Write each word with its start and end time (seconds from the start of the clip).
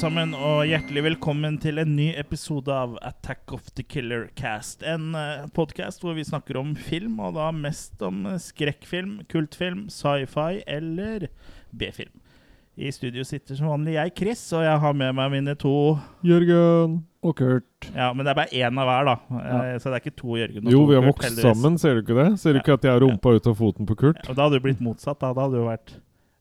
Sammen, 0.00 0.30
og 0.32 0.62
hjertelig 0.64 1.02
velkommen 1.04 1.58
til 1.60 1.76
en 1.82 1.90
ny 1.92 2.06
episode 2.16 2.72
av 2.72 2.94
Attack 3.04 3.52
of 3.52 3.66
the 3.76 3.84
Killer 3.84 4.30
Cast. 4.38 4.80
En 4.80 5.10
uh, 5.12 5.44
podkast 5.52 6.00
hvor 6.00 6.16
vi 6.16 6.24
snakker 6.24 6.56
om 6.56 6.70
film, 6.72 7.18
og 7.20 7.34
da 7.36 7.50
mest 7.52 8.00
om 8.06 8.22
skrekkfilm, 8.40 9.18
kultfilm, 9.28 9.90
sci-fi 9.92 10.62
eller 10.64 11.28
B-film. 11.76 12.14
I 12.80 12.88
studio 12.96 13.26
sitter 13.28 13.58
som 13.58 13.68
vanlig 13.68 13.98
jeg, 13.98 14.14
Chris, 14.16 14.46
og 14.56 14.64
jeg 14.64 14.80
har 14.86 14.96
med 14.96 15.12
meg 15.20 15.34
mine 15.36 15.56
to 15.60 15.76
Jørgen 16.24 17.02
og 17.20 17.36
Kurt. 17.36 17.90
Ja, 17.92 18.14
Men 18.16 18.24
det 18.24 18.32
er 18.32 18.40
bare 18.40 18.56
én 18.56 18.80
av 18.80 18.88
hver, 18.88 19.10
da. 19.10 19.16
Ja. 19.36 19.62
Så 19.76 19.90
det 19.92 19.98
er 19.98 20.04
ikke 20.06 20.16
to 20.22 20.38
Jørgen 20.40 20.64
og 20.64 20.72
Jo, 20.78 20.84
to 20.86 20.92
vi 20.94 20.96
har 20.96 21.08
vokst 21.10 21.28
heldigvis. 21.28 21.50
sammen, 21.50 21.76
ser 21.82 21.98
du 21.98 22.06
ikke 22.06 22.16
det? 22.22 22.30
Ser 22.40 22.56
du 22.56 22.64
ikke 22.64 22.78
at 22.80 22.88
jeg 22.88 22.96
har 22.96 23.04
rumpa 23.04 23.36
ut 23.36 23.52
av 23.52 23.60
foten 23.60 23.90
på 23.90 24.00
Kurt? 24.06 24.22
Og 24.30 24.32
da 24.32 24.46
hadde 24.46 24.56
det 24.56 24.64
blitt 24.64 24.80
motsatt. 24.80 25.20
Da, 25.20 25.34
da 25.36 25.44
hadde 25.44 25.60
det 25.60 25.68
vært 25.68 25.98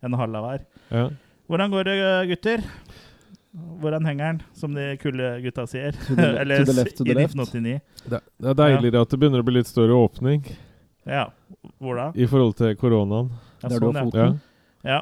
en 0.08 0.16
halv 0.24 0.40
av 0.40 0.48
hver. 0.48 0.70
Ja. 0.96 1.10
Hvordan 1.50 1.72
går 1.74 1.88
det, 1.90 1.94
gutter? 2.30 2.64
Hvordan 3.52 4.06
henger 4.06 4.26
den, 4.26 4.42
som 4.54 4.74
de 4.78 4.98
kule 5.02 5.30
gutta 5.42 5.66
sier? 5.68 5.96
To 6.08 6.16
the 6.16 6.28
Eller 6.42 6.60
to 6.62 6.72
the 6.72 6.76
left, 6.78 6.98
to 6.98 7.04
the 7.04 7.16
i 7.16 7.24
1989. 7.24 7.80
Det, 8.06 8.20
det 8.38 8.50
er 8.52 8.58
deiligere 8.60 9.02
at 9.02 9.10
det 9.14 9.20
begynner 9.22 9.42
å 9.42 9.48
bli 9.48 9.56
litt 9.58 9.70
større 9.72 9.98
åpning 9.98 10.44
Ja. 11.10 11.30
Hvor 11.82 11.98
da? 11.98 12.12
i 12.16 12.28
forhold 12.30 12.56
til 12.60 12.76
koronaen. 12.78 13.32
Ja, 13.64 13.70
Der 13.70 13.80
du 13.80 13.90
har 13.92 14.12
ja. 14.16 14.28
Ja. 14.86 15.00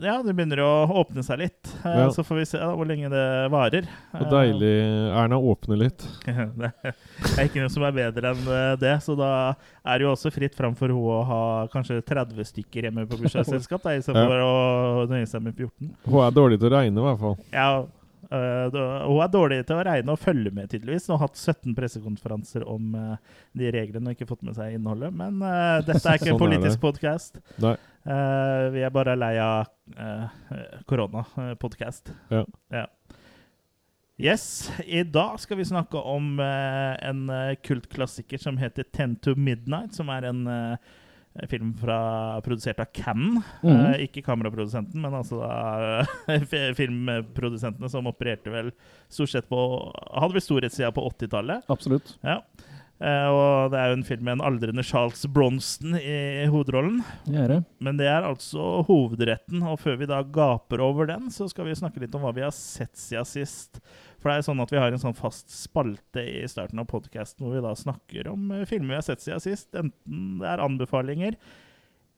Ja. 0.00 0.16
det 0.24 0.34
begynner 0.34 0.62
å 0.64 0.70
åpne 1.02 1.24
seg 1.26 1.42
litt. 1.44 1.72
Eh, 1.84 1.98
Ja. 2.00 2.08
Så 2.14 2.24
får 2.26 2.40
vi 2.40 2.46
se 2.48 2.58
da, 2.58 2.70
hvor 2.76 2.88
lenge 2.88 3.10
det 3.12 3.26
varer. 3.52 3.86
Og 4.16 4.26
deilig 4.32 4.72
Erna 5.12 5.36
åpner 5.36 5.80
litt. 5.80 6.06
det 6.24 6.72
er 7.36 7.46
ikke 7.46 7.62
noe 7.62 7.72
som 7.72 7.84
er 7.86 7.94
bedre 7.96 8.32
enn 8.32 8.50
eh, 8.56 8.74
det, 8.80 8.96
så 9.04 9.16
da 9.18 9.30
er 9.84 10.00
det 10.00 10.06
jo 10.06 10.14
også 10.14 10.32
fritt 10.34 10.56
fram 10.56 10.76
for 10.78 10.88
henne 10.90 11.14
å 11.14 11.22
ha 11.28 11.44
kanskje 11.72 12.00
30 12.06 12.50
stykker 12.50 12.88
hjemme 12.88 13.06
på 13.10 13.20
bursdagsselskap, 13.20 13.88
istedenfor 14.00 14.40
ja. 14.40 14.50
å 14.50 15.06
nøye 15.10 15.28
seg 15.28 15.44
med 15.44 15.56
14. 15.56 15.94
Hun 16.08 16.20
er 16.24 16.36
dårlig 16.36 16.60
til 16.60 16.70
å 16.70 16.76
regne, 16.78 17.00
i 17.00 17.08
hvert 17.08 17.24
fall. 17.24 17.40
Ja, 17.54 17.72
Uh, 18.30 18.70
hun 18.70 19.16
er 19.24 19.30
dårlig 19.32 19.56
til 19.66 19.74
å 19.74 19.82
regne 19.82 20.14
og 20.14 20.20
følge 20.22 20.52
med, 20.54 20.68
tydeligvis. 20.70 21.08
Hun 21.08 21.16
har 21.16 21.24
hatt 21.24 21.40
17 21.40 21.74
pressekonferanser 21.74 22.62
om 22.62 22.92
uh, 22.94 23.40
de 23.58 23.72
reglene 23.74 24.12
og 24.12 24.14
ikke 24.14 24.28
fått 24.28 24.44
med 24.46 24.54
seg 24.54 24.76
innholdet. 24.76 25.10
Men 25.18 25.40
uh, 25.42 25.80
dette 25.82 26.04
er 26.04 26.20
ikke 26.20 26.28
en 26.28 26.36
Sånn 26.36 26.44
politisk 26.44 26.82
podkast. 26.84 27.40
Nei. 28.04 28.70
vi 28.74 28.82
er 28.86 28.92
bare 28.94 29.16
lei 29.18 29.34
av 29.42 29.68
uh, 29.98 30.30
koronapodkast. 30.88 32.12
Ja. 32.32 32.44
ja. 32.72 32.86
Yes, 34.20 34.70
i 34.84 35.02
dag 35.02 35.38
skal 35.40 35.56
vi 35.56 35.64
snakke 35.64 35.96
om 35.96 36.34
uh, 36.40 36.96
en 37.08 37.30
eh, 37.32 37.54
kultklassiker 37.64 38.38
som 38.38 38.58
heter 38.60 38.84
'Ten 38.84 39.16
to 39.16 39.34
Midnight', 39.34 39.96
som 39.96 40.08
er 40.12 40.26
en 40.28 40.46
eh, 40.46 41.46
film 41.48 41.74
fra, 41.74 42.40
produsert 42.44 42.80
av 42.80 42.90
Cannon. 42.92 43.42
Mm. 43.62 43.76
Eh, 43.76 44.02
ikke 44.04 44.22
kameraprodusenten, 44.26 45.00
men 45.00 45.14
altså 45.14 45.40
filmprodusentene 46.80 47.88
som 47.88 48.10
opererte 48.10 48.52
vel 48.52 48.72
stort 49.08 49.32
sett 49.32 49.48
på 49.48 49.60
Hadde 50.12 50.36
vel 50.36 50.44
storhetssida 50.44 50.92
på 50.92 51.06
80-tallet. 51.14 51.64
Absolutt. 51.72 52.18
Ja. 52.20 52.42
Eh, 52.42 52.69
og 53.00 53.72
det 53.72 53.78
er 53.80 53.88
jo 53.88 53.96
en 53.96 54.04
film 54.04 54.26
med 54.26 54.34
en 54.36 54.42
aldrende 54.44 54.84
Charles 54.84 55.22
Bronston 55.32 55.94
i 55.96 56.44
hovedrollen. 56.52 56.98
Det 57.24 57.38
er 57.40 57.54
det. 57.54 57.58
Men 57.80 57.96
det 57.96 58.10
er 58.12 58.26
altså 58.28 58.82
hovedretten, 58.84 59.62
og 59.64 59.80
før 59.80 59.96
vi 60.02 60.08
da 60.10 60.20
gaper 60.20 60.82
over 60.84 61.08
den, 61.08 61.30
så 61.32 61.48
skal 61.48 61.70
vi 61.70 61.78
snakke 61.78 62.02
litt 62.02 62.14
om 62.18 62.26
hva 62.26 62.34
vi 62.36 62.44
har 62.44 62.52
sett 62.52 62.92
siden 63.00 63.28
sist. 63.28 63.80
For 64.20 64.28
det 64.28 64.36
er 64.36 64.46
sånn 64.50 64.60
at 64.60 64.74
vi 64.74 64.80
har 64.82 64.92
en 64.92 65.00
sånn 65.00 65.16
fast 65.16 65.48
spalte 65.54 66.20
i 66.20 66.44
starten 66.50 66.82
av 66.82 66.90
podkasten 66.90 67.46
hvor 67.46 67.56
vi 67.56 67.64
da 67.64 67.72
snakker 67.78 68.28
om 68.34 68.50
eh, 68.52 68.66
filmer 68.68 68.92
vi 68.92 68.98
har 68.98 69.06
sett 69.06 69.24
siden 69.24 69.42
sist. 69.42 69.70
Enten 69.72 70.38
det 70.42 70.50
er 70.52 70.64
anbefalinger 70.66 71.38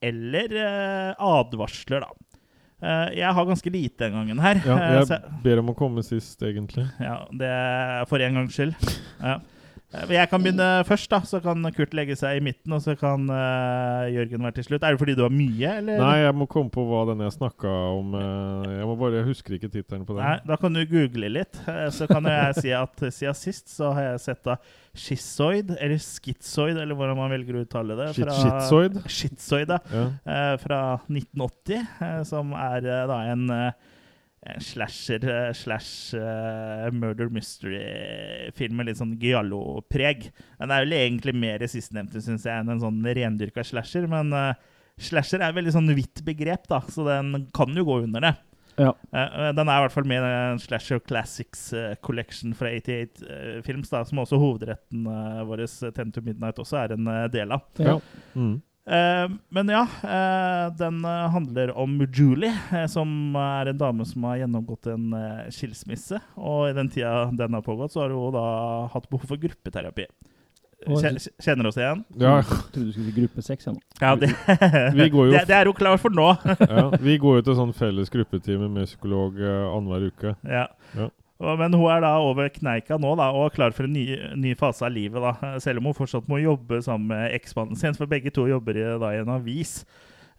eller 0.03 0.59
eh, 0.59 1.23
advarsler, 1.23 2.03
da. 2.03 2.29
Uh, 2.83 3.13
jeg 3.15 3.31
har 3.31 3.47
ganske 3.47 3.71
lite 3.71 4.09
den 4.09 4.17
gangen 4.17 4.41
her. 4.43 4.59
Ja, 4.67 4.77
eh, 4.89 4.97
jeg 5.07 5.43
ber 5.45 5.61
om 5.63 5.71
å 5.71 5.77
komme 5.79 6.03
sist, 6.03 6.41
egentlig. 6.43 6.89
ja, 6.99 7.21
det 7.31 7.47
er 7.47 8.09
for 8.11 8.25
en 8.27 8.41
gangs 8.41 8.57
skyld. 8.59 8.75
Ja. 9.23 9.37
Eh, 9.93 10.13
Jeg 10.15 10.29
kan 10.31 10.43
begynne 10.43 10.69
først, 10.89 11.11
da, 11.13 11.21
så 11.29 11.41
kan 11.45 11.63
Kurt 11.77 11.95
legge 11.97 12.17
seg 12.19 12.39
i 12.39 12.45
midten, 12.45 12.73
og 12.73 12.81
så 12.85 12.95
kan 12.99 13.27
uh, 13.29 14.09
Jørgen 14.13 14.45
være 14.47 14.57
til 14.59 14.67
slutt. 14.71 14.87
Er 14.87 14.95
det 14.97 15.01
fordi 15.03 15.17
du 15.19 15.25
har 15.27 15.35
mye, 15.35 15.75
eller? 15.83 16.01
Nei, 16.01 16.15
jeg 16.23 16.37
må 16.41 16.49
komme 16.51 16.73
på 16.73 16.85
hva 16.89 17.05
den 17.13 17.25
jeg 17.27 17.35
snakka 17.37 17.73
om 17.99 18.17
uh, 18.17 18.65
Jeg 18.71 18.89
må 18.89 18.97
bare, 19.01 19.21
jeg 19.21 19.29
husker 19.29 19.57
ikke 19.59 19.73
tittelen 19.73 20.07
på 20.09 20.17
den. 20.17 20.25
Nei, 20.25 20.39
da 20.49 20.59
kan 20.61 20.77
du 20.77 20.83
google 20.89 21.33
litt. 21.37 21.61
Uh, 21.69 21.87
Så 21.93 22.09
kan 22.11 22.27
jeg 22.31 22.59
si 22.63 22.75
at 22.77 23.05
siden 23.13 23.39
sist 23.39 23.73
så 23.73 23.93
har 23.97 24.13
jeg 24.13 24.25
sett 24.27 24.43
da 24.49 24.59
Schizoid, 24.97 25.73
eller 25.79 26.01
Schizoid, 26.01 26.77
eller 26.77 26.97
hvordan 26.97 27.17
man 27.17 27.33
velger 27.33 27.57
å 27.57 27.65
uttale 27.67 27.97
det. 27.97 28.11
Fra, 28.17 28.35
schizoid? 28.37 28.99
Schizoid, 29.09 29.71
da. 29.71 29.79
Ja. 29.89 30.57
Fra 30.61 30.81
1980, 31.09 31.87
eh, 32.05 32.19
som 32.29 32.53
er 32.57 32.85
da 33.09 33.23
en 33.33 33.47
slasher 34.63 35.23
eh, 35.31 35.53
slash 35.55 36.19
eh, 36.19 36.89
murder 36.95 37.31
mystery-film 37.31 38.79
med 38.79 38.89
litt 38.89 38.99
sånn 38.99 39.17
giallo-preg. 39.21 40.29
Den 40.59 40.75
er 40.75 40.87
vel 40.87 40.97
egentlig 40.99 41.37
mer 41.39 41.63
sistnevnte, 41.71 42.23
syns 42.25 42.47
jeg, 42.49 42.55
enn 42.55 42.73
en 42.75 42.83
sånn 42.83 43.03
rendyrka 43.07 43.65
slasher. 43.67 44.09
Men 44.11 44.35
eh, 44.35 44.55
slasher 45.03 45.41
er 45.41 45.51
et 45.51 45.61
veldig 45.61 45.77
sånn 45.77 45.93
hvitt 45.95 46.25
begrep, 46.27 46.67
da, 46.71 46.83
så 46.91 47.07
den 47.07 47.47
kan 47.55 47.71
jo 47.79 47.87
gå 47.87 48.01
under 48.07 48.27
det. 48.27 48.35
Ja. 48.77 48.93
Eh, 49.13 49.53
den 49.53 49.69
er 49.69 49.79
i 49.79 49.85
hvert 49.85 49.95
fall 49.95 50.09
med 50.09 50.25
i 50.25 50.61
Slasher 50.63 51.01
Classics 51.05 51.67
eh, 51.77 51.95
Collection 52.05 52.55
fra 52.57 52.73
88 52.73 53.27
eh, 53.27 53.63
Films, 53.67 53.93
da, 53.93 54.03
som 54.09 54.23
også 54.23 54.41
hovedretten 54.41 55.07
uh, 55.07 55.43
vår, 55.49 55.67
eh, 55.67 55.93
10 55.93 56.15
to 56.17 56.25
Midnight, 56.25 56.61
også 56.63 56.81
er 56.81 56.97
en 56.97 57.11
eh, 57.13 57.27
del 57.33 57.53
av. 57.53 57.67
Ja. 57.79 57.99
Mm. 58.35 58.57
Eh, 58.87 59.29
men 59.55 59.69
ja, 59.71 59.85
uh, 60.03 60.73
den 60.75 61.05
uh, 61.07 61.29
handler 61.31 61.71
om 61.79 62.01
Julie, 62.11 62.51
som 62.91 63.37
er 63.39 63.71
en 63.71 63.79
dame 63.79 64.07
som 64.09 64.25
har 64.27 64.41
gjennomgått 64.43 64.89
en 64.91 65.13
skilsmisse. 65.55 66.19
Og 66.37 66.71
i 66.71 66.75
den 66.77 66.91
tida 66.91 67.29
den 67.31 67.55
har 67.55 67.63
pågått, 67.63 67.95
så 67.95 68.03
har 68.05 68.15
hun 68.17 68.35
da 68.35 68.47
hatt 68.93 69.07
behov 69.13 69.29
for 69.31 69.39
gruppeterapi. 69.43 70.09
Kjenner 70.83 71.15
du 71.15 71.43
Kjenner 71.45 71.67
oss 71.71 71.77
igjen? 71.79 72.01
Ja, 72.19 72.33
Jeg 72.41 72.47
trodde 72.51 72.87
du 72.89 72.93
skulle 72.93 73.07
si 73.13 73.21
gruppe 73.21 73.43
seks. 73.47 73.69
Ja, 74.01 74.17
det, 74.19 74.33
Vi 74.97 75.07
går 75.15 75.29
jo- 75.29 75.33
det, 75.37 75.45
det 75.47 75.55
er 75.61 75.71
hun 75.71 75.79
klar 75.79 75.97
for 76.03 76.11
nå. 76.11 76.33
ja. 76.59 76.89
Vi 76.99 77.19
går 77.23 77.39
jo 77.39 77.45
til 77.47 77.59
sånn 77.61 77.75
felles 77.77 78.11
gruppetime 78.11 78.67
med 78.67 78.91
psykolog 78.91 79.39
uh, 79.39 79.69
annenhver 79.77 80.09
uke. 80.11 80.35
ja. 80.43 80.67
Ja. 80.99 81.09
Men 81.59 81.75
hun 81.75 81.89
er 81.91 82.05
da 82.05 82.13
over 82.23 82.49
kneika 82.55 82.99
nå 83.03 83.17
da, 83.19 83.31
og 83.35 83.49
er 83.49 83.57
klar 83.57 83.75
for 83.75 83.89
en 83.89 83.97
ny, 83.97 84.07
ny 84.39 84.55
fase 84.59 84.87
av 84.87 84.95
livet. 84.95 85.19
da, 85.23 85.57
Selv 85.63 85.83
om 85.83 85.91
hun 85.91 85.97
fortsatt 85.99 86.29
må 86.31 86.39
jobbe 86.43 86.79
sammen 86.87 87.11
med 87.11 87.35
eksmannen 87.41 87.79
sin, 87.79 87.99
for 87.99 88.07
begge 88.11 88.31
to 88.35 88.47
jobber 88.51 88.79
i, 88.79 88.87
da, 89.03 89.13
i 89.17 89.23
en 89.25 89.33
avis. 89.35 89.81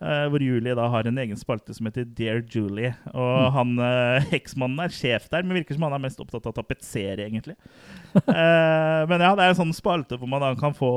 eh, 0.04 0.26
hvor 0.32 0.42
Julie 0.44 0.74
da 0.76 0.88
har 0.92 1.08
en 1.08 1.20
egen 1.22 1.38
spalte 1.40 1.72
som 1.76 1.88
heter 1.88 2.04
Dear 2.18 2.42
Julie. 2.52 2.90
Og 3.14 3.52
han 3.56 3.76
eh, 3.80 4.26
eksmannen 4.40 4.82
er 4.84 4.92
sjef 4.96 5.30
der, 5.32 5.44
men 5.48 5.56
virker 5.60 5.78
som 5.78 5.86
han 5.88 5.96
er 5.96 6.04
mest 6.04 6.20
opptatt 6.24 6.44
av 6.50 6.52
å 6.56 6.58
tapetsere, 6.62 7.28
egentlig. 7.30 7.56
Eh, 8.24 9.04
men 9.10 9.22
ja, 9.24 9.32
det 9.36 9.44
er 9.44 9.52
en 9.54 9.58
sånn 9.58 9.72
spalte 9.76 10.16
hvor 10.22 10.30
man 10.30 10.42
da 10.44 10.52
kan 10.60 10.76
få 10.78 10.90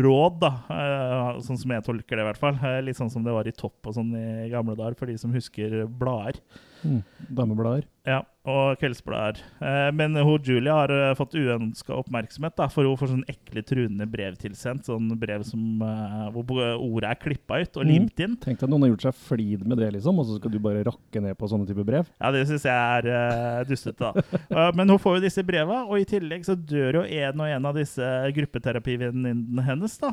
råd, 0.00 0.36
da. 0.42 0.50
eh, 0.70 1.40
sånn 1.44 1.58
som 1.60 1.72
jeg 1.74 1.84
tolker 1.86 2.16
det, 2.18 2.22
i 2.24 2.28
hvert 2.28 2.40
fall. 2.40 2.58
Eh, 2.62 2.80
litt 2.86 2.98
sånn 2.98 3.10
som 3.12 3.24
det 3.26 3.34
var 3.34 3.48
i 3.50 3.54
Topp 3.56 3.90
og 3.90 3.96
sånn 3.96 4.12
i 4.16 4.50
gamle 4.52 4.76
dager, 4.78 4.96
for 4.98 5.10
de 5.10 5.16
som 5.20 5.34
husker 5.34 5.82
blader. 5.90 6.38
Mm. 6.84 7.02
Dameblader. 7.34 7.84
Ja, 8.04 8.18
og 8.44 8.74
kveldsblader. 8.76 9.38
Eh, 9.64 9.86
men 9.96 10.12
hun 10.20 10.42
Julia 10.44 10.74
har 10.76 10.92
uh, 10.92 11.14
fått 11.16 11.32
uønska 11.40 11.94
oppmerksomhet, 11.96 12.52
da, 12.58 12.66
for 12.68 12.84
hun 12.84 12.98
får 13.00 13.08
sånn 13.14 13.22
ekle, 13.32 13.62
truende 13.64 14.04
brev 14.12 14.36
tilsendt. 14.42 14.84
Sånn 14.90 15.08
brev 15.16 15.46
som, 15.48 15.80
uh, 15.80 16.26
hvor 16.34 16.60
ordet 16.76 17.14
er 17.14 17.20
klippa 17.22 17.62
ut 17.62 17.78
og 17.80 17.86
Mm. 17.86 17.92
limt 17.94 18.20
inn. 18.20 18.36
Tenk 18.36 18.60
deg 18.60 18.66
at 18.66 18.70
noen 18.74 18.84
har 18.84 18.92
gjort 18.92 19.06
seg 19.08 19.16
flid 19.30 19.64
med 19.66 19.80
det, 19.80 19.88
liksom, 19.96 20.20
og 20.20 20.28
så 20.28 20.36
skal 20.36 20.52
du 20.52 20.60
bare 20.60 20.84
rakke 20.84 21.24
ned 21.24 21.38
på 21.40 21.48
sånne 21.48 21.66
type 21.70 21.86
brev. 21.88 22.04
Ja, 22.20 22.30
det 22.36 22.44
syns 22.52 22.68
jeg 22.68 22.76
er 22.76 23.08
uh, 23.08 23.64
dustete, 23.64 24.12
da. 24.12 24.68
Men 24.76 24.92
hun 24.92 25.00
får 25.00 25.16
jo 25.18 25.24
disse 25.24 25.42
breva, 25.48 25.86
og 25.88 25.96
i 25.98 26.04
tillegg 26.12 26.44
så 26.44 26.54
dør 26.60 27.00
jo 27.00 27.06
en 27.08 27.40
og 27.40 27.48
en 27.56 27.70
av 27.72 27.80
disse 27.80 28.12
gruppeterapivenninnene 28.36 29.64
hennes, 29.64 29.96
da. 30.04 30.12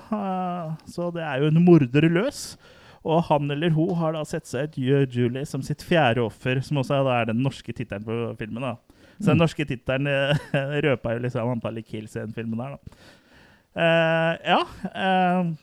Så 0.87 1.11
det 1.11 1.27
er 1.27 1.43
jo 1.43 1.51
en 1.51 1.65
morder 1.65 2.07
løs. 2.07 2.55
Og 3.07 3.23
han 3.31 3.49
eller 3.49 3.73
hun 3.73 3.95
har 3.97 4.13
da 4.13 4.21
sett 4.27 4.49
seg 4.49 4.69
ut 4.69 4.77
Gjør 4.81 5.07
Julie 5.09 5.47
som 5.49 5.63
sitt 5.65 5.81
fjerde 5.85 6.21
offer, 6.21 6.61
som 6.65 6.81
også 6.81 6.99
er, 7.01 7.31
den 7.31 7.41
norske 7.41 7.73
tittelen 7.73 8.05
på 8.05 8.17
filmen. 8.39 8.61
da. 8.61 8.75
Så 9.17 9.31
den 9.31 9.41
norske 9.41 9.65
tittelen 9.65 10.09
uh, 10.11 10.77
røpa 10.85 11.15
jo 11.15 11.25
liksom 11.25 11.55
antallet 11.55 11.87
kills 11.87 12.15
i 12.15 12.21
den 12.21 12.35
filmen 12.35 12.61
der, 12.61 12.77
da. 12.77 12.79
Uh, 13.71 14.33
ja. 14.45 14.61
Uh, 14.91 15.53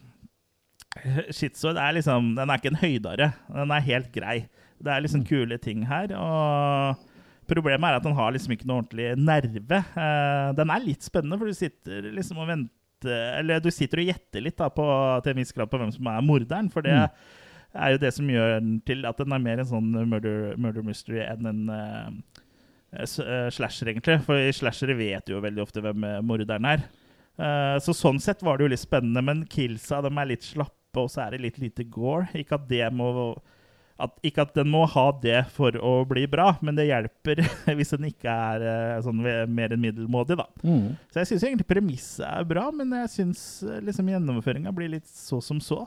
Shitsoid 1.31 1.76
er 1.79 1.93
liksom 1.94 2.32
Den 2.35 2.49
er 2.49 2.58
ikke 2.58 2.73
en 2.73 2.81
høydare. 2.81 3.29
Den 3.52 3.75
er 3.75 3.87
helt 3.87 4.11
grei. 4.14 4.38
Det 4.79 4.91
er 4.91 5.05
liksom 5.05 5.26
kule 5.26 5.58
ting 5.62 5.84
her. 5.87 6.14
Og 6.19 7.05
problemet 7.50 7.87
er 7.87 7.99
at 7.99 8.06
den 8.06 8.17
har 8.19 8.34
liksom 8.34 8.55
ikke 8.55 8.67
noe 8.67 8.82
ordentlig 8.82 9.12
nerve. 9.20 9.82
Uh, 9.94 10.50
den 10.58 10.75
er 10.75 10.84
litt 10.84 11.06
spennende, 11.06 11.38
for 11.38 11.46
du 11.46 11.55
sitter 11.55 12.11
liksom 12.11 12.43
og 12.43 12.50
venter 12.50 12.75
Eller 13.06 13.61
du 13.62 13.71
sitter 13.71 14.03
og 14.03 14.09
gjetter 14.11 14.43
litt 14.43 14.59
da 14.59 14.71
på, 14.73 14.87
til 15.23 15.35
en 15.35 15.43
viss 15.43 15.55
grad 15.55 15.71
på 15.71 15.79
hvem 15.79 15.93
som 15.95 16.11
er 16.11 16.25
morderen. 16.25 16.71
For 16.73 16.83
det 16.83 16.97
Mm. 16.97 17.81
er 17.85 17.91
jo 17.93 17.99
det 18.03 18.12
som 18.15 18.29
gjør 18.29 18.61
den 18.61 18.81
til 18.81 19.05
at 19.06 19.19
den 19.19 19.33
er 19.33 19.39
mer 19.45 19.61
en 19.61 19.69
sånn 19.69 19.91
murder, 20.09 20.56
murder 20.56 20.83
mystery 20.83 21.21
enn 21.21 21.47
en 21.47 21.69
uh, 21.69 22.09
eh, 22.97 23.50
slasher, 23.50 23.93
egentlig. 23.93 24.23
For 24.25 24.41
i 24.41 24.55
slashere 24.56 24.97
vet 24.97 25.27
du 25.27 25.35
jo 25.35 25.43
veldig 25.45 25.62
ofte 25.62 25.83
hvem 25.85 26.05
eh, 26.05 26.23
morderen 26.25 26.65
er. 26.65 26.87
Uh, 27.39 27.77
så 27.79 27.95
sånn 27.95 28.19
sett 28.19 28.43
var 28.43 28.59
det 28.59 28.67
jo 28.67 28.73
litt 28.73 28.83
spennende, 28.83 29.23
men 29.23 29.44
killsa 29.47 30.01
de 30.03 30.11
er 30.11 30.33
litt 30.33 30.47
slappe, 30.47 30.97
og 30.99 31.11
så 31.12 31.27
er 31.27 31.37
det 31.37 31.44
litt 31.44 31.61
lite 31.62 31.85
gore. 31.85 32.27
Ikke 32.35 32.56
at 32.59 32.67
det 32.71 32.89
må 32.97 33.37
at, 33.99 34.12
Ikke 34.23 34.45
at 34.47 34.53
den 34.55 34.69
må 34.71 34.85
ha 34.87 35.06
det 35.23 35.41
for 35.50 35.75
å 35.75 36.05
bli 36.06 36.23
bra, 36.31 36.53
men 36.62 36.77
det 36.79 36.87
hjelper 36.87 37.41
hvis 37.79 37.91
den 37.97 38.06
ikke 38.12 38.31
er 38.31 38.67
eh, 38.73 39.00
sånn 39.03 39.19
mer 39.23 39.75
enn 39.75 39.83
middelmådig, 39.83 40.37
da. 40.39 40.47
Mm. 40.62 40.93
Så 41.11 41.23
jeg 41.25 41.31
syns 41.33 41.47
egentlig 41.49 41.67
premisset 41.71 42.27
er 42.29 42.47
bra, 42.47 42.69
men 42.71 42.95
jeg 43.00 43.11
syns 43.17 43.43
liksom 43.83 44.12
gjennomføringa 44.12 44.71
blir 44.77 44.93
litt 44.95 45.09
så 45.11 45.41
som 45.43 45.59
så. 45.65 45.81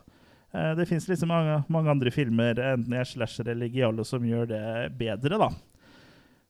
Eh, 0.51 0.73
Det 0.75 0.89
fins 0.89 1.07
liksom 1.07 1.31
mange, 1.31 1.61
mange 1.71 1.93
andre 1.95 2.11
filmer, 2.11 2.59
enten 2.73 2.97
jeg 2.97 3.05
er 3.05 3.11
slasher 3.13 3.53
eller 3.55 3.71
giallo, 3.71 4.03
som 4.07 4.27
gjør 4.27 4.51
det 4.51 4.63
bedre, 4.99 5.39
da. 5.39 5.51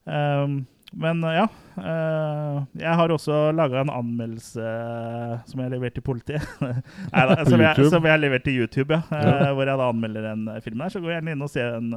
Um, 0.02 0.64
men 0.94 1.24
eh, 1.24 1.36
ja. 1.38 1.46
eh, 1.80 2.58
jeg 2.82 2.96
har 3.00 3.14
også 3.16 3.38
laga 3.56 3.80
en 3.82 3.92
anmeldelse 3.94 4.60
eh, 4.66 5.36
som 5.48 5.62
jeg 5.64 5.72
leverte 5.72 6.00
til 6.00 6.06
politiet. 6.08 6.44
Neida, 7.14 7.36
da, 7.38 7.46
som, 7.48 7.62
jeg, 7.64 7.86
som 7.94 8.08
jeg 8.10 8.20
leverte 8.20 8.50
til 8.50 8.60
YouTube, 8.64 8.98
ja. 8.98 9.02
Ja. 9.12 9.52
Hvor 9.56 9.64
jeg 9.70 9.80
da 9.80 9.88
anmelder 9.92 10.28
den 10.32 10.48
filmen 10.66 10.84
her. 10.86 10.94
Så 10.96 11.00
gå 11.04 11.14
gjerne 11.14 11.32
inn 11.36 11.46
og 11.46 11.52
se 11.54 11.64
den, 11.64 11.94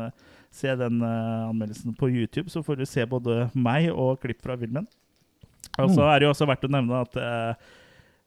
se 0.55 0.76
den 0.79 1.02
anmeldelsen 1.02 1.96
på 1.99 2.11
YouTube, 2.12 2.50
så 2.55 2.62
får 2.62 2.79
du 2.79 2.87
se 2.87 3.06
både 3.11 3.49
meg 3.58 3.91
og 3.91 4.20
klipp 4.23 4.43
fra 4.46 4.56
filmen. 4.61 4.87
Og 5.79 5.88
så 5.91 6.05
Mm. 6.05 6.08
er 6.12 6.19
det 6.20 6.26
jo 6.29 6.35
også 6.35 6.46
verdt 6.46 6.69
å 6.69 6.70
nevne 6.70 7.00
at 7.02 7.17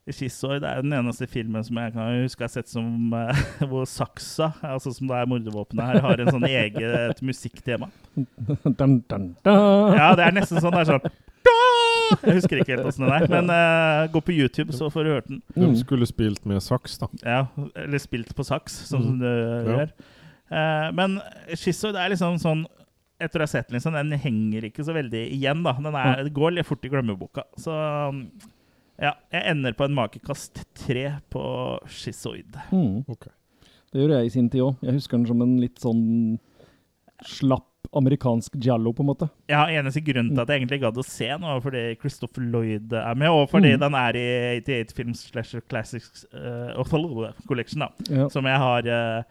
uh, 0.07 0.59
det 0.59 0.69
er 0.69 0.81
den 0.81 0.93
eneste 0.93 1.27
filmen 1.27 1.63
som 1.67 1.75
jeg 1.81 1.93
kan 1.93 2.21
huske 2.23 2.39
jeg 2.43 2.47
har 2.47 2.53
sett 2.53 2.69
som 2.71 3.13
eh, 3.13 3.41
hvor 3.69 3.85
saksa, 3.85 4.53
altså 4.63 4.93
som 4.95 5.07
det 5.09 5.15
er 5.19 5.27
mordvåpenet 5.27 5.83
her, 5.89 5.99
har 6.05 6.21
en 6.23 6.31
sånn 6.31 6.47
eget 6.47 7.21
musikktema. 7.21 7.89
Dun, 8.15 8.75
dun, 8.77 8.97
dun. 9.09 9.25
Ja, 9.45 10.13
det 10.15 10.23
er 10.29 10.31
nesten 10.37 10.61
sånn 10.63 10.71
det 10.77 10.85
er 10.85 10.91
sånn 10.93 11.09
Jeg 12.23 12.37
husker 12.37 12.61
ikke 12.61 12.75
helt 12.77 12.87
åssen 12.87 13.03
den 13.03 13.13
er, 13.17 13.27
men 13.27 13.49
uh, 13.51 14.07
gå 14.13 14.21
på 14.23 14.31
YouTube, 14.35 14.71
så 14.75 14.87
får 14.93 15.03
du 15.03 15.09
hørt 15.11 15.27
den. 15.27 15.41
De 15.55 15.65
Mm. 15.67 15.75
skulle 15.75 16.07
spilt 16.07 16.45
med 16.47 16.61
saks, 16.63 16.97
da. 17.01 17.07
Ja, 17.25 17.41
Eller 17.75 17.99
spilt 17.99 18.31
på 18.35 18.45
saks, 18.47 18.71
som 18.87 19.01
Mhm. 19.03 19.19
du 19.19 19.27
Ja. 19.27 19.75
gjør. 19.75 19.91
Uh, 20.47 20.91
men 20.95 21.19
Schizoid 21.53 21.95
er 21.99 22.09
liksom 22.15 22.39
sånn 22.39 22.65
Etter 23.19 23.39
å 23.41 23.41
ha 23.41 23.47
sett 23.49 23.67
den, 23.67 23.79
liksom, 23.79 23.93
den 23.97 24.11
henger 24.21 24.61
ikke 24.69 24.83
så 24.85 24.93
veldig 24.93 25.23
igjen. 25.33 25.63
da 25.65 25.73
Den 25.73 25.95
er, 25.95 26.23
Det 26.23 26.33
går 26.35 26.51
litt 26.53 26.67
fort 26.67 26.85
i 26.85 26.89
glemmeboka. 26.89 27.43
Så 27.57 27.73
ja, 29.01 29.13
jeg 29.31 29.43
ender 29.51 29.73
på 29.77 29.85
en 29.85 29.93
makekast 29.97 30.63
tre 30.75 31.07
på 31.29 31.41
Schizoid. 31.87 32.55
Mm. 32.71 33.03
Okay. 33.07 33.31
Det 33.93 34.01
gjorde 34.01 34.17
jeg 34.19 34.25
i 34.25 34.29
sin 34.33 34.49
tid 34.49 34.61
òg. 34.65 34.75
Jeg 34.83 34.93
husker 34.97 35.17
den 35.17 35.27
som 35.29 35.41
en 35.45 35.57
litt 35.61 35.79
sånn 35.79 36.03
slapp 37.25 37.65
amerikansk 37.95 38.57
giallo, 38.59 38.91
på 38.93 39.01
en 39.01 39.07
måte. 39.07 39.29
Ja, 39.49 39.61
Eneste 39.71 40.01
grunnen 40.03 40.33
til 40.35 40.41
at 40.43 40.49
jeg 40.51 40.59
egentlig 40.59 40.81
gadd 40.83 40.97
å 40.99 41.05
se 41.07 41.29
den, 41.31 41.45
var 41.47 41.61
fordi 41.63 41.83
Christopher 42.01 42.43
Lloyd 42.43 42.91
er 42.99 43.15
med, 43.15 43.29
og 43.31 43.47
fordi 43.49 43.71
Mm. 43.75 43.79
den 43.79 43.95
er 43.95 44.17
i 44.19 44.25
88 44.59 44.93
Films 44.93 45.21
Slasher 45.31 45.61
Classics 45.61 46.25
uh, 46.35 46.75
Collection, 47.47 47.79
da. 47.85 47.89
Ja. 48.09 48.27
Som 48.29 48.45
jeg 48.45 48.57
har 48.59 48.83
uh, 48.87 49.23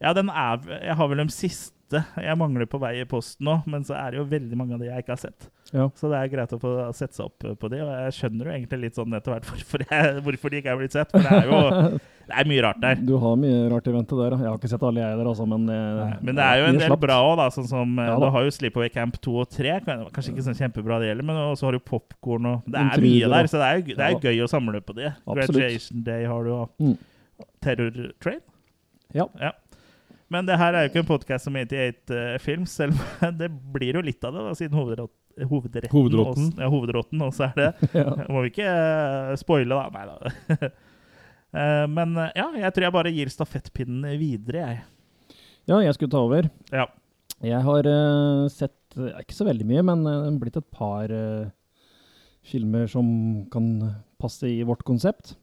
Ja, 0.00 0.12
den 0.16 0.28
er 0.28 0.58
Jeg 0.82 0.96
har 0.96 1.08
vel 1.08 1.18
de 1.18 1.28
siste 1.30 1.76
jeg 1.98 2.36
mangler 2.38 2.68
på 2.70 2.78
vei 2.82 2.92
i 3.00 3.06
posten 3.08 3.44
nå, 3.48 3.56
men 3.70 3.82
så 3.86 3.96
er 3.98 4.12
det 4.14 4.20
jo 4.20 4.26
veldig 4.30 4.56
mange 4.58 4.76
av 4.76 4.82
de 4.82 4.86
jeg 4.90 5.02
ikke 5.04 5.14
har 5.16 5.20
sett. 5.24 5.48
Ja. 5.70 5.84
Så 5.98 6.08
det 6.10 6.18
er 6.18 6.30
greit 6.32 6.52
å 6.54 6.58
få 6.62 6.70
sette 6.96 7.14
seg 7.18 7.26
opp 7.28 7.44
på 7.60 7.68
de, 7.70 7.78
og 7.84 7.90
jeg 7.94 8.14
skjønner 8.16 8.48
jo 8.48 8.54
egentlig 8.56 8.78
litt 8.84 8.96
sånn 8.98 9.14
etter 9.18 9.34
hvert 9.34 9.46
hvorfor, 9.50 9.84
jeg, 9.90 10.22
hvorfor 10.26 10.50
de 10.54 10.60
ikke 10.62 10.72
er 10.74 10.80
blitt 10.80 10.96
sett. 10.96 11.12
For 11.14 11.22
det 11.26 11.34
er 11.36 11.50
jo 11.50 11.60
det 12.30 12.36
er 12.42 12.48
mye 12.50 12.62
rart 12.66 12.80
der. 12.82 13.00
Du 13.02 13.14
har 13.22 13.36
mye 13.42 13.60
rart 13.72 13.90
i 13.90 13.94
vente 13.94 14.18
der. 14.18 14.36
Jeg 14.38 14.46
har 14.50 14.58
ikke 14.60 14.70
sett 14.70 14.86
alle 14.86 15.02
jeg 15.02 15.18
der, 15.20 15.30
altså, 15.32 15.46
men 15.50 15.66
eh, 15.74 16.00
Nei, 16.00 16.10
Men 16.28 16.38
det 16.40 16.46
er 16.46 16.60
jo 16.62 16.66
en 16.70 16.80
del 16.84 16.96
bra 17.06 17.18
òg, 17.26 17.34
da. 17.42 17.46
Sånn 17.54 17.68
som 17.70 17.94
ja, 17.98 18.08
da. 18.14 18.18
Du 18.22 18.28
har 18.36 18.46
jo 18.46 18.54
Sleepaway 18.54 18.92
Camp 18.94 19.18
2 19.22 19.36
og 19.44 19.50
3. 19.56 19.78
Kanskje 19.86 20.34
ikke 20.34 20.46
sånn 20.46 20.58
kjempebra 20.58 21.00
det 21.02 21.10
gjelder, 21.10 21.26
men 21.30 21.40
også 21.48 21.68
har 21.70 21.78
du 21.78 21.82
popkorn 21.90 22.50
og 22.52 22.68
Det 22.70 22.82
er 22.86 23.02
mye 23.06 23.32
der, 23.34 23.50
så 23.50 23.62
det 23.62 23.70
er 23.70 23.82
det 23.90 24.06
er 24.10 24.28
gøy 24.30 24.44
å 24.46 24.50
samle 24.50 24.82
på 24.86 24.94
de. 24.98 25.10
Absolutt. 25.26 25.56
Graduation 25.58 26.04
Day 26.06 26.26
har 26.30 26.46
du, 26.46 26.52
og 26.54 26.76
Mm. 26.80 26.94
Terror 27.64 27.98
Train. 28.22 28.40
Ja. 29.16 29.26
Ja. 29.40 29.50
Men 30.30 30.46
det 30.46 30.56
her 30.60 30.76
er 30.78 30.84
jo 30.86 30.90
ikke 30.92 31.02
en 31.02 31.08
podkast 31.08 31.48
som 31.48 31.56
88 31.58 32.14
uh, 32.14 32.36
Films, 32.42 32.74
selv 32.78 32.94
om 33.26 33.34
det 33.40 33.48
blir 33.74 33.98
jo 33.98 34.02
litt 34.06 34.22
av 34.26 34.36
det, 34.36 34.44
da, 34.46 34.52
siden 34.58 34.78
hovedrott, 34.78 35.14
hovedretten 35.50 35.90
Hovedrotten. 35.94 36.46
også- 36.52 36.62
Ja, 36.62 36.68
hovedrotten 36.70 37.24
også 37.26 37.48
er 37.48 37.58
det. 37.58 37.70
ja. 37.98 38.06
Må 38.30 38.44
vi 38.44 38.52
ikke 38.52 38.68
uh, 38.70 39.34
spoile, 39.40 39.74
da. 39.74 39.90
Nei 39.90 40.06
da. 40.06 40.70
uh, 40.70 41.86
men 41.96 42.16
eh, 42.22 42.32
ja, 42.38 42.46
jeg 42.62 42.74
tror 42.76 42.86
jeg 42.88 42.96
bare 42.98 43.14
gir 43.16 43.32
stafettpinnen 43.34 44.06
videre, 44.20 44.62
jeg. 44.68 44.82
ja, 45.72 45.80
jeg 45.88 45.96
skulle 45.98 46.14
ta 46.14 46.22
over. 46.22 46.50
Ja. 46.74 46.86
Jeg 47.40 47.62
har 47.64 47.86
eh, 47.88 48.46
sett 48.52 48.98
eh, 49.00 49.14
ikke 49.24 49.34
så 49.38 49.46
veldig 49.48 49.66
mye, 49.66 49.82
men 49.90 50.38
blitt 50.42 50.58
et 50.60 50.66
par 50.76 51.10
eh, 51.10 51.46
filmer 52.46 52.86
som 52.90 53.06
kan 53.52 53.70
passe 54.20 54.46
i 54.50 54.60
vårt 54.68 54.84
konsept. 54.86 55.34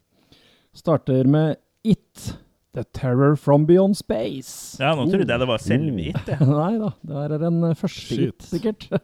Starter 0.77 1.25
med 1.27 1.57
It. 1.87 2.35
The 2.77 2.83
Terror 2.93 3.35
from 3.35 3.65
Beyond 3.65 3.97
Space. 3.97 4.77
Ja, 4.77 4.91
nå 4.93 5.07
trodde 5.09 5.25
jeg 5.25 5.41
det 5.41 5.47
var 5.49 5.61
selve 5.63 6.03
It. 6.11 6.27
Nei 6.45 6.73
da, 6.77 6.91
det 7.09 7.23
er 7.23 7.39
den 7.41 7.55
eh, 7.65 7.77
første 7.79 8.03
Shit. 8.05 8.35
It, 8.35 8.45
sikkert. 8.51 8.87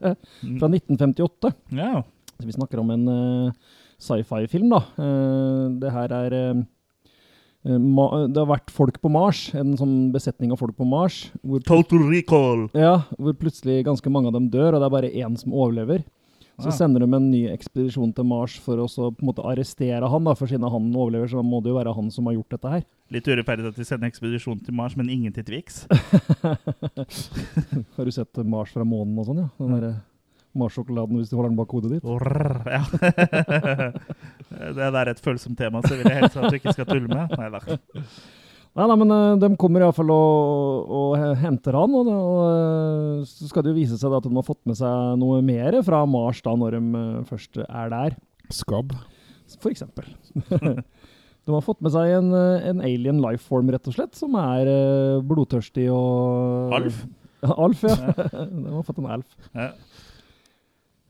Mm. 0.43 0.57
Fra 0.59 0.67
1958. 0.67 1.49
Ja. 1.77 2.01
Så 2.35 2.45
vi 2.45 2.53
snakker 2.53 2.81
om 2.81 2.89
en 2.91 3.03
uh, 3.07 3.75
sci-fi-film, 4.01 4.67
da. 4.73 4.81
Uh, 4.99 5.71
det 5.79 5.91
her 5.95 6.13
er 6.17 6.35
ma 7.63 8.07
Det 8.27 8.41
har 8.41 8.49
vært 8.49 8.73
folk 8.75 8.97
på 8.99 9.11
Mars, 9.13 9.45
en 9.55 9.71
sånn 9.79 9.95
besetning 10.11 10.51
av 10.51 10.59
folk 10.59 10.75
på 10.75 10.87
Mars, 10.87 11.21
hvor, 11.41 11.63
Total 11.63 12.03
recall. 12.11 12.65
ja, 12.75 12.97
hvor 13.15 13.37
plutselig 13.39 13.85
ganske 13.87 14.11
mange 14.11 14.29
av 14.29 14.35
dem 14.35 14.49
dør, 14.51 14.75
og 14.75 14.83
det 14.83 14.89
er 14.89 14.95
bare 14.97 15.13
én 15.23 15.39
som 15.39 15.55
overlever. 15.55 16.03
Så 16.61 16.69
ja. 16.69 16.75
sender 16.77 17.01
de 17.01 17.09
en 17.17 17.31
ny 17.31 17.41
ekspedisjon 17.49 18.11
til 18.13 18.27
Mars 18.29 18.59
for 18.61 18.77
å 18.77 18.85
så 18.91 19.09
på 19.09 19.25
en 19.25 19.31
måte 19.31 19.45
arrestere 19.49 20.09
han, 20.09 20.27
da, 20.27 20.35
for 20.37 20.51
siden 20.51 20.69
han 20.69 20.91
overlever, 20.93 21.31
så 21.31 21.41
må 21.41 21.63
det 21.65 21.73
jo 21.73 21.79
være 21.79 21.95
han 21.97 22.11
som 22.13 22.29
har 22.29 22.37
gjort 22.37 22.53
dette 22.53 22.73
her. 22.75 22.85
Litt 23.13 23.27
urettferdig 23.27 23.71
at 23.71 23.79
de 23.79 23.87
sender 23.87 24.11
ekspedisjon 24.11 24.61
til 24.65 24.77
Mars, 24.77 24.93
men 24.99 25.09
ingen 25.09 25.33
til 25.33 25.47
Twix. 25.49 25.83
Har 27.97 28.05
du 28.05 28.13
sett 28.13 28.43
Mars 28.45 28.73
fra 28.75 28.85
månen 28.85 29.17
og 29.17 29.29
sånn, 29.31 29.41
ja? 29.45 29.49
Den 29.57 29.73
der, 29.79 29.95
Mars-sjokoladen 30.53 31.17
hvis 31.17 31.31
du 31.31 31.37
holder 31.37 31.49
den 31.49 31.57
bak 31.57 31.73
hodet 31.73 31.95
ditt. 31.95 32.05
Orr, 32.05 32.61
ja. 32.69 32.83
det 34.77 34.77
der 34.77 34.99
er 35.01 35.11
et 35.15 35.21
følsomt 35.23 35.57
tema, 35.57 35.81
så 35.81 35.97
vil 35.97 36.05
jeg 36.05 36.19
helst 36.21 36.37
at 36.37 36.53
du 36.53 36.59
ikke 36.59 36.75
skal 36.75 36.89
tulle 36.89 37.09
med. 37.09 37.33
Nei 37.39 37.49
da. 37.53 37.77
Nei, 38.73 38.85
nei, 38.89 38.95
men 39.03 39.13
uh, 39.13 39.35
de 39.37 39.51
kommer 39.61 39.83
iallfall 39.85 40.09
og, 40.09 40.93
og 40.97 41.35
henter 41.37 41.75
han, 41.77 41.93
og, 41.93 42.07
og 42.09 42.39
eh, 42.47 43.25
så 43.29 43.49
skal 43.51 43.65
det 43.65 43.69
jo 43.69 43.77
vise 43.77 43.99
seg 44.01 44.15
at 44.17 44.25
de 44.25 44.33
har 44.33 44.47
fått 44.47 44.63
med 44.69 44.79
seg 44.79 45.19
noe 45.21 45.43
mer 45.45 45.77
fra 45.85 45.99
Mars 46.09 46.41
da 46.41 46.55
når 46.57 46.79
de 46.79 47.01
eh, 47.01 47.19
først 47.29 47.59
er 47.67 47.91
der, 47.93 48.15
Skabb. 48.53 48.95
for 49.59 49.69
eksempel. 49.69 50.09
de 51.45 51.53
har 51.53 51.65
fått 51.65 51.85
med 51.85 51.93
seg 51.93 52.15
en, 52.17 52.33
eh, 52.33 52.65
en 52.71 52.81
alien 52.81 53.21
lifeform, 53.21 53.69
rett 53.75 53.91
og 53.91 53.97
slett, 53.99 54.17
som 54.17 54.33
er 54.41 54.73
eh, 54.73 55.21
blodtørstig 55.21 55.85
og 55.93 56.73
Alf? 56.79 57.03
Ja, 57.45 57.53
Alf, 57.67 57.85
ja. 57.85 57.97
de 58.55 58.73
har 58.73 58.89
fått 58.89 59.03
en 59.03 59.11
Alf. 59.19 59.37
Ja. 59.53 59.69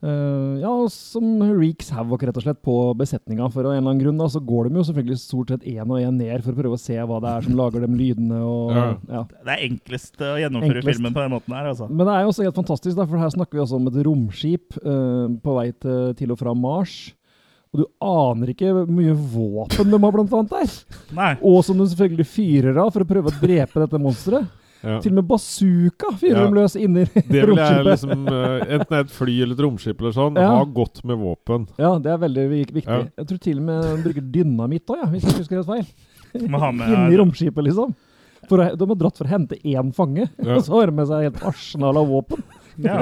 Eh, 0.04 0.60
ja, 0.60 0.72
som 0.92 1.38
reeks 1.56 1.88
havoc, 1.94 2.22
rett 2.26 2.36
og 2.36 2.44
slett, 2.44 2.60
på 2.64 2.74
besetninga. 2.98 3.46
For 3.52 3.64
en 3.64 3.70
eller 3.70 3.80
annen 3.80 4.02
grunn 4.02 4.20
da, 4.20 4.28
så 4.28 4.42
går 4.44 4.68
de 4.68 4.80
jo 4.80 4.86
selvfølgelig 4.90 5.20
stort 5.22 5.52
sett 5.54 5.64
én 5.70 5.88
og 5.88 5.96
én 5.96 6.18
ned 6.20 6.44
for 6.44 6.52
å 6.52 6.58
prøve 6.58 6.76
å 6.76 6.82
se 6.82 6.98
hva 6.98 7.20
det 7.24 7.30
er 7.30 7.46
som 7.46 7.56
lager 7.56 7.86
de 7.86 7.88
lydene. 7.88 8.40
og... 8.44 8.74
Ja. 8.76 8.86
ja. 9.16 9.22
Det 9.32 9.54
er 9.54 9.66
enklest 9.70 10.20
å 10.20 10.34
gjennomføre 10.42 10.82
Enklest. 10.82 10.90
filmen 10.90 11.16
på 11.16 11.24
den 11.24 11.32
måten 11.32 11.56
her, 11.56 11.70
altså. 11.72 11.88
Men 11.88 12.04
det 12.04 12.16
er 12.16 12.24
jo 12.26 12.32
også 12.34 12.48
helt 12.48 12.60
fantastisk, 12.60 12.98
da, 12.98 13.06
for 13.08 13.24
her 13.24 13.32
snakker 13.32 13.56
vi 13.56 13.64
også 13.64 13.80
om 13.80 13.88
et 13.88 14.00
romskip 14.08 14.80
uh, 14.82 15.28
på 15.44 15.56
vei 15.56 15.68
til, 15.72 16.10
til 16.18 16.34
og 16.34 16.40
fra 16.42 16.56
Mars. 16.58 16.98
Og 17.74 17.80
du 17.80 17.86
aner 18.06 18.52
ikke 18.52 18.70
hvor 18.70 18.92
mye 18.92 19.14
våpen 19.16 19.88
de 19.90 19.98
har 20.04 20.12
blant 20.14 20.36
annet 20.36 20.52
der. 20.52 20.76
Nei. 21.16 21.32
Og 21.40 21.64
som 21.66 21.80
de 21.80 21.88
selvfølgelig 21.90 22.28
fyrer 22.28 22.76
av 22.78 22.92
for 22.94 23.02
å 23.02 23.08
prøve 23.08 23.32
å 23.32 23.40
drepe 23.40 23.80
dette 23.82 24.02
monsteret. 24.02 24.52
Ja. 24.84 24.98
Til 25.00 25.12
og 25.14 25.16
med 25.22 25.26
bazooka 25.30 26.10
fyrer 26.20 26.42
Ja. 26.42 26.46
de 26.50 26.54
løs 26.58 26.74
inni 26.76 27.04
Det 27.08 27.24
vil 27.24 27.40
jeg 27.40 27.48
romskipet. 27.48 27.86
liksom 27.88 28.26
eh, 28.28 28.64
Enten 28.74 28.90
det 28.90 28.98
er 28.98 29.04
et 29.06 29.14
fly 29.16 29.36
eller 29.42 29.54
et 29.56 29.62
romskip 29.64 30.00
eller 30.04 30.12
sånn, 30.12 30.36
Ja. 30.36 30.48
ha 30.58 30.64
godt 30.64 31.02
med 31.08 31.16
våpen. 31.18 31.68
Ja, 31.80 31.94
det 31.98 32.12
er 32.12 32.18
veldig 32.18 32.44
viktig. 32.52 32.84
Ja. 32.86 33.02
Jeg 33.16 33.26
tror 33.30 33.38
til 33.40 33.58
og 33.58 33.64
med 33.64 33.82
de 33.82 34.02
bruker 34.08 34.26
dynamitt 34.34 34.86
òg, 34.92 34.98
ja, 35.02 35.06
hvis 35.10 35.22
jeg 35.24 35.32
ikke 35.32 35.42
husker 35.44 35.62
helt 35.62 35.72
feil. 35.72 35.86
Inni 36.34 37.16
romskipet, 37.16 37.64
liksom. 37.64 37.94
For 38.48 38.58
å, 38.60 38.76
de 38.76 38.86
har 38.90 38.96
dratt 39.00 39.16
for 39.16 39.24
å 39.24 39.30
hente 39.30 39.56
én 39.64 39.92
fange, 39.96 40.28
Ja. 40.44 40.56
og 40.58 40.62
så 40.66 40.76
har 40.76 40.86
de 40.86 40.92
med 40.92 41.06
seg 41.08 41.22
helt 41.32 41.42
arsenal 41.48 41.96
av 41.96 42.06
våpen. 42.12 42.42
Ja. 42.76 43.00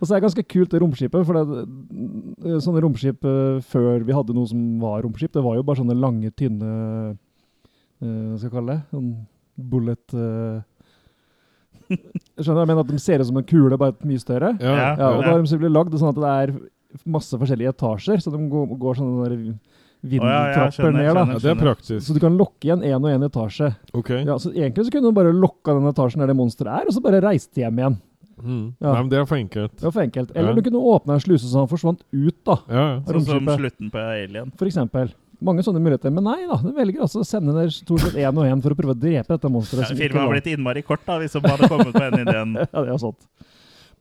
Og 0.00 0.06
så 0.06 0.14
er 0.14 0.20
det 0.20 0.28
ganske 0.28 0.44
kult 0.48 0.70
det 0.70 0.80
romskipet, 0.80 1.26
for 1.26 1.34
det, 1.34 1.66
sånne 2.62 2.80
romskip 2.80 3.24
eh, 3.26 3.58
før 3.66 4.04
vi 4.06 4.14
hadde 4.14 4.32
noe 4.32 4.46
som 4.46 4.78
var 4.80 5.02
romskip, 5.02 5.32
det 5.34 5.42
var 5.42 5.56
jo 5.58 5.64
bare 5.66 5.80
sånne 5.82 5.96
lange, 5.98 6.30
tynne 6.38 6.70
eh, 8.00 8.06
Hva 8.06 8.38
skal 8.38 8.46
jeg 8.48 8.54
kalle 8.54 8.76
det? 8.76 8.82
Sånn 8.94 9.08
bullet 9.58 10.14
Jeg 11.88 12.44
skjønner, 12.44 12.60
jeg 12.64 12.68
mener 12.70 12.80
at 12.84 12.90
de 12.92 12.98
ser 13.02 13.20
ut 13.22 13.26
som 13.30 13.36
en 13.40 13.46
kule, 13.48 13.78
bare 13.80 13.94
mye 14.04 14.20
større. 14.22 14.52
Ja, 14.60 14.74
Ja. 14.76 14.88
Ja, 14.98 15.08
og 15.16 15.22
da 15.24 15.30
har 15.32 15.40
de 15.42 15.48
selvfølgelig 15.50 15.74
lagd 15.78 15.90
det 15.94 16.00
sånn 16.02 16.12
at 16.12 16.20
det 16.22 16.32
er 16.34 16.52
masse 17.08 17.38
forskjellige 17.40 17.72
etasjer, 17.74 18.20
så 18.24 18.32
de 18.32 18.38
går, 18.48 18.78
går 18.80 18.98
sånne 19.00 19.24
der 19.28 19.34
Å, 19.38 19.38
ja, 19.38 19.48
ja, 19.48 20.10
vindeltrapper 20.12 20.92
ned. 20.94 21.08
da. 21.14 21.24
Ja, 21.32 21.38
det 21.42 21.50
er 21.50 21.58
praktisk. 21.58 22.02
Så 22.06 22.14
du 22.14 22.20
kan 22.22 22.36
lokke 22.38 22.68
igjen 22.68 22.84
én 22.86 23.00
og 23.02 23.08
én 23.10 23.24
etasje. 23.26 23.72
Ok. 23.98 24.10
Ja, 24.22 24.36
så 24.38 24.52
Egentlig 24.54 24.84
så 24.86 24.92
kunne 24.94 25.10
du 25.10 25.16
bare 25.16 25.32
lokka 25.34 25.74
den 25.74 25.88
etasjen 25.90 26.22
der 26.22 26.30
det 26.30 26.36
monsteret 26.38 26.70
er, 26.84 26.86
og 26.86 26.94
så 26.94 27.02
bare 27.02 27.20
reist 27.24 27.50
hjem 27.58 27.80
igjen. 27.82 27.96
Mm. 28.38 28.66
Ja. 28.78 28.92
Nei, 28.92 29.00
men 29.02 29.08
det 29.10 29.18
er 29.18 29.24
for 29.26 29.36
enkelt. 29.40 29.72
Det 29.80 29.88
er 29.88 29.90
for 29.96 30.04
enkelt. 30.04 30.30
Eller 30.36 30.52
Ja. 30.52 30.54
du 30.54 30.62
kunne 30.62 30.78
åpna 30.94 31.14
en 31.18 31.20
sluse 31.24 31.48
så 31.50 31.58
han 31.64 31.66
forsvant 31.72 32.04
ut, 32.12 32.36
da. 32.46 32.56
Ja, 32.70 32.84
ja. 32.94 33.00
Sånn 33.10 33.24
som 33.26 33.46
slutten 33.58 33.90
på 33.90 33.98
Alien. 33.98 34.52
For 34.56 34.66
eksempel. 34.70 35.10
Mange 35.44 35.62
sånne 35.66 35.82
muligheter. 35.82 36.12
Men 36.14 36.26
nei 36.26 36.40
da, 36.48 36.58
de 36.62 36.72
velger 36.76 37.04
altså 37.06 37.22
å 37.22 37.26
sende 37.26 37.54
ned 37.54 37.74
stort 37.74 38.04
sett 38.06 38.18
én 38.18 38.40
og 38.40 38.48
én 38.48 38.62
for 38.64 38.74
å 38.74 38.78
prøve 38.78 38.96
å 38.96 38.98
drepe 38.98 39.36
dette 39.36 39.52
monsteret. 39.52 39.92
Ja, 39.92 39.98
Filmen 39.98 40.24
har 40.24 40.32
blitt 40.32 40.50
innmari 40.52 40.82
kort, 40.86 41.04
da, 41.06 41.18
hvis 41.22 41.36
de 41.36 41.42
hadde 41.44 41.70
kommet 41.70 41.92
på 41.94 42.02
den 42.02 42.24
ideen. 42.24 42.56
ja, 42.62 42.68
det 42.74 42.94
er 42.94 43.02
sant. 43.02 43.28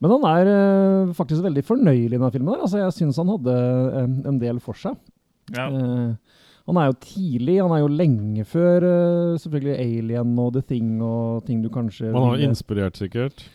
Men 0.03 0.13
han 0.13 0.25
er 0.29 0.51
eh, 0.53 1.13
faktisk 1.17 1.45
veldig 1.45 1.63
fornøyelig 1.65 2.11
i 2.11 2.17
denne 2.19 2.33
filmen. 2.33 2.53
der. 2.53 2.65
Altså, 2.67 2.81
jeg 2.83 2.97
syns 2.99 3.21
han 3.21 3.31
hadde 3.33 3.55
eh, 3.57 4.09
en 4.31 4.41
del 4.41 4.61
for 4.63 4.77
seg. 4.77 4.97
Ja. 5.55 5.69
Uh, 5.71 6.43
han 6.67 6.77
er 6.81 6.89
jo 6.89 6.97
tidlig, 6.99 7.53
han 7.63 7.71
er 7.71 7.79
jo 7.79 7.91
lenge 7.95 8.43
før 8.43 8.83
uh, 8.83 9.37
selvfølgelig 9.39 9.77
Alien 9.79 10.33
og 10.43 10.49
The 10.57 10.63
Thing 10.67 10.97
og 10.99 11.45
ting 11.47 11.61
du 11.63 11.69
kanskje 11.71 12.09
Man 12.11 12.33
har 12.33 12.43
inspirert, 12.49 12.99
sikkert. 12.99 13.45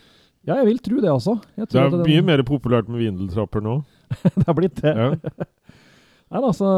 Ja, 0.49 0.57
jeg 0.59 0.71
vil 0.71 0.81
tro 0.83 1.03
det 1.05 1.11
også. 1.13 1.37
Jeg 1.59 1.69
Det 1.69 1.79
er 1.79 1.91
at 1.91 1.93
den- 1.93 2.09
mye 2.09 2.23
mer 2.27 2.43
populært 2.43 2.89
med 2.89 3.05
vindeltrapper 3.05 3.63
nå. 3.63 3.83
det 4.39 4.47
har 4.49 4.57
blitt 4.57 4.81
det. 4.81 4.95
Ja. 4.97 5.13
Nei, 6.33 6.41
altså, 6.41 6.69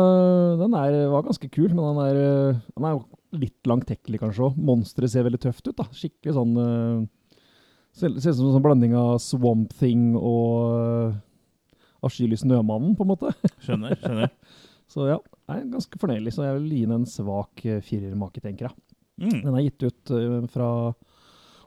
den 0.59 0.73
er, 0.75 0.97
var 1.13 1.27
ganske 1.27 1.49
kul, 1.53 1.69
men 1.71 1.85
den 1.85 2.01
er, 2.03 2.17
den 2.75 2.87
er 2.89 2.97
jo 2.97 3.05
litt 3.39 3.69
langtekkelig 3.69 4.19
kanskje 4.23 4.49
òg. 4.49 4.57
Monsteret 4.59 5.13
ser 5.13 5.27
veldig 5.27 5.41
tøft 5.45 5.69
ut. 5.69 5.77
da. 5.79 5.87
Skikkelig 5.95 6.35
sånn 6.37 6.57
uh, 6.59 7.05
Ser 7.95 8.11
ut 8.11 8.19
som 8.25 8.49
en 8.49 8.57
sånn 8.57 8.65
blanding 8.65 8.97
av 8.99 9.21
Swamp 9.23 9.71
Thing 9.79 10.17
og 10.19 10.75
uh, 10.75 11.15
Avskyelig 12.05 12.41
Snømannen, 12.43 12.97
på 12.99 13.07
en 13.07 13.13
måte. 13.13 13.31
Skjønner. 13.63 13.95
skjønner. 14.01 14.33
Så 14.95 15.07
ja, 15.07 15.21
jeg 15.49 15.63
er 15.63 15.71
ganske 15.71 16.01
fornøyelig. 16.03 16.35
Så 16.35 16.45
jeg 16.45 16.59
vil 16.59 16.75
gi 16.75 16.83
den 16.89 16.97
en 16.99 17.09
svak 17.09 17.63
uh, 17.63 17.79
firermake, 17.87 18.43
tenker 18.43 18.69
jeg. 18.69 18.79
Mm. 19.23 19.39
Den 19.39 19.55
er 19.55 19.67
gitt 19.69 19.87
ut 19.87 20.15
uh, 20.19 20.41
fra 20.51 20.69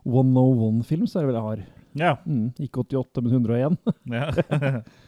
101 0.03 0.83
Films, 0.87 1.15
er 1.15 1.23
det 1.23 1.31
vel 1.31 1.39
jeg 1.39 1.47
har. 1.47 1.65
Ja. 1.97 2.13
Mm, 2.27 2.51
ikke 2.67 2.83
88, 2.83 3.23
men 3.23 3.39
101. 3.39 3.79
ja. 4.11 4.81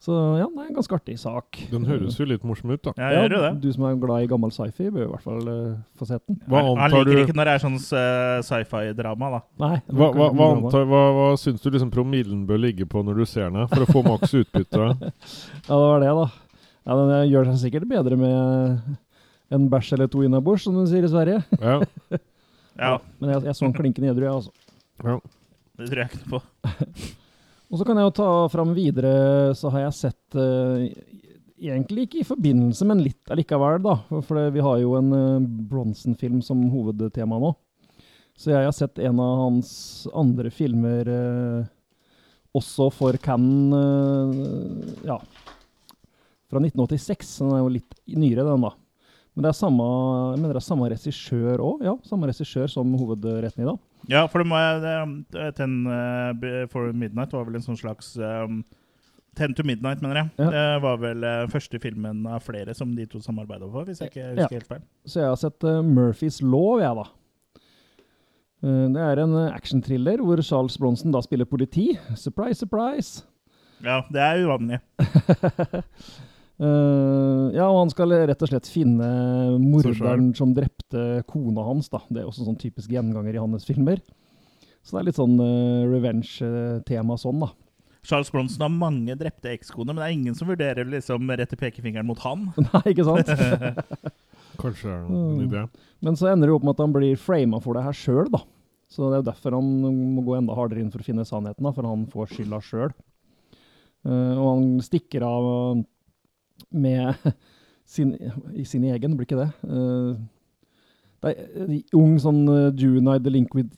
Så 0.00 0.14
ja, 0.40 0.46
det 0.48 0.62
er 0.62 0.68
en 0.70 0.76
ganske 0.78 0.94
artig 0.96 1.14
sak. 1.20 1.58
Den 1.68 1.82
høres 1.84 2.14
jo 2.16 2.24
litt 2.24 2.40
morsom 2.48 2.70
ut, 2.72 2.80
da. 2.86 2.94
Jeg 2.96 3.18
gjør 3.28 3.32
det. 3.34 3.48
Du 3.60 3.66
som 3.74 3.82
er 3.84 3.98
glad 4.00 4.22
i 4.24 4.28
gammel 4.30 4.48
sci-fi, 4.54 4.86
bør 4.94 5.02
i 5.04 5.08
hvert 5.10 5.24
fall 5.26 5.42
uh, 5.44 5.74
få 6.00 6.06
sett 6.08 6.22
den. 6.24 6.38
Hva 6.48 6.62
Han- 6.64 6.78
Han 6.80 6.94
liker 6.94 7.10
du- 7.10 7.20
ikke 7.26 7.34
når 7.36 7.50
det 7.50 7.52
er 7.58 7.62
sånn 7.66 7.76
uh, 7.76 8.40
sci-fi-drama, 8.48 9.28
da. 9.34 9.40
Nei. 9.60 9.76
Hva, 9.92 10.08
hva, 10.16 10.30
hva, 10.32 10.46
antar, 10.56 10.86
hva, 10.88 11.02
hva 11.18 11.26
syns 11.42 11.60
du 11.60 11.68
liksom 11.74 11.92
promillen 11.92 12.46
bør 12.48 12.62
ligge 12.64 12.88
på 12.88 13.04
når 13.04 13.20
du 13.20 13.26
ser 13.28 13.50
den, 13.52 13.68
for 13.68 13.84
å 13.84 13.90
få 13.92 14.04
maks 14.08 14.32
utbytte? 14.40 14.88
Ja, 15.68 15.76
det 15.76 15.84
var 15.84 16.00
det, 16.06 16.14
da. 16.22 16.26
Ja, 16.88 16.96
Den 16.96 17.28
gjør 17.34 17.50
seg 17.52 17.60
sikkert 17.66 17.88
bedre 17.92 18.16
med 18.16 18.80
en 19.52 19.68
bæsj 19.68 19.92
eller 19.98 20.08
to 20.08 20.24
innabords, 20.24 20.64
som 20.64 20.80
de 20.80 20.86
sier 20.88 21.04
i 21.04 21.12
Sverige. 21.12 21.44
Ja, 21.60 21.76
Ja, 22.80 22.96
Men 23.20 23.34
jeg, 23.34 23.42
jeg 23.50 23.54
så 23.58 23.66
den 23.68 23.76
klinkende 23.76 24.14
edru, 24.14 24.24
jeg, 24.24 24.32
altså. 24.32 24.50
ja. 25.04 25.18
Det 25.76 25.90
tror 25.92 26.00
jeg 26.00 26.08
ikke 26.08 26.24
noe 26.24 26.40
på. 26.40 27.08
Og 27.70 27.78
så 27.78 27.86
kan 27.86 27.98
jeg 27.98 28.08
jo 28.08 28.16
ta 28.18 28.30
fram 28.50 28.74
videre, 28.74 29.54
så 29.54 29.70
har 29.70 29.86
jeg 29.86 29.98
sett 29.98 30.38
uh, 30.38 30.82
Egentlig 31.60 32.06
ikke 32.06 32.22
i 32.22 32.24
forbindelse, 32.24 32.86
men 32.88 33.02
litt 33.04 33.28
allikevel, 33.30 33.82
da. 33.84 33.98
For, 34.24 34.38
det, 34.38 34.54
vi 34.54 34.62
har 34.64 34.78
jo 34.80 34.94
en 34.96 35.10
uh, 35.12 35.48
Bronson-film 35.68 36.38
som 36.42 36.62
hovedtema 36.72 37.36
nå. 37.42 37.52
Så 38.32 38.54
jeg 38.54 38.64
har 38.64 38.72
sett 38.72 38.98
en 39.04 39.20
av 39.20 39.42
hans 39.42 39.70
andre 40.16 40.48
filmer 40.54 41.10
uh, 41.12 41.68
også 42.56 42.88
for 42.96 43.20
Cannes 43.22 44.96
Ja. 45.06 45.20
Fra 46.50 46.58
1986. 46.58 47.36
Den 47.44 47.52
er 47.54 47.60
jo 47.60 47.74
litt 47.76 47.98
nyere, 48.08 48.48
den, 48.48 48.64
da. 48.64 48.72
Men 49.36 49.44
det 49.44 49.52
er 49.52 49.60
samme, 49.60 49.84
jeg 50.32 50.40
mener 50.40 50.56
det 50.56 50.62
er 50.64 50.66
samme 50.66 50.88
regissør 50.90 51.62
òg. 51.62 51.84
Ja, 51.86 51.94
samme 52.08 52.32
regissør 52.32 52.72
som 52.72 52.96
hovedretten 52.98 53.62
i 53.62 53.68
dag. 53.68 53.78
Ja, 54.08 54.24
for 54.30 54.40
det 54.40 54.48
må 54.48 54.56
jeg 54.56 55.54
Ten 55.56 55.74
for 56.72 56.92
Midnight 56.96 57.32
var 57.36 57.44
vel 57.44 57.58
en 57.60 57.64
sånn 57.66 57.76
slags 57.78 58.14
um, 58.16 58.62
Ten 59.36 59.54
to 59.54 59.62
Midnight, 59.62 60.00
mener 60.02 60.16
jeg. 60.16 60.30
Ja. 60.40 60.48
Det 60.50 60.82
var 60.82 60.96
vel 60.98 61.22
eh, 61.24 61.44
første 61.52 61.78
filmen 61.80 62.24
av 62.26 62.42
flere 62.42 62.74
som 62.74 62.96
de 62.96 63.04
to 63.06 63.20
samarbeida 63.22 63.68
på, 63.70 63.84
hvis 63.86 64.00
jeg 64.02 64.10
ikke 64.10 64.24
Ja. 64.24 64.32
husker 64.40 64.56
helt 64.58 64.66
feil. 64.72 64.82
Så 65.06 65.20
jeg 65.22 65.28
har 65.30 65.38
sett 65.38 65.64
eh, 65.70 65.82
Murphys 65.86 66.40
Law, 66.42 66.80
jeg, 66.82 66.96
da. 66.98 67.04
Eh, 68.66 68.86
det 68.96 69.04
er 69.06 69.22
en 69.22 69.36
actionthriller 69.52 70.18
hvor 70.26 70.42
Charles 70.42 70.76
Bronson 70.82 71.14
da 71.14 71.22
spiller 71.22 71.46
politi. 71.46 71.92
Surprise, 72.18 72.58
surprise! 72.64 73.22
Ja, 73.86 74.00
det 74.12 74.20
er 74.20 74.42
uvanlig. 74.44 74.80
Eh, 76.60 77.44
ja, 77.56 77.66
og 77.70 77.78
han 77.78 77.92
skal 77.92 78.12
rett 78.28 78.42
og 78.44 78.50
slett 78.50 78.68
finne 78.68 79.06
morderen 79.62 80.28
som 80.36 80.52
drepte 80.56 81.22
kona 81.30 81.64
hans. 81.64 81.88
da. 81.92 82.02
Det 82.08 82.22
er 82.22 82.28
også 82.28 82.44
sånn 82.44 82.60
typisk 82.60 82.92
gjenganger 82.92 83.36
i 83.36 83.40
hans 83.40 83.64
filmer. 83.68 84.02
Så 84.84 84.96
det 84.96 85.00
er 85.00 85.08
litt 85.10 85.18
sånn 85.18 85.36
uh, 85.36 85.88
revenge-tema 85.92 87.16
sånn, 87.20 87.42
da. 87.44 87.50
Charles 88.00 88.30
Bronson 88.32 88.64
har 88.64 88.72
mange 88.72 89.12
drepte 89.20 89.50
ekskoner, 89.52 89.92
men 89.92 90.00
det 90.00 90.06
er 90.06 90.14
ingen 90.14 90.36
som 90.36 90.48
vurderer 90.48 90.88
liksom 90.88 91.28
rette 91.36 91.58
pekefingeren 91.60 92.08
mot 92.08 92.20
han. 92.24 92.46
Nei, 92.70 92.80
ikke 92.94 93.04
sant? 93.04 93.28
Kanskje 94.62 94.88
det 94.88 94.94
er 94.96 95.10
en 95.10 95.42
idé. 95.44 95.66
Men 96.04 96.16
så 96.16 96.30
ender 96.30 96.48
det 96.48 96.56
opp 96.56 96.64
med 96.64 96.78
at 96.78 96.82
han 96.84 96.96
blir 96.96 97.20
frama 97.20 97.60
for 97.60 97.76
det 97.76 97.84
her 97.84 97.96
sjøl, 97.96 98.32
da. 98.32 98.40
Så 98.90 99.04
det 99.04 99.18
er 99.18 99.22
jo 99.22 99.28
derfor 99.28 99.54
han 99.54 99.68
må 100.16 100.24
gå 100.26 100.34
enda 100.38 100.56
hardere 100.56 100.82
inn 100.82 100.90
for 100.92 101.04
å 101.04 101.06
finne 101.06 101.28
sannheten, 101.28 101.64
da, 101.64 101.72
for 101.76 101.86
han 101.86 102.08
får 102.10 102.32
skylda 102.32 102.58
sjøl. 102.64 102.96
og 104.08 104.46
han 104.48 104.64
stikker 104.82 105.22
av 105.28 105.84
med 106.70 107.14
sin, 107.90 108.14
i 108.54 108.64
sin 108.64 108.84
egen, 108.84 109.16
blir 109.16 109.28
ikke 109.28 109.40
det? 109.40 109.50
Uh, 109.66 110.18
det 111.20 111.32
er 111.34 111.64
en 111.66 111.72
ung 111.98 112.14
sånn 112.22 112.44
uh, 112.48 112.68
juvenile 112.72 113.20
delinquent 113.20 113.74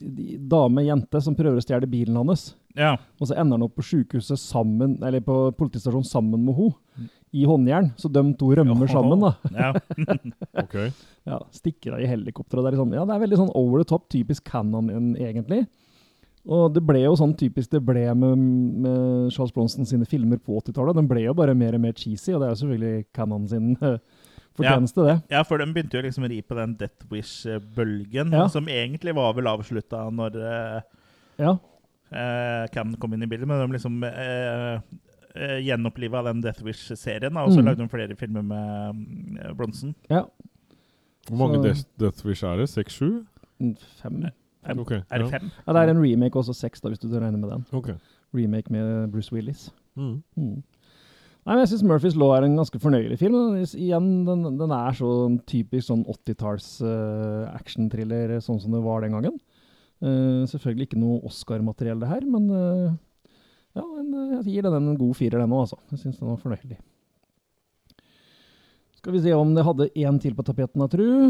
dame, 0.49 0.85
jente, 0.87 1.21
som 1.23 1.35
prøver 1.35 1.59
å 1.59 1.65
stjele 1.65 1.89
bilen 1.91 2.19
hans. 2.21 2.53
Ja. 2.77 2.95
Og 3.19 3.29
så 3.29 3.35
ender 3.35 3.57
han 3.57 3.65
opp 3.65 3.75
på 3.77 3.85
sykehuset 3.85 4.39
sammen, 4.39 4.95
eller 5.03 5.23
på 5.25 5.37
politistasjonen 5.57 6.07
sammen 6.07 6.45
med 6.45 6.57
henne, 6.57 7.09
i 7.33 7.47
håndjern. 7.49 7.89
Så 7.97 8.11
de 8.13 8.21
to 8.37 8.51
rømmer 8.53 8.89
sammen, 8.91 9.25
da. 9.25 9.33
Ja. 9.57 9.71
okay. 10.63 10.91
Ja, 11.25 11.39
stikker 11.55 11.97
av 11.97 12.03
i 12.03 12.09
helikopter. 12.09 12.59
og 12.59 12.67
Det 12.67 12.75
liksom, 12.75 12.93
ja, 12.93 13.05
det 13.09 13.15
er 13.15 13.23
veldig 13.25 13.39
sånn 13.41 13.55
over 13.57 13.81
the 13.81 13.89
top, 13.89 14.05
typisk 14.13 14.45
Cannon 14.47 15.15
egentlig. 15.17 15.63
Og 16.45 16.73
det 16.75 16.81
ble 16.83 16.99
jo 17.05 17.13
sånn 17.15 17.35
typisk 17.39 17.69
det 17.71 17.79
ble 17.87 18.01
med, 18.19 18.37
med 18.83 19.31
Charles 19.31 19.53
Bronson 19.55 19.85
sine 19.87 20.03
filmer 20.05 20.37
på 20.43 20.57
80-tallet. 20.59 20.95
Den 20.97 21.07
ble 21.07 21.21
jo 21.23 21.33
bare 21.33 21.53
mer 21.55 21.73
og 21.77 21.81
mer 21.85 21.93
cheesy, 21.95 22.33
og 22.35 22.41
det 22.41 22.49
er 22.49 22.55
jo 22.55 22.61
selvfølgelig 22.65 23.05
Cannon 23.15 23.45
sin 23.47 23.69
fortjeneste, 23.79 24.01
fortjeneste, 24.59 25.05
det. 25.07 25.15
ja, 25.31 25.43
for 25.47 25.57
de 25.57 25.65
begynte 25.73 25.95
jo 25.97 26.01
liksom 26.03 26.25
å 26.27 26.29
ri 26.29 26.41
på 26.45 26.57
den 26.59 26.75
Death 26.77 27.07
Wish-bølgen, 27.09 28.35
Ja. 28.35 28.47
som 28.51 28.67
egentlig 28.67 29.15
var 29.15 29.31
vel 29.33 29.47
avslutta 29.47 30.03
når 30.13 30.35
uh, 30.43 30.81
Ja, 31.39 31.55
Cam 32.75 32.91
kom 33.01 33.13
inn 33.15 33.23
i 33.23 33.29
bildet, 33.31 33.47
men 33.49 33.57
de 33.63 33.73
liksom 33.73 34.03
uh, 34.03 34.75
uh, 35.33 35.57
gjenoppliva 35.63 36.21
den 36.27 36.43
Death 36.43 36.61
Wish-serien, 36.67 37.33
og 37.39 37.49
så 37.55 37.63
Mm. 37.63 37.65
lagde 37.71 37.81
de 37.81 37.89
flere 37.89 38.15
filmer 38.19 38.43
med 38.43 39.39
eh, 39.41 39.53
Bronson. 39.57 39.95
ja. 40.11 40.25
Hvor 41.31 41.37
mange 41.39 41.55
Så- 41.55 41.63
Death, 41.63 41.83
Death 42.03 42.25
Wish 42.27 42.43
er 42.43 42.57
det? 42.57 42.67
Seks-sju? 42.69 43.23
Fem. 44.03 44.25
Fem. 44.65 44.79
Okay, 44.83 45.01
Er 45.09 45.21
det 45.21 45.29
ja. 45.29 45.39
fem? 45.39 45.51
Ja, 45.67 45.73
det 45.75 45.81
er 45.81 45.93
en 45.93 46.03
remake 46.03 46.39
også, 46.39 46.55
seks, 46.57 46.81
da, 46.81 46.91
hvis 46.91 47.01
du 47.01 47.07
regner 47.11 47.37
med 47.37 47.49
den. 47.51 47.65
Okay. 47.73 47.95
Remake 48.33 48.73
med 48.73 49.11
Bruce 49.11 49.33
Willis. 49.33 49.67
Mm. 49.95 50.23
Mm. 50.35 50.63
Nei, 51.43 51.55
men 51.57 51.59
Jeg 51.59 51.73
syns 51.73 51.83
Murphys 51.83 52.15
Law 52.15 52.31
er 52.31 52.45
en 52.47 52.55
ganske 52.55 52.79
fornøyelig 52.79 53.17
film. 53.19 53.35
Igjen, 53.59 54.11
den, 54.27 54.45
den 54.59 54.71
er 54.71 54.95
så 54.95 55.09
typisk 55.49 55.89
sånn 55.89 56.05
80-talls 56.07 56.69
uh, 56.87 57.49
actionthriller, 57.51 58.37
sånn 58.43 58.61
som 58.63 58.71
det 58.71 58.83
var 58.85 59.03
den 59.03 59.17
gangen. 59.17 59.35
Uh, 60.03 60.47
selvfølgelig 60.47 60.87
ikke 60.87 61.01
noe 61.03 61.19
Oscar-materiell, 61.27 61.99
det 61.99 62.11
her, 62.11 62.23
men 62.31 62.47
uh, 62.47 62.95
ja, 63.73 63.83
en, 63.83 64.09
eh, 64.13 64.33
jeg 64.37 64.55
gir 64.55 64.67
den 64.67 64.75
en 64.77 64.97
god 64.99 65.15
firer, 65.17 65.41
den 65.41 65.53
òg, 65.53 65.65
altså. 65.65 65.79
Jeg 65.91 66.03
syns 66.03 66.19
den 66.19 66.29
var 66.29 66.41
fornøyelig. 66.41 66.77
Skal 69.03 69.17
vi 69.17 69.21
se 69.25 69.33
om 69.35 69.49
det 69.51 69.65
hadde 69.67 69.85
én 69.99 70.17
til 70.23 70.31
på 70.31 70.45
tapeten, 70.47 70.79
jeg 70.79 70.91
tror. 70.93 71.23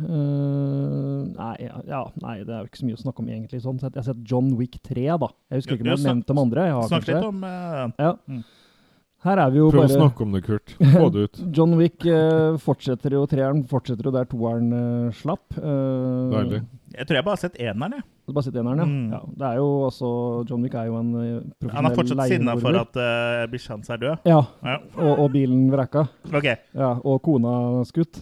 Uh, 0.00 1.26
nei, 1.34 1.56
ja, 1.84 1.98
nei, 2.22 2.38
det 2.40 2.54
er 2.54 2.62
jo 2.62 2.68
ikke 2.70 2.80
så 2.80 2.86
mye 2.88 2.96
å 2.96 3.00
snakke 3.02 3.20
om 3.20 3.26
egentlig. 3.28 3.60
sånn 3.66 3.76
sett. 3.82 3.90
Jeg 3.92 4.00
har 4.00 4.06
sett 4.06 4.22
John 4.30 4.48
Wick 4.56 4.78
3, 4.80 5.04
da. 5.20 5.28
Jeg 5.52 5.60
husker 5.60 5.74
Ja, 5.74 5.76
ikke 5.76 5.84
om 5.84 5.90
jeg 5.90 5.98
har 5.98 6.06
nevnt 6.06 6.30
de 6.30 6.36
andre. 6.40 6.64
Jeg 6.64 6.76
har 6.78 6.88
Snakk 6.88 7.10
litt 7.10 7.26
om 7.28 7.44
uh, 7.44 7.82
Ja. 8.00 8.14
Mm. 8.32 8.40
Her 9.26 9.42
er 9.42 9.52
vi 9.52 9.60
jo 9.60 9.68
Prøv 9.74 9.84
å 9.84 9.92
snakke 9.92 10.24
om 10.24 10.32
det, 10.38 10.42
Kurt. 10.46 10.74
Få 10.78 11.04
det 11.12 11.26
ut. 11.26 11.42
John 11.58 11.76
Wick 11.82 12.08
uh, 12.08 12.56
fortsetter 12.64 13.18
jo, 13.18 13.26
treeren 13.28 13.60
fortsetter 13.68 14.08
jo 14.08 14.14
der 14.16 14.32
toeren 14.32 14.72
slapp. 15.20 15.60
Deilig. 15.60 16.62
Jeg 16.98 17.06
tror 17.06 17.14
jeg 17.18 17.24
bare 17.24 17.36
har 17.36 17.42
sett 17.42 17.58
eneren, 17.62 17.92
jeg. 17.98 18.02
Bare 18.34 18.42
sett 18.44 18.56
eneren, 18.58 18.78
ja. 18.82 18.84
Mm. 18.84 19.10
ja. 19.14 19.20
Det 19.40 19.46
er 19.48 19.56
jo 19.60 19.66
også 19.88 20.08
John 20.50 20.62
Wick 20.66 20.74
er 20.74 20.86
jo 20.90 20.96
en 20.98 21.12
eh, 21.14 21.36
profesjonell 21.60 21.76
Han 21.76 21.86
er 21.86 21.94
fortsatt 21.98 22.32
sinna 22.32 22.56
for 22.58 22.78
at 22.80 22.98
uh, 22.98 23.44
bikkja 23.52 23.70
hans 23.76 23.90
er 23.94 23.96
død. 24.02 24.26
Ja, 24.26 24.40
Ja. 24.66 24.74
og, 24.96 25.12
og 25.24 25.30
bilen 25.32 25.70
vraka. 25.70 26.08
OK. 26.34 26.48
Ja, 26.74 26.90
og 27.04 27.22
kona 27.22 27.84
skutt. 27.88 28.18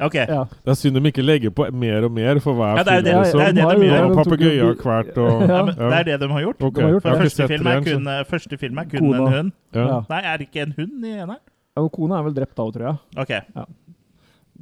ok. 0.00 0.14
Ja. 0.14 0.40
Det 0.64 0.72
er 0.72 0.78
synd 0.80 0.96
de 0.98 1.02
ikke 1.12 1.22
legger 1.22 1.50
på 1.54 1.68
mer 1.72 2.04
og 2.08 2.12
mer 2.16 2.40
for 2.42 2.54
hver 2.58 2.80
Ja, 2.80 2.82
det 2.82 2.92
er 2.92 2.96
film. 2.96 3.04
det- 3.04 3.14
liksom. 3.20 3.38
det 3.38 3.46
er 3.46 3.52
det 3.52 3.54
de 3.54 3.68
har 3.68 3.74
jo- 3.74 3.84
gjør. 3.84 3.94
Ja, 3.94 4.08
tok 4.08 4.16
Papegøyer 4.24 4.74
hvert 4.82 5.18
og 5.24 5.40
Ja. 5.44 5.54
Ja, 5.54 5.62
men 5.64 5.74
Det 5.76 5.98
er 5.98 6.04
det 6.08 6.20
de 6.20 6.28
har 6.32 6.40
gjort. 6.48 6.62
Ok, 6.62 6.74
De 6.74 6.82
har 6.82 6.90
gjort 6.96 7.04
ikke 7.04 7.22
Første 7.24 7.48
film, 7.48 7.66
er 7.66 7.80
kun, 7.84 8.06
eh, 8.08 8.24
første 8.24 8.58
film 8.58 8.78
er 8.78 8.84
kun 8.90 8.98
Kona. 9.00 9.16
en 9.26 9.32
hund. 9.36 9.52
ja. 9.74 9.86
Ja. 9.86 10.00
Nei, 10.10 10.20
er 10.24 10.36
det 10.38 10.48
ikke 10.50 10.62
en 10.66 10.74
hund 10.78 11.04
i 11.04 11.12
eneren? 11.14 11.38
Og 11.76 11.90
kona 11.92 12.18
er 12.18 12.22
vel 12.22 12.34
drept 12.34 12.54
da 12.56 12.62
òg, 12.62 12.72
tror 12.72 12.86
jeg. 12.88 12.96
OK. 13.18 13.66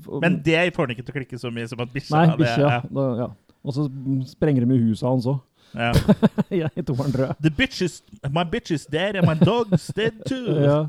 Og- 0.08 0.20
Men 0.22 0.40
det 0.42 0.74
får 0.74 0.86
den 0.88 0.96
ikke 0.96 1.04
til 1.06 1.12
å 1.14 1.18
klikke 1.20 1.38
så 1.38 1.50
mye 1.52 1.68
som 1.68 1.80
at 1.80 1.88
bikkja 1.92 2.16
Nei, 2.16 2.36
bikkja. 2.36 2.82
ja. 3.20 3.26
Og 3.62 3.76
så 3.76 3.86
sprenger 4.30 4.64
de 4.64 4.70
med 4.72 4.82
huset 4.82 5.08
hans 5.08 5.28
òg. 5.30 5.40
Ja. 5.72 5.92
Ja, 6.62 6.68
I 6.76 6.82
toeren, 6.84 7.12
tror 7.14 7.30
jeg. 7.30 7.36
The 7.40 7.52
bitch 7.56 7.82
is, 7.84 8.02
my 8.28 8.44
bitch 8.44 8.72
is 8.74 8.84
dead, 8.86 9.16
and 9.16 9.26
my 9.28 9.36
dog's 9.38 9.88
dead 9.96 10.20
too. 10.28 10.56
Ja. 10.68 10.80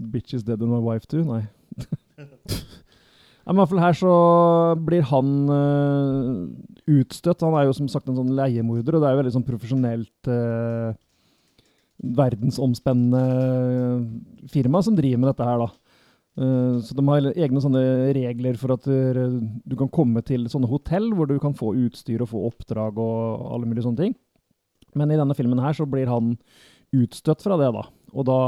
Bitch 0.00 0.34
is 0.34 0.42
dead 0.46 0.62
and 0.62 0.70
my 0.72 0.80
wife 0.80 1.06
too. 1.10 1.24
Nei. 1.26 1.42
Men 3.50 3.56
i 3.56 3.60
hvert 3.64 3.70
fall 3.72 3.82
her 3.82 3.96
så 3.98 4.10
blir 4.86 5.02
han 5.10 5.30
uh, 5.50 6.46
utstøtt. 7.00 7.42
Han 7.42 7.56
er 7.58 7.66
jo 7.66 7.74
som 7.74 7.88
sagt 7.90 8.06
en 8.08 8.18
sånn 8.20 8.36
leiemorder, 8.36 8.94
og 8.94 9.02
det 9.02 9.08
er 9.08 9.14
jo 9.16 9.20
veldig 9.24 9.32
sånn 9.34 9.46
profesjonelt 9.48 10.30
uh, 10.30 10.92
verdensomspennende 12.20 13.24
firma 14.52 14.82
som 14.86 14.94
driver 14.96 15.20
med 15.24 15.32
dette 15.32 15.48
her, 15.48 15.58
da. 15.64 15.68
Eh, 16.38 16.76
så 16.86 16.94
de 16.94 17.04
har 17.08 17.30
egne 17.34 17.62
sånne 17.62 17.82
regler 18.16 18.58
for 18.60 18.76
at 18.76 18.86
du, 18.86 19.38
du 19.66 19.76
kan 19.78 19.90
komme 19.92 20.22
til 20.26 20.46
sånne 20.50 20.70
hotell 20.70 21.10
hvor 21.16 21.30
du 21.30 21.38
kan 21.42 21.56
få 21.56 21.74
utstyr 21.86 22.22
og 22.22 22.30
få 22.32 22.44
oppdrag 22.50 23.00
og 23.02 23.48
alle 23.54 23.70
mulige 23.70 23.86
sånne 23.88 24.04
ting. 24.04 24.18
Men 24.98 25.12
i 25.12 25.18
denne 25.18 25.36
filmen 25.38 25.62
her 25.62 25.76
så 25.76 25.86
blir 25.86 26.10
han 26.10 26.34
utstøtt 26.96 27.42
fra 27.44 27.58
det, 27.60 27.70
da. 27.76 27.84
Og 28.10 28.26
da 28.26 28.38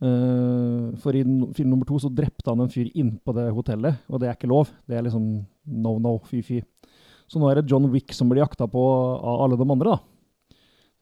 uh, 0.00 0.86
For 1.02 1.16
i 1.16 1.24
film 1.56 1.72
nummer 1.72 1.88
to 1.88 1.98
så 2.00 2.08
drepte 2.12 2.48
han 2.48 2.62
en 2.64 2.72
fyr 2.72 2.88
innpå 2.96 3.34
det 3.36 3.50
hotellet, 3.52 4.00
og 4.08 4.22
det 4.22 4.30
er 4.30 4.38
ikke 4.38 4.50
lov. 4.52 4.72
Det 4.88 4.96
er 4.96 5.04
liksom 5.04 5.26
no, 5.68 5.98
no, 6.00 6.16
fy-fy. 6.28 6.62
Så 7.28 7.40
nå 7.40 7.48
er 7.48 7.60
det 7.60 7.68
John 7.70 7.90
Wick 7.92 8.12
som 8.16 8.32
blir 8.32 8.42
jakta 8.42 8.68
på 8.68 8.82
av 8.82 9.44
alle 9.44 9.60
de 9.60 9.68
andre, 9.68 9.94
da. 9.94 10.11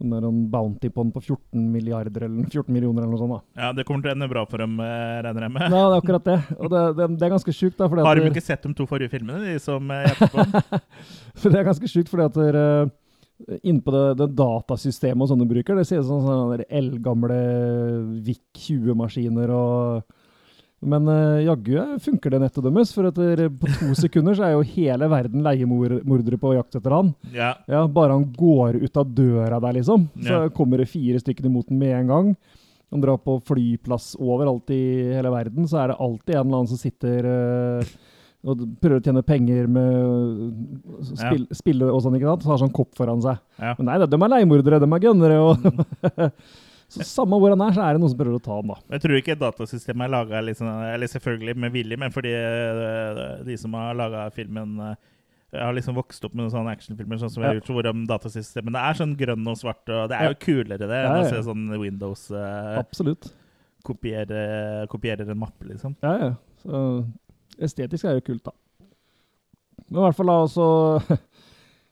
En 0.00 0.38
bounty 0.50 0.88
på 0.88 1.02
den 1.04 1.12
på 1.12 1.20
14 1.20 1.64
milliarder 1.72 2.24
eller 2.26 2.46
14 2.52 2.72
millioner 2.72 3.02
eller 3.04 3.12
noe 3.12 3.20
sånt. 3.20 3.34
da. 3.36 3.62
Ja, 3.66 3.72
Det 3.76 3.84
kommer 3.88 4.02
til 4.06 4.12
å 4.12 4.16
ende 4.16 4.30
bra 4.30 4.46
for 4.48 4.62
dem, 4.64 4.78
eh, 4.80 5.18
regner 5.26 5.46
jeg 5.46 5.54
med. 5.58 5.66
Ja, 5.66 5.82
det 5.84 5.98
er 5.98 6.00
akkurat 6.00 6.30
det. 6.30 6.38
Og 6.58 6.72
det, 6.72 6.84
det, 6.96 7.10
det 7.20 7.26
er 7.28 7.34
ganske 7.36 7.54
sjukt. 7.56 7.76
da. 7.78 7.90
Har 8.06 8.16
de 8.20 8.30
ikke 8.32 8.44
sett 8.44 8.64
de 8.64 8.72
to 8.78 8.86
forrige 8.88 9.12
filmene, 9.12 9.42
de 9.52 9.58
som 9.62 9.92
hjelper 9.92 10.32
på? 10.32 10.80
for 11.40 11.52
det 11.52 11.60
er 11.60 11.68
ganske 11.68 11.90
sjukt 11.92 12.08
fordi 12.12 12.26
at 12.30 12.40
dere, 12.40 12.64
innpå 13.64 13.92
det, 13.94 14.04
det 14.20 14.30
datasystemet 14.36 15.24
og 15.24 15.30
sånne 15.32 15.46
bruker, 15.48 15.78
det 15.78 15.86
ser 15.88 16.02
ut 16.02 16.08
som 16.08 16.24
sånne 16.24 16.66
eldgamle 16.68 17.38
VIC 18.26 18.42
20-maskiner 18.68 19.52
og 19.54 20.02
Men 20.80 21.08
uh, 21.08 21.42
jaggu 21.44 21.98
funker 22.00 22.32
det 22.32 22.38
nettet 22.40 22.64
deres, 22.64 22.92
for 22.96 23.08
etter, 23.10 23.42
på 23.52 23.68
to 23.76 23.90
sekunder 24.00 24.36
så 24.38 24.46
er 24.46 24.54
jo 24.54 24.62
hele 24.72 25.08
verden 25.12 25.44
leiemordere 25.44 26.38
på 26.40 26.54
jakt 26.56 26.78
etter 26.78 26.94
han. 26.96 27.10
Ja. 27.34 27.50
Ja, 27.68 27.82
Bare 27.90 28.16
han 28.16 28.24
går 28.32 28.78
ut 28.80 28.96
av 28.96 29.10
døra 29.12 29.60
der, 29.60 29.76
liksom, 29.76 30.08
så 30.16 30.46
Ja. 30.46 30.54
kommer 30.56 30.80
det 30.80 30.88
fire 30.88 31.20
stykker 31.20 31.50
imot 31.50 31.68
den 31.68 31.78
med 31.82 31.92
en 31.98 32.14
gang. 32.14 32.30
Han 32.90 33.02
drar 33.04 33.20
på 33.22 33.36
flyplass 33.46 34.14
overalt 34.18 34.72
i 34.74 34.80
hele 35.14 35.30
verden, 35.30 35.68
så 35.68 35.82
er 35.84 35.92
det 35.92 36.00
alltid 36.00 36.34
en 36.34 36.40
eller 36.46 36.56
annen 36.62 36.72
som 36.72 36.80
sitter 36.80 37.28
uh, 37.28 37.92
og 38.40 38.64
prøver 38.80 39.02
å 39.02 39.04
tjene 39.04 39.22
penger 39.22 39.68
med 39.68 40.00
å 40.00 41.12
ja. 41.12 41.36
spille 41.52 41.90
og 41.92 42.00
sånn, 42.00 42.16
ikke 42.16 42.30
sant? 42.32 42.46
Så 42.46 42.54
har 42.54 42.62
sånn 42.62 42.72
kopp 42.72 42.96
foran 42.96 43.20
seg. 43.20 43.36
Ja. 43.60 43.74
Men 43.76 43.90
nei, 43.90 44.00
de 44.00 44.16
er 44.16 44.32
leiemordere, 44.32 44.80
de 44.80 44.88
er 44.88 45.04
gunnere, 45.04 45.38
og 45.44 45.60
Så 46.90 47.06
samme 47.06 47.38
hvor 47.38 47.52
han 47.54 47.62
er, 47.62 47.74
så 47.76 47.84
er 47.86 47.94
det 47.94 48.02
noen 48.02 48.10
som 48.10 48.18
prøver 48.18 48.40
å 48.40 48.42
ta 48.42 48.56
han, 48.58 48.72
da. 48.72 48.76
Jeg 48.96 49.04
tror 49.04 49.20
ikke 49.20 49.38
datasystemet 49.38 50.06
er 50.08 50.12
laga 50.16 50.42
liksom, 50.42 50.70
eller 50.90 51.10
selvfølgelig 51.12 51.54
med 51.62 51.74
vilje, 51.76 51.98
men 52.02 52.14
fordi 52.14 52.32
eh, 52.34 53.22
de 53.46 53.58
som 53.60 53.76
har 53.78 53.94
laga 53.98 54.26
filmen 54.34 54.74
jeg 55.50 55.64
har 55.66 55.74
liksom 55.74 55.96
vokst 55.98 56.24
opp 56.26 56.34
med 56.36 56.44
noen 56.44 56.52
sånne 56.52 56.72
actionfilmer 56.76 57.18
sånn 57.18 57.30
som 57.32 57.42
jeg 57.42 57.50
har 57.50 57.56
gjort, 57.58 57.70
hvor 57.74 57.86
datasystemene 58.12 58.82
er 58.86 58.98
sånn 59.00 59.16
grønn 59.18 59.48
og 59.50 59.56
svart. 59.58 59.82
og 59.90 60.10
Det 60.12 60.18
er 60.18 60.30
jo 60.30 60.36
kulere 60.44 60.86
det 60.86 61.00
enn 61.00 61.16
å 61.24 61.24
se 61.26 61.40
sånn 61.48 61.64
Windows 61.74 62.28
eh, 62.30 62.76
Absolutt. 62.78 63.32
kopiere, 63.86 64.44
kopiere, 64.92 65.26
en 65.26 65.40
mappe, 65.40 65.66
liksom. 65.72 65.96
Ja, 66.06 66.12
ja. 66.22 66.30
Så 66.62 66.84
estetisk 67.66 68.06
er 68.06 68.20
jo 68.20 68.26
kult, 68.30 68.44
da. 68.46 68.54
Men 69.88 69.98
i 69.98 70.04
hvert 70.04 70.18
fall 70.20 70.30
da, 70.30 70.38
så 70.54 70.68
eh, 71.00 71.24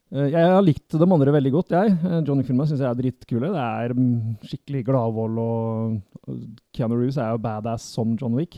Jeg 0.09 0.41
har 0.41 0.63
likt 0.65 0.95
de 0.97 1.05
andre 1.05 1.33
veldig 1.35 1.51
godt, 1.53 1.75
jeg. 1.77 1.97
Eh, 2.01 2.21
Johnny 2.25 2.45
Filma 2.47 2.65
syns 2.69 2.81
jeg 2.81 2.89
er 2.89 2.97
dritkule. 2.97 3.51
Det 3.53 3.65
er 3.65 3.93
mm, 3.93 4.39
skikkelig 4.49 4.87
gladvold, 4.87 5.41
og 5.43 6.39
Keanu 6.73 6.97
Reeves 6.97 7.19
er 7.21 7.35
jo 7.35 7.43
badass 7.45 7.91
som 7.93 8.15
John 8.17 8.39
Wick. 8.39 8.57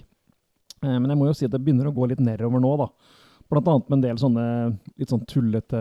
Eh, 0.78 0.94
Men 0.94 1.10
jeg 1.10 1.18
må 1.18 1.26
jo 1.26 1.34
si 1.34 1.48
at 1.48 1.56
det 1.56 1.62
begynner 1.64 1.90
å 1.90 1.94
gå 1.96 2.06
litt 2.12 2.22
nedover 2.22 2.62
nå, 2.62 2.76
da. 2.84 2.86
Blant 3.50 3.66
annet 3.72 3.90
med 3.90 3.98
en 3.98 4.04
del 4.04 4.20
sånne 4.22 4.44
litt 4.94 5.10
sånn 5.10 5.26
tullete 5.26 5.78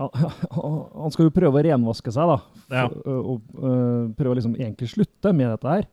ja, 0.00 0.06
Han 1.02 1.12
skal 1.12 1.26
jo 1.26 1.34
prøve 1.36 1.60
å 1.60 1.64
renvaske 1.66 2.14
seg, 2.14 2.32
da. 2.32 2.38
Ja. 2.72 2.86
Og, 2.88 3.42
prøve 4.16 4.32
å 4.32 4.38
liksom 4.38 4.56
egentlig 4.56 4.88
slutte 4.94 5.34
med 5.36 5.52
dette 5.52 5.76
her. 5.76 5.86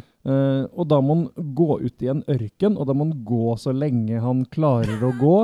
Eh, 0.20 0.66
og 0.76 0.84
da 0.84 0.98
må 1.00 1.14
han 1.14 1.52
gå 1.56 1.78
ut 1.80 2.02
i 2.04 2.10
en 2.12 2.18
ørken, 2.28 2.74
og 2.76 2.84
da 2.90 2.92
må 2.92 3.06
han 3.06 3.22
gå 3.24 3.54
så 3.56 3.72
lenge 3.72 4.18
han 4.20 4.42
klarer 4.52 5.00
å 5.08 5.14
gå. 5.16 5.36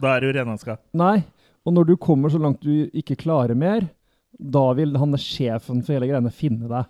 Da 0.00 0.14
er 0.16 0.22
det 0.24 0.30
jo 0.30 0.36
renhanska. 0.38 0.78
Nei, 0.96 1.18
og 1.66 1.74
når 1.76 1.90
du 1.90 1.96
kommer 2.00 2.32
så 2.32 2.40
langt 2.40 2.62
du 2.64 2.88
ikke 2.96 3.18
klarer 3.20 3.56
mer, 3.58 3.88
da 4.40 4.70
vil 4.78 4.94
han 4.96 5.16
sjefen 5.20 5.82
for 5.84 5.96
hele 5.96 6.08
greiene 6.08 6.32
finne 6.32 6.70
deg. 6.70 6.88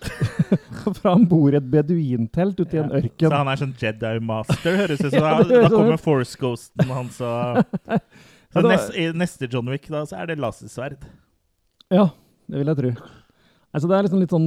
For 0.00 1.04
han 1.04 1.26
bor 1.28 1.52
i 1.52 1.58
et 1.58 1.66
beduintelt 1.72 2.60
ute 2.60 2.76
i 2.76 2.80
en 2.80 2.92
ørken. 2.96 3.28
Så 3.28 3.36
han 3.36 3.50
er 3.52 3.60
sånn 3.60 3.74
Jedi 3.80 4.12
master, 4.24 4.78
høres 4.82 5.00
det 5.02 5.10
ut 5.10 5.16
som. 5.16 5.24
Ja, 5.28 5.38
Da, 5.42 5.48
da 5.48 5.68
sånn 5.68 5.76
kommer 5.76 6.00
Force 6.00 6.40
Ghosten 6.40 6.92
hans 6.92 7.20
og 7.20 7.60
så 8.54 8.64
neste, 8.64 8.94
I 8.96 9.10
neste 9.16 9.48
John 9.52 9.68
Wick 9.72 9.88
da, 9.92 10.04
så 10.08 10.20
er 10.22 10.30
det 10.32 10.38
lasersverd. 10.40 11.04
Ja, 11.92 12.08
det 12.50 12.62
vil 12.62 12.72
jeg 12.72 12.80
tro. 12.80 12.92
Altså, 13.70 13.86
det 13.86 13.94
er 13.96 14.02
liksom 14.02 14.18
litt 14.18 14.32
sånn 14.34 14.46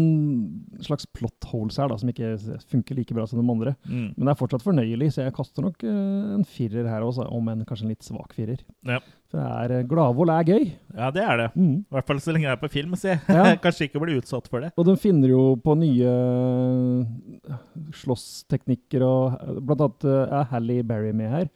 slags 0.83 1.05
plot 1.15 1.45
holes 1.47 1.77
her 1.79 1.87
da, 1.87 1.95
som 1.95 2.09
ikke 2.11 2.33
funker 2.67 2.97
like 2.97 3.15
bra 3.15 3.23
som 3.29 3.39
de 3.39 3.45
andre. 3.53 3.71
Mm. 3.87 4.09
Men 4.17 4.25
det 4.27 4.31
er 4.33 4.39
fortsatt 4.41 4.65
fornøyelig, 4.65 5.13
så 5.15 5.23
jeg 5.23 5.35
kaster 5.37 5.63
nok 5.63 5.83
uh, 5.87 6.33
en 6.35 6.43
firer 6.43 6.89
her 6.91 7.05
også, 7.07 7.29
om 7.31 7.47
en 7.53 7.63
kanskje 7.69 7.85
en 7.87 7.93
litt 7.93 8.03
svak 8.03 8.35
firer. 8.35 8.59
Ja. 8.83 8.97
For 9.31 9.39
det 9.39 9.45
er, 9.47 9.71
eh, 9.79 9.85
gladvold 9.89 10.29
er 10.29 10.43
gøy. 10.51 10.65
ja, 10.97 11.07
det 11.15 11.23
er 11.23 11.37
det. 11.39 11.47
Mm. 11.55 11.77
I 11.87 11.95
hvert 11.95 12.09
fall 12.11 12.19
så 12.21 12.35
lenge 12.35 12.45
jeg 12.49 12.57
er 12.57 12.61
på 12.61 12.69
film. 12.75 12.97
Så 12.99 13.13
jeg 13.13 13.21
Ja. 13.31 13.45
kanskje 13.63 13.87
ikke 13.87 14.03
blir 14.03 14.19
utsatt 14.19 14.49
for 14.51 14.59
det. 14.61 14.73
Og 14.77 14.85
de 14.91 14.97
finner 14.99 15.31
jo 15.31 15.45
på 15.63 15.73
nye 15.79 16.11
eh, 16.11 17.55
slåssteknikker, 18.03 19.07
og 19.07 19.39
blant 19.63 19.87
annet 19.87 20.09
er 20.11 20.49
Hally 20.51 20.81
Berry 20.83 21.15
med 21.15 21.31
her. 21.31 21.49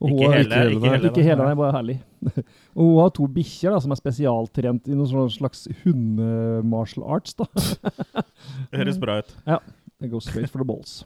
Og 0.00 0.10
Ikke 0.10 0.26
hun 0.26 0.32
har- 0.32 0.36
hele, 0.42 0.56
ikke 0.76 0.90
hele, 0.92 1.08
Ikke 1.08 1.22
hele, 1.24 1.44
nei, 1.46 1.54
bare 1.56 1.72
herlig. 1.72 1.94
og 2.76 2.82
hun 2.84 2.98
har 3.00 3.10
to 3.16 3.26
bikkjer 3.32 3.78
som 3.80 3.94
er 3.94 3.96
spesialtrent 4.00 4.88
i 4.90 4.96
noen 4.96 5.08
sånn 5.08 5.30
slags 5.32 5.62
hunde-martial 5.84 7.06
arts. 7.16 7.32
da. 7.38 7.46
Det 8.70 8.80
høres 8.82 8.98
bra 9.00 9.18
ut. 9.22 9.32
Ja. 9.48 9.58
Det 9.96 10.10
går 10.12 10.20
straight 10.26 10.50
for 10.52 10.60
the 10.60 10.68
balls. 10.68 10.98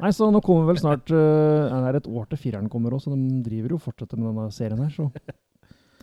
Nei, 0.00 0.10
så 0.16 0.26
nå 0.32 0.40
kommer 0.42 0.64
vel 0.70 0.78
snart 0.80 1.10
uh, 1.12 1.68
Det 1.68 1.88
er 1.92 1.98
et 2.00 2.06
år 2.08 2.24
til 2.32 2.38
fireren 2.40 2.70
kommer 2.72 2.94
òg, 2.96 3.02
så 3.04 3.12
de 3.14 3.42
driver 3.46 3.76
jo 3.76 3.78
fortsetter 3.84 4.18
med 4.18 4.30
denne 4.32 4.46
serien 4.56 4.80
her, 4.80 4.90
så 4.94 5.10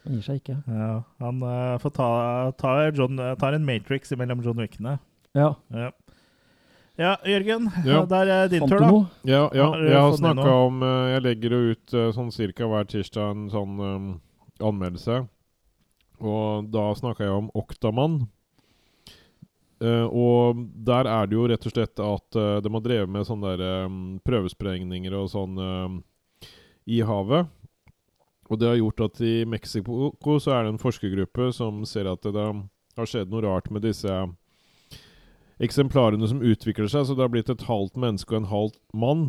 han 0.05 0.13
gir 0.15 0.23
seg 0.23 0.39
ikke. 0.39 0.55
Ja, 0.71 0.91
han 1.19 1.41
uh, 1.43 1.75
får 1.81 1.95
ta, 1.97 2.09
ta 2.61 2.75
John, 2.95 3.17
eh, 3.19 3.33
tar 3.41 3.57
en 3.57 3.65
Matrix 3.67 4.13
mellom 4.15 4.43
John 4.45 4.61
Wickene. 4.61 4.99
Ja, 5.35 5.55
Ja. 5.73 5.89
Ja, 6.97 7.15
Jørgen. 7.25 7.69
Ja. 7.85 8.03
Der 8.09 8.31
er 8.33 8.51
din 8.51 8.63
fant 8.63 8.71
tur, 8.73 8.83
da. 8.83 9.01
Ja, 9.29 9.43
ja 9.55 9.67
jeg 9.85 9.97
har 9.97 10.15
snakka 10.17 10.53
om 10.67 10.81
eh, 10.83 11.09
Jeg 11.13 11.25
legger 11.25 11.55
jo 11.55 11.59
ut 11.73 11.93
eh, 11.93 12.07
sånn 12.15 12.31
cirka 12.33 12.69
hver 12.69 12.87
tirsdag 12.89 13.35
en 13.35 13.49
sånn 13.53 13.77
um, 13.79 14.07
anmeldelse. 14.59 15.21
Og 16.17 16.71
da 16.73 16.89
snakka 16.97 17.27
jeg 17.27 17.35
om 17.35 17.51
Oktamann. 17.57 18.25
Uh, 19.77 20.09
og 20.09 20.63
der 20.87 21.05
er 21.05 21.27
det 21.29 21.37
jo 21.37 21.43
rett 21.51 21.65
og 21.69 21.73
slett 21.75 22.01
at 22.01 22.37
uh, 22.39 22.57
de 22.65 22.71
har 22.73 22.81
drevet 22.81 23.11
med 23.13 23.27
sånne 23.27 23.51
der, 23.59 23.85
um, 23.85 23.99
prøvesprengninger 24.25 25.13
og 25.13 25.29
sånn 25.29 25.61
uh, 25.61 26.47
i 26.89 27.03
havet. 27.05 27.51
Og 28.49 28.57
det 28.57 28.71
har 28.71 28.79
gjort 28.79 29.03
at 29.05 29.21
i 29.21 29.35
Mexico 29.45 30.39
så 30.41 30.55
er 30.55 30.65
det 30.65 30.73
en 30.73 30.81
forskergruppe 30.81 31.51
som 31.53 31.83
ser 31.85 32.09
at 32.09 32.25
det 32.25 32.33
det 32.33 32.47
har 32.97 33.09
skjedd 33.09 33.29
noe 33.29 33.43
rart 33.45 33.69
med 33.69 33.83
disse 33.85 34.09
eksemplarene 35.63 36.27
som 36.29 36.41
utvikler 36.45 36.89
seg, 36.91 37.07
så 37.07 37.15
det 37.17 37.23
har 37.25 37.33
blitt 37.33 37.49
et 37.49 37.67
halvt 37.67 37.97
menneske 37.99 38.33
og 38.35 38.41
en 38.43 38.49
halvt 38.51 38.79
mann. 38.93 39.23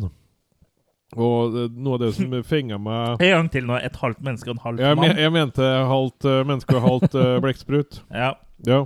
Og 1.17 1.55
eh, 1.57 1.69
noe 1.73 1.97
av 1.97 2.03
det 2.03 2.11
som 2.19 2.33
fenga 2.51 2.77
meg 2.77 3.23
En 3.25 3.31
gang 3.33 3.47
til 3.49 3.65
nå. 3.65 3.79
Et 3.81 3.95
halvt 3.97 4.19
menneske 4.25 4.51
og 4.51 4.59
en 4.59 4.65
halv 4.67 4.83
jeg, 4.83 4.97
men, 4.99 5.07
mann. 5.07 5.21
jeg 5.23 5.33
mente 5.33 5.69
halvt 5.89 6.27
eh, 6.29 6.41
menneske 6.45 6.75
og 6.77 6.85
halvt 6.85 7.17
uh, 7.17 7.29
blekksprut. 7.45 8.01
Ja. 8.13 8.35
Ja. 8.67 8.83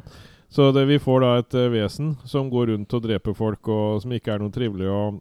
Så 0.53 0.69
det, 0.71 0.85
vi 0.87 0.99
får 1.01 1.23
da 1.23 1.31
et 1.41 1.55
vesen 1.73 2.13
som 2.29 2.51
går 2.53 2.69
rundt 2.69 2.93
og 2.93 3.03
dreper 3.03 3.33
folk, 3.35 3.67
og 3.73 4.03
som 4.03 4.13
ikke 4.13 4.35
er 4.35 4.43
noe 4.43 4.53
trivelig. 4.53 4.85
Og 4.87 5.17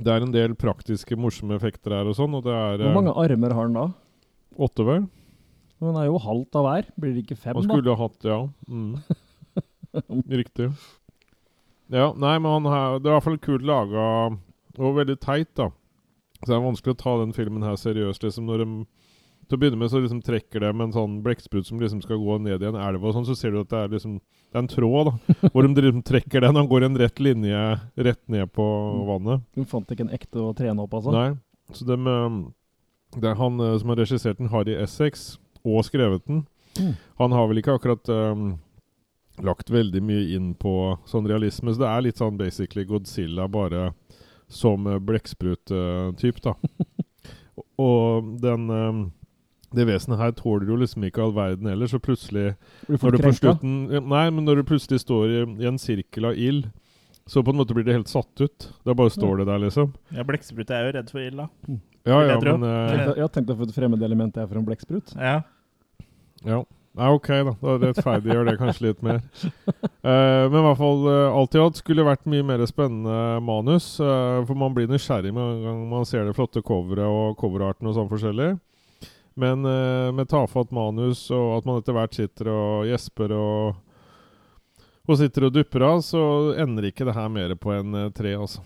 det 0.00 0.14
er 0.14 0.24
en 0.24 0.32
del 0.32 0.54
praktiske, 0.56 1.18
morsomme 1.20 1.58
effekter 1.58 1.92
her 1.92 2.08
og 2.08 2.16
sånn, 2.16 2.34
og 2.38 2.46
det 2.46 2.54
er 2.56 2.80
Hvor 2.86 2.96
mange 2.96 3.12
armer 3.20 3.52
har 3.52 3.68
han 3.68 3.76
da? 3.76 3.86
åtte, 4.58 4.86
vel? 4.88 5.04
Han 5.84 5.98
er 6.00 6.08
jo 6.08 6.18
halvt 6.24 6.56
av 6.58 6.64
hver. 6.66 6.88
Blir 6.98 7.12
det 7.14 7.26
ikke 7.26 7.36
fem, 7.38 7.54
Han 7.54 7.66
da? 7.68 7.76
skulle 7.76 7.94
ha 7.94 8.06
hatt 8.08 8.26
Ja. 8.26 8.38
Mm. 8.66 8.96
Riktig. 10.40 10.72
Ja, 11.88 12.12
nei, 12.16 12.36
men 12.38 12.52
han 12.52 12.68
har, 12.68 12.98
det 13.00 13.08
er 13.08 13.14
i 13.14 13.16
hvert 13.16 13.26
fall 13.26 13.42
kult 13.42 13.64
laga, 13.66 14.06
og 14.78 14.96
veldig 14.98 15.16
teit, 15.22 15.50
da. 15.56 15.70
Så 16.42 16.50
det 16.50 16.56
er 16.58 16.64
vanskelig 16.64 16.94
å 16.94 17.00
ta 17.00 17.14
den 17.22 17.34
filmen 17.34 17.64
her 17.66 17.78
seriøst. 17.80 18.22
liksom 18.22 18.46
Når 18.46 18.62
de 18.62 18.68
Til 19.48 19.56
å 19.56 19.60
begynne 19.62 19.78
med 19.80 19.88
så 19.88 19.98
liksom 20.02 20.20
trekker 20.22 20.60
de 20.60 20.68
en 20.70 20.92
sånn 20.92 21.14
blekksprut 21.24 21.66
som 21.66 21.80
liksom 21.80 22.02
skal 22.04 22.20
gå 22.20 22.36
ned 22.44 22.62
i 22.62 22.68
en 22.68 22.76
elv, 22.76 23.02
og 23.02 23.14
sånn, 23.16 23.24
så 23.24 23.34
ser 23.34 23.54
du 23.54 23.62
at 23.62 23.70
det 23.72 23.78
er 23.80 23.94
liksom 23.94 24.18
Det 24.20 24.54
er 24.58 24.62
en 24.62 24.68
tråd, 24.68 25.08
da. 25.08 25.34
Hvor 25.54 25.64
de 25.64 25.82
liksom 25.82 26.04
trekker 26.04 26.44
den, 26.44 26.56
han 26.60 26.68
går 26.68 26.84
en 26.86 27.00
rett 27.00 27.18
linje 27.20 27.62
rett 27.96 28.22
ned 28.28 28.52
på 28.52 28.66
vannet. 29.08 29.42
Du 29.56 29.64
fant 29.64 29.88
ikke 29.88 30.06
en 30.06 30.14
ekte 30.14 30.44
å 30.44 30.52
trene 30.56 30.84
opp, 30.84 30.94
altså? 31.00 31.12
Nei. 31.16 31.32
Så 31.72 31.88
dem, 31.88 32.06
eh, 32.08 32.38
det 33.16 33.32
er 33.32 33.40
han 33.40 33.60
eh, 33.60 33.74
som 33.80 33.92
har 33.92 34.00
regissert 34.00 34.38
den, 34.38 34.52
Harry 34.52 34.76
Essex, 34.76 35.38
og 35.64 35.84
skrevet 35.88 36.24
den. 36.28 36.44
Mm. 36.78 36.94
Han 37.18 37.34
har 37.34 37.48
vel 37.50 37.60
ikke 37.60 37.74
akkurat 37.76 38.08
um, 38.08 38.58
lagt 39.44 39.70
veldig 39.70 40.02
mye 40.02 40.24
inn 40.36 40.52
på 40.58 40.72
sånn 41.08 41.28
realisme, 41.28 41.72
så 41.74 41.84
det 41.84 41.90
er 41.90 42.04
litt 42.06 42.20
sånn 42.20 42.38
basically 42.40 42.86
Godzilla, 42.88 43.48
bare 43.50 43.92
som 44.48 44.86
uh, 44.88 44.98
blekksprut-type, 44.98 46.42
da. 46.44 46.54
og 47.88 48.28
den 48.42 48.70
eh, 48.72 49.00
Det 49.76 49.84
vesenet 49.84 50.18
her 50.18 50.30
tåler 50.32 50.70
jo 50.70 50.78
liksom 50.80 51.04
ikke 51.04 51.20
all 51.22 51.34
verden 51.36 51.68
heller, 51.68 51.90
så 51.90 52.00
plutselig 52.00 52.54
når 52.88 53.18
du 53.18 53.32
slutten 53.36 53.74
Nei, 53.92 54.24
men 54.32 54.46
når 54.46 54.62
du 54.62 54.68
plutselig 54.70 55.02
står 55.04 55.34
i, 55.34 55.42
i 55.60 55.68
en 55.68 55.78
sirkel 55.78 56.30
av 56.30 56.38
ild, 56.38 56.70
så 57.28 57.42
på 57.44 57.52
en 57.52 57.60
måte 57.60 57.76
blir 57.76 57.84
det 57.84 57.92
helt 57.92 58.08
satt 58.08 58.40
ut. 58.40 58.70
Da 58.88 58.94
bare 58.96 59.12
står 59.12 59.42
det 59.42 59.50
der, 59.50 59.60
liksom. 59.66 59.92
Ja, 60.16 60.24
Blekksprut 60.24 60.70
er 60.72 60.86
jo 60.86 60.94
redd 60.96 61.12
for 61.12 61.20
ild, 61.20 61.42
da. 61.42 61.76
Ja, 62.08 62.22
ja, 62.24 62.38
men 62.40 62.64
Uh, 62.64 63.12
Jeg 63.12 63.20
har 63.20 63.32
tenkt 63.34 63.52
å 63.52 63.58
få 63.58 63.68
et 63.68 63.74
fremmed 63.76 64.02
element 64.02 64.38
jeg 64.40 64.48
for 64.48 64.60
en 64.60 64.64
blekksprut. 64.64 65.12
Ja. 65.20 65.42
Ja. 66.48 66.62
Nei, 66.96 67.08
ok, 67.14 67.28
da. 67.28 67.52
Da 67.60 67.74
rettferdiggjør 67.82 68.48
det 68.48 68.54
kanskje 68.58 68.86
litt 68.88 69.02
mer. 69.06 69.20
Uh, 70.02 70.48
men 70.48 70.56
i 70.58 70.64
hvert 70.64 70.80
fall, 70.80 71.02
uh, 71.06 71.36
alt 71.36 71.54
i 71.54 71.60
alt 71.62 71.78
skulle 71.78 72.06
vært 72.06 72.26
mye 72.30 72.46
mer 72.46 72.64
spennende 72.66 73.38
manus. 73.44 73.90
Uh, 74.00 74.40
for 74.48 74.58
man 74.58 74.74
blir 74.74 74.88
nysgjerrig 74.90 75.34
med 75.34 75.52
en 75.52 75.66
gang 75.66 75.84
man 75.92 76.08
ser 76.08 76.26
det 76.26 76.34
flotte 76.38 76.62
coveret 76.66 77.06
og 77.06 77.36
coverarten 77.38 77.90
og 77.90 77.94
sånn 77.98 78.10
forskjellig. 78.10 78.54
Men 79.38 79.62
med 79.62 80.26
tafatt 80.26 80.72
manus 80.74 81.28
og 81.30 81.60
at 81.60 81.66
man 81.68 81.76
etter 81.78 81.94
hvert 81.94 82.16
sitter 82.16 82.48
og 82.50 82.88
gjesper 82.88 83.30
og 83.36 83.76
og 85.08 85.16
sitter 85.16 85.46
og 85.46 85.54
dupper 85.54 85.84
av, 85.86 86.02
så 86.04 86.20
ender 86.60 86.90
ikke 86.90 87.06
det 87.08 87.14
her 87.16 87.30
mer 87.32 87.54
på 87.56 87.70
en 87.72 87.94
tre, 88.12 88.34
altså. 88.36 88.60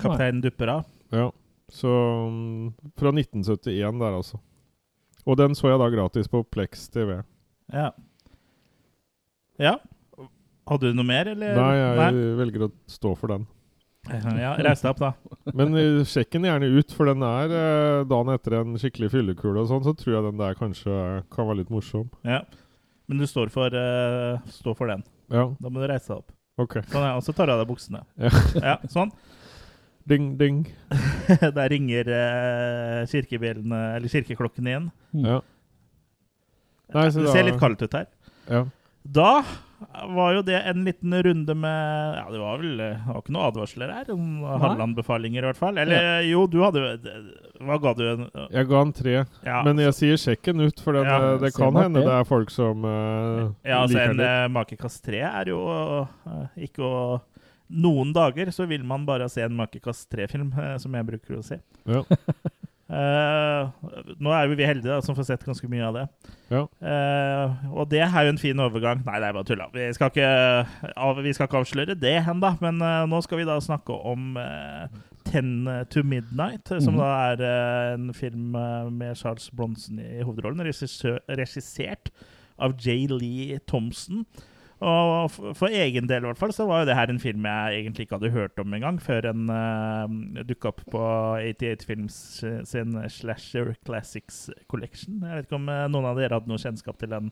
Kaptein 0.00 0.38
dupper 0.40 0.70
av. 0.78 0.86
Ja. 1.12 1.26
Så 1.68 1.90
um, 2.28 2.70
fra 2.96 3.12
1971 3.12 4.00
der, 4.00 4.16
altså. 4.16 4.40
Og 5.28 5.38
den 5.38 5.54
så 5.58 5.70
jeg 5.70 5.80
da 5.80 5.88
gratis 5.92 6.30
på 6.30 6.42
Plex 6.50 6.88
TV. 6.92 7.20
Ja. 7.72 7.90
Ja. 9.60 9.76
Hadde 10.68 10.90
du 10.90 10.98
noe 10.98 11.06
mer, 11.06 11.30
eller? 11.32 11.58
Nei, 11.58 11.74
jeg 11.78 12.38
velger 12.38 12.66
å 12.66 12.70
stå 12.90 13.14
for 13.18 13.34
den. 13.34 13.46
Ja, 14.10 14.56
Reis 14.58 14.80
deg 14.82 14.90
opp, 14.90 15.02
da. 15.02 15.12
Men 15.58 15.76
eh, 15.78 16.00
sjekk 16.08 16.32
den 16.34 16.48
gjerne 16.48 16.70
ut, 16.74 16.94
for 16.96 17.06
den 17.06 17.22
er 17.26 17.54
eh, 17.54 18.02
dagen 18.10 18.32
etter 18.34 18.58
en 18.58 18.74
skikkelig 18.80 19.12
fyllekule 19.12 19.62
og 19.62 19.70
sånn, 19.70 19.84
så 19.86 19.94
tror 19.98 20.16
jeg 20.16 20.26
den 20.26 20.40
der 20.40 20.58
kanskje 20.58 20.96
kan 21.32 21.46
være 21.46 21.60
litt 21.62 21.70
morsom. 21.70 22.08
Ja. 22.26 22.40
Men 23.10 23.22
du 23.22 23.28
står 23.30 23.52
for, 23.54 23.74
eh, 23.74 24.42
står 24.58 24.78
for 24.78 24.90
den. 24.90 25.04
Ja, 25.30 25.52
Da 25.62 25.70
må 25.70 25.82
du 25.82 25.86
reise 25.86 26.10
deg 26.10 26.18
opp. 26.18 26.34
OK. 26.60 26.80
Sånn, 26.90 27.06
ja. 27.06 27.14
Og 27.18 27.22
så 27.24 27.34
tar 27.36 27.48
du 27.48 27.54
av 27.54 27.62
deg 27.62 27.70
buksene. 27.70 28.02
Ja. 28.20 28.32
ja 28.58 28.74
sånn. 28.90 29.14
Ding, 30.08 30.36
ding. 30.38 30.64
Der 31.56 31.68
ringer 31.70 32.08
eh, 32.10 33.02
kirkebjellene, 33.06 33.82
eller 33.96 34.08
kirkeklokken 34.10 34.66
igjen. 34.66 34.88
Ja. 35.22 35.40
Nei, 36.92 37.08
så 37.10 37.22
det 37.22 37.28
da- 37.30 37.34
ser 37.36 37.46
litt 37.48 37.60
kaldt 37.62 37.82
ut 37.86 37.92
her. 38.00 38.06
ja. 38.50 38.64
Da 39.02 39.42
var 40.14 40.28
jo 40.36 40.42
det 40.46 40.60
en 40.70 40.84
liten 40.86 41.10
runde 41.26 41.54
med 41.58 42.14
Ja, 42.14 42.28
det 42.30 42.38
var 42.38 42.60
vel 42.60 42.76
det 42.78 42.90
var 43.02 43.16
ikke 43.18 43.32
noen 43.34 43.46
advarsler 43.48 43.90
her 43.90 44.12
om 44.14 44.44
halvanbefalinger, 44.62 45.42
i 45.42 45.48
hvert 45.48 45.58
fall. 45.58 45.80
Eller 45.82 46.20
jo, 46.22 46.44
du 46.46 46.60
hadde 46.62 46.78
jo 46.84 47.16
Hva 47.66 47.80
ga 47.82 47.92
du? 47.98 48.04
en- 48.12 48.30
Jeg 48.54 48.68
ga 48.70 48.78
han 48.78 48.92
tre, 48.94 49.14
Ja, 49.42 49.56
men 49.66 49.82
jeg 49.82 49.96
sier 49.98 50.14
sjekk 50.22 50.44
den 50.52 50.60
ut, 50.68 50.78
for 50.78 50.92
den, 50.94 51.02
Ja, 51.10 51.16
eh, 51.32 51.38
det 51.42 51.50
kan 51.56 51.74
hende 51.74 51.98
det. 51.98 52.06
det 52.06 52.14
er 52.14 52.28
folk 52.30 52.50
som 52.54 52.84
eh, 52.86 53.50
ja 53.66 53.80
altså 53.82 53.98
liker 53.98 54.10
en 54.14 54.16
den 54.22 54.44
uh, 54.46 54.54
Makekast 54.54 55.02
3 55.02 55.18
er 55.32 55.50
jo 55.50 55.58
eh, 55.66 56.46
ikke 56.68 56.86
å 56.86 57.20
Noen 57.72 58.12
dager 58.12 58.50
så 58.52 58.66
vil 58.68 58.84
man 58.84 59.06
bare 59.08 59.28
se 59.32 59.42
en 59.46 59.56
Makekast 59.56 60.10
3-film, 60.12 60.52
eh, 60.60 60.74
som 60.82 60.92
jeg 60.94 61.06
bruker 61.08 61.38
å 61.40 61.44
se. 61.46 61.60
Ja. 61.88 62.04
Eh, 62.92 63.68
nå 64.20 64.32
er 64.36 64.42
jo 64.50 64.56
vi 64.58 64.66
heldige 64.68 64.90
da, 64.90 64.98
som 65.00 65.16
får 65.16 65.24
sett 65.30 65.44
ganske 65.46 65.64
mye 65.70 65.86
av 65.86 65.94
det. 65.96 66.02
Ja. 66.52 66.66
Eh, 66.84 67.62
og 67.72 67.86
det 67.88 68.02
er 68.04 68.26
jo 68.26 68.32
en 68.34 68.40
fin 68.42 68.60
overgang. 68.60 69.00
Nei, 69.06 69.14
det 69.22 69.30
er 69.30 69.36
bare 69.38 69.48
tulla. 69.48 69.68
Vi 69.72 69.86
skal 69.96 70.10
ikke, 70.12 70.26
av, 71.00 71.22
vi 71.24 71.32
skal 71.32 71.48
ikke 71.48 71.62
avsløre 71.62 71.96
det 71.96 72.12
ennå, 72.20 72.50
men 72.60 72.82
eh, 72.84 73.06
nå 73.08 73.22
skal 73.24 73.40
vi 73.40 73.46
da 73.48 73.56
snakke 73.64 73.96
om 73.96 74.36
eh, 74.36 74.92
'Ten 75.24 75.64
to 75.88 76.02
Midnight', 76.04 76.68
som 76.84 76.92
Mhm. 76.92 77.00
da 77.00 77.10
er 77.32 77.42
eh, 77.48 77.94
en 77.94 78.12
film 78.12 78.54
eh, 78.60 78.90
med 78.90 79.16
Charles 79.16 79.48
Bronson 79.56 79.98
i 80.02 80.20
hovedrollen, 80.20 80.60
regissør, 80.60 81.16
regissert 81.32 82.10
av 82.58 82.76
J. 82.76 83.06
Lee 83.08 83.58
Thompson. 83.66 84.26
Og 84.82 85.30
for, 85.54 85.68
egen 85.70 86.08
del 86.10 86.24
i 86.24 86.28
hvert 86.30 86.40
fall, 86.40 86.52
så 86.54 86.66
var 86.66 86.82
jo 86.82 86.88
det 86.90 86.96
her 86.98 87.12
en 87.12 87.20
film 87.22 87.44
jeg 87.46 87.78
egentlig 87.82 88.06
ikke 88.08 88.18
hadde 88.18 88.32
hørt 88.34 88.58
om 88.62 88.74
engang, 88.74 88.98
før 89.02 89.20
den 89.28 89.44
uh, 89.52 90.42
dukka 90.48 90.72
opp 90.72 90.82
på 90.90 91.02
88 91.52 91.86
Films 91.86 92.16
sin 92.68 92.96
Slasher 93.14 93.74
Classics 93.86 94.48
Collection. 94.72 95.20
Jeg 95.22 95.38
vet 95.38 95.46
ikke 95.48 95.60
om 95.60 95.70
eh, 95.70 95.84
noen 95.92 96.08
av 96.10 96.18
dere 96.18 96.38
hadde 96.40 96.50
noe 96.50 96.58
kjennskap 96.62 96.98
til 96.98 97.12
den 97.14 97.30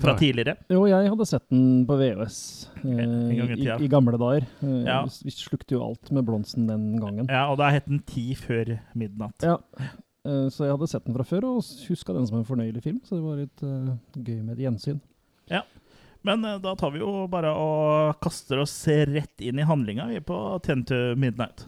fra 0.00 0.14
Nei. 0.14 0.20
tidligere? 0.22 0.54
Jo, 0.72 0.82
jeg 0.88 1.08
hadde 1.12 1.26
sett 1.28 1.46
den 1.52 1.64
på 1.88 1.96
VHS 2.00 2.36
eh, 2.84 3.00
i 3.36 3.40
i, 3.56 3.66
i 3.84 3.90
gamle 3.92 4.20
dager. 4.20 4.46
Eh, 4.64 4.76
Ja. 4.88 5.00
vi, 5.08 5.28
vi 5.28 5.34
slukte 5.36 5.76
jo 5.76 5.82
alt 5.88 6.12
med 6.12 6.24
Blonsen 6.28 6.68
den 6.70 6.86
gangen. 7.00 7.26
Ja, 7.28 7.46
og 7.52 7.58
da 7.60 7.68
het 7.74 7.88
den 7.88 8.00
Ti 8.08 8.30
før 8.38 8.76
midnatt. 8.96 9.44
Ja. 9.44 9.58
Eh, 10.28 10.46
så 10.52 10.66
jeg 10.68 10.74
hadde 10.76 10.88
sett 10.92 11.04
den 11.08 11.16
fra 11.16 11.24
før 11.24 11.48
og 11.54 11.64
huska 11.88 12.16
den 12.16 12.26
som 12.28 12.40
en 12.40 12.48
fornøyelig 12.48 12.82
film, 12.84 13.00
så 13.08 13.16
det 13.16 13.24
var 13.24 13.40
litt 13.40 13.64
eh, 13.64 13.92
gøy 14.20 14.40
med 14.44 14.56
et 14.58 14.64
gjensyn. 14.66 15.00
Men 16.22 16.44
eh, 16.44 16.58
da 16.58 16.76
tar 16.76 16.90
vi 16.90 16.98
jo 17.00 17.26
bare 17.32 17.50
og 17.56 18.20
kaster 18.20 18.60
oss 18.60 18.74
rett 18.88 19.40
inn 19.40 19.58
i 19.58 19.64
handlinga, 19.64 20.06
vi 20.10 20.18
er 20.20 20.24
på 20.26 20.60
Ten 20.64 20.84
to 20.84 21.14
Midnight. 21.16 21.64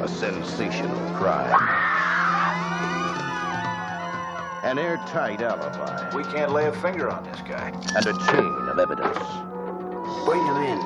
A 0.00 0.08
sensational 0.08 0.96
crime. 1.18 1.52
An 4.64 4.78
airtight 4.78 5.42
alibi. 5.42 6.16
We 6.16 6.22
can't 6.24 6.52
lay 6.52 6.66
a 6.66 6.72
finger 6.72 7.10
on 7.10 7.24
this 7.24 7.40
guy. 7.42 7.68
And 7.96 8.06
a 8.06 8.14
chain 8.30 8.68
of 8.68 8.78
evidence. 8.78 9.18
Bring 10.24 10.44
him 10.46 10.56
in. 10.72 10.80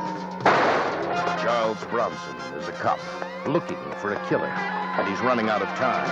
Charles 1.43 1.79
Bronson 1.91 2.37
is 2.59 2.69
a 2.69 2.73
cop 2.73 2.99
looking 3.47 3.79
for 4.01 4.15
a 4.15 4.29
killer, 4.29 4.49
and 4.49 5.07
he's 5.07 5.21
running 5.21 5.49
out 5.49 5.63
of 5.63 5.69
time. 5.77 6.09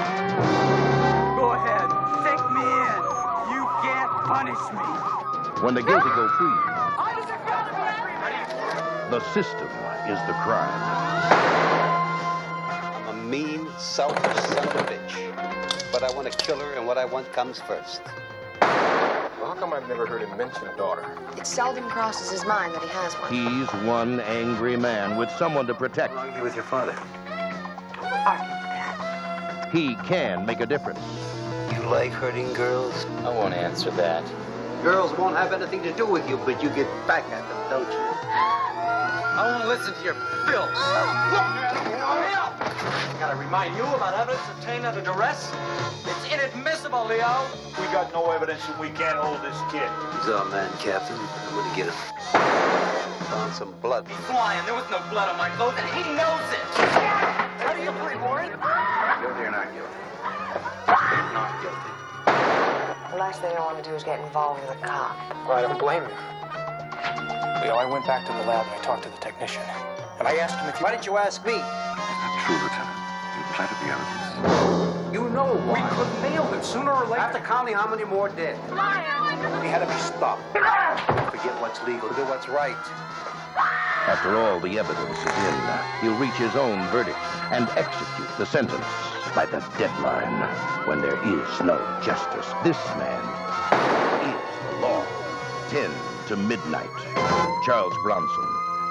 Go 1.37 1.53
ahead, 1.53 1.89
take 2.23 2.45
me 2.53 2.63
in. 2.63 3.02
You 4.33 4.39
can't 4.39 4.57
punish 4.57 4.73
me. 4.73 5.63
When 5.63 5.75
the 5.75 5.83
guilty 5.83 6.09
go 6.09 6.29
free, 6.39 6.57
the 9.11 9.21
system 9.35 9.69
is 10.09 10.19
the 10.27 10.33
crime. 10.43 10.83
I'm 12.95 13.09
a 13.09 13.23
mean, 13.25 13.69
selfish 13.79 14.39
son 14.45 14.67
of 14.69 14.75
a 14.75 14.85
bitch. 14.85 15.93
But 15.93 16.03
I 16.03 16.11
want 16.15 16.29
a 16.29 16.31
killer, 16.31 16.73
and 16.73 16.87
what 16.87 16.97
I 16.97 17.05
want 17.05 17.31
comes 17.33 17.61
first. 17.61 18.01
Well, 18.63 19.49
how 19.53 19.55
come 19.55 19.75
I've 19.75 19.87
never 19.89 20.07
heard 20.07 20.23
him 20.23 20.35
mention 20.39 20.67
a 20.67 20.77
daughter? 20.79 21.05
It 21.37 21.47
seldom 21.47 21.89
crosses 21.91 22.31
his 22.31 22.47
mind 22.47 22.75
that 22.75 22.83
he 22.83 22.89
has 22.89 23.13
one. 23.15 23.33
He's 23.33 23.69
one 23.87 24.21
angry 24.21 24.79
man 24.79 25.19
with 25.19 25.31
someone 25.33 25.67
to 25.67 25.75
protect. 25.75 26.15
How 26.15 26.27
long 26.27 26.37
you 26.37 26.43
with 26.43 26.55
your 26.55 26.65
father? 26.65 26.95
He 29.73 29.97
can 30.07 30.47
make 30.47 30.61
a 30.61 30.67
difference. 30.67 31.01
You 31.93 31.99
like 31.99 32.13
hurting 32.13 32.51
girls? 32.55 33.05
I 33.21 33.29
won't 33.29 33.53
answer 33.53 33.91
that. 34.01 34.25
Girls 34.83 35.13
won't 35.19 35.37
have 35.37 35.53
anything 35.53 35.83
to 35.83 35.93
do 35.93 36.07
with 36.07 36.27
you, 36.27 36.39
but 36.39 36.63
you 36.63 36.71
get 36.71 36.89
back 37.07 37.23
at 37.29 37.45
them, 37.45 37.61
don't 37.69 37.85
you? 37.85 38.01
I 39.37 39.53
won't 39.53 39.69
listen 39.69 39.93
to 39.93 40.01
your 40.01 40.17
filth. 40.49 40.73
Gotta 43.21 43.37
remind 43.37 43.77
you 43.77 43.85
about 43.85 44.17
evidence 44.17 44.41
obtained 44.57 44.87
under 44.87 45.03
duress? 45.03 45.53
It's 46.09 46.33
inadmissible, 46.33 47.05
Leo. 47.05 47.45
We 47.77 47.85
got 47.93 48.11
no 48.15 48.33
evidence 48.33 48.65
and 48.73 48.81
we 48.81 48.89
can't 48.97 49.21
hold 49.21 49.45
this 49.45 49.61
kid. 49.69 49.85
He's 50.17 50.33
our 50.33 50.49
man, 50.49 50.73
Captain. 50.81 51.21
I'm 51.21 51.61
gonna 51.61 51.77
get 51.77 51.93
him. 51.93 51.99
Found 53.29 53.53
some 53.53 53.77
blood. 53.85 54.09
He's 54.09 54.29
lying. 54.33 54.65
There 54.65 54.73
was 54.73 54.89
no 54.89 54.97
blood 55.13 55.29
on 55.29 55.37
my 55.37 55.51
clothes, 55.61 55.77
and 55.77 55.85
he 55.93 56.09
knows 56.17 56.49
it. 56.57 56.65
How 57.61 57.77
do 57.77 57.85
you 57.85 57.93
plead, 58.01 58.17
Warren? 58.25 58.49
Guilty 58.49 59.45
or 59.45 59.51
not 59.53 59.69
guilty? 59.77 60.12
Not 61.33 61.63
guilty. 61.63 61.93
The 63.13 63.17
last 63.17 63.41
thing 63.41 63.57
I 63.57 63.61
want 63.61 63.83
to 63.83 63.89
do 63.89 63.97
is 63.97 64.05
get 64.05 64.21
involved 64.21 64.61
with 64.61 64.77
a 64.77 64.81
cop. 64.85 65.17
Well, 65.49 65.57
I 65.57 65.63
don't 65.63 65.81
blame 65.81 66.03
you. 66.05 66.13
Leo, 67.65 67.77
I 67.81 67.89
went 67.89 68.05
back 68.05 68.27
to 68.27 68.33
the 68.33 68.45
lab 68.45 68.67
and 68.69 68.77
I 68.77 68.83
talked 68.85 69.05
to 69.05 69.09
the 69.09 69.17
technician. 69.17 69.63
And 70.19 70.29
I 70.29 70.37
asked 70.37 70.61
him 70.61 70.69
if 70.69 70.79
you... 70.79 70.85
Why 70.85 70.93
didn't 70.93 71.07
you 71.07 71.17
ask 71.17 71.41
me? 71.47 71.57
True, 72.45 72.61
Lieutenant. 72.61 73.01
You 73.33 73.45
planted 73.57 73.81
the 73.81 73.89
evidence. 73.97 75.15
You 75.15 75.29
know 75.33 75.57
why. 75.65 75.81
We 75.81 75.97
could 75.97 76.13
nail 76.21 76.45
him 76.53 76.63
sooner 76.63 76.93
or 76.93 77.07
later. 77.09 77.25
After 77.25 77.41
counting 77.41 77.75
how 77.75 77.89
many 77.89 78.05
more 78.05 78.29
dead. 78.29 78.61
He 79.65 79.69
had 79.73 79.81
to 79.81 79.89
be 79.89 80.01
stopped. 80.01 80.45
Forget 80.53 81.57
what's 81.65 81.81
legal, 81.85 82.09
do 82.13 82.29
what's 82.29 82.49
right. 82.49 82.77
After 84.05 84.37
all 84.37 84.61
the 84.61 84.79
evidence 84.79 85.17
is 85.17 85.37
in, 85.49 85.57
he'll 86.03 86.19
reach 86.21 86.37
his 86.37 86.57
own 86.57 86.85
verdict 86.93 87.17
and 87.53 87.69
execute 87.77 88.29
the 88.37 88.45
sentence 88.45 88.85
by 89.35 89.47
the 89.47 89.61
deadline 89.79 90.39
when 90.87 91.01
there 91.01 91.17
is 91.17 91.51
no 91.65 91.77
justice. 92.05 92.49
This 92.65 92.81
man 93.01 93.23
is 94.29 94.43
the 94.69 94.75
law. 94.85 95.03
10 95.71 95.91
to 96.29 96.37
midnight. 96.37 96.97
Charles 97.65 97.97
Bronson, 98.05 98.49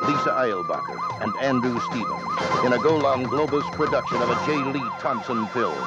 Lisa 0.08 0.32
Eilbacher, 0.34 0.98
and 1.22 1.32
Andrew 1.42 1.80
Stevens 1.90 2.66
in 2.66 2.74
a 2.74 2.80
Golan 2.80 3.26
Globus 3.26 3.70
production 3.74 4.18
of 4.18 4.30
a 4.30 4.38
J. 4.48 4.58
Lee 4.74 4.90
Thompson 5.00 5.46
film. 5.54 5.86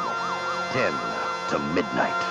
10 0.73 0.93
to 1.51 1.59
midnight. 1.75 2.23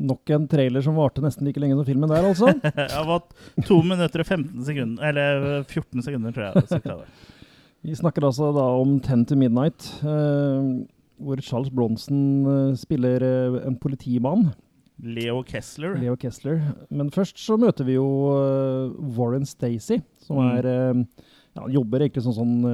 Nok 0.00 0.30
en 0.30 0.48
trailer 0.48 0.80
som 0.80 0.94
varte 0.94 1.20
nesten 1.20 1.46
like 1.46 1.58
lenge 1.58 1.74
som 1.74 1.84
filmen 1.84 2.08
der, 2.08 2.22
altså. 2.28 2.52
Jeg 2.62 3.06
var 3.08 3.24
2 3.66 3.82
minutter 3.82 4.22
og 4.22 4.26
15 4.26 4.64
sekunder 4.64 5.08
Eller 5.08 5.64
14 5.66 6.02
sekunder, 6.06 6.30
tror 6.30 6.44
jeg. 6.54 7.02
Vi 7.84 7.94
snakker 7.94 8.24
altså 8.26 8.50
da 8.54 8.64
om 8.80 8.98
'Ten 9.00 9.24
to 9.26 9.36
Midnight, 9.36 9.86
eh, 10.02 10.86
hvor 11.22 11.40
Charles 11.40 11.70
Bronson 11.70 12.46
eh, 12.46 12.74
spiller 12.76 13.22
eh, 13.22 13.66
en 13.66 13.76
politimann, 13.76 14.52
Leo 15.00 15.44
Kessler. 15.46 15.94
Leo 15.94 16.16
Kessler. 16.16 16.58
Men 16.90 17.10
først 17.14 17.38
så 17.38 17.56
møter 17.56 17.84
vi 17.86 17.94
jo 17.94 18.06
eh, 18.34 18.90
Warren 19.16 19.44
Stacey, 19.46 20.00
som 20.18 20.36
Mm. 20.38 20.58
er 20.58 20.66
eh, 20.66 21.04
ja, 21.54 21.62
Han 21.62 21.70
jobber 21.72 21.98
egentlig 22.00 22.22
som 22.22 22.32
sånn 22.32 22.64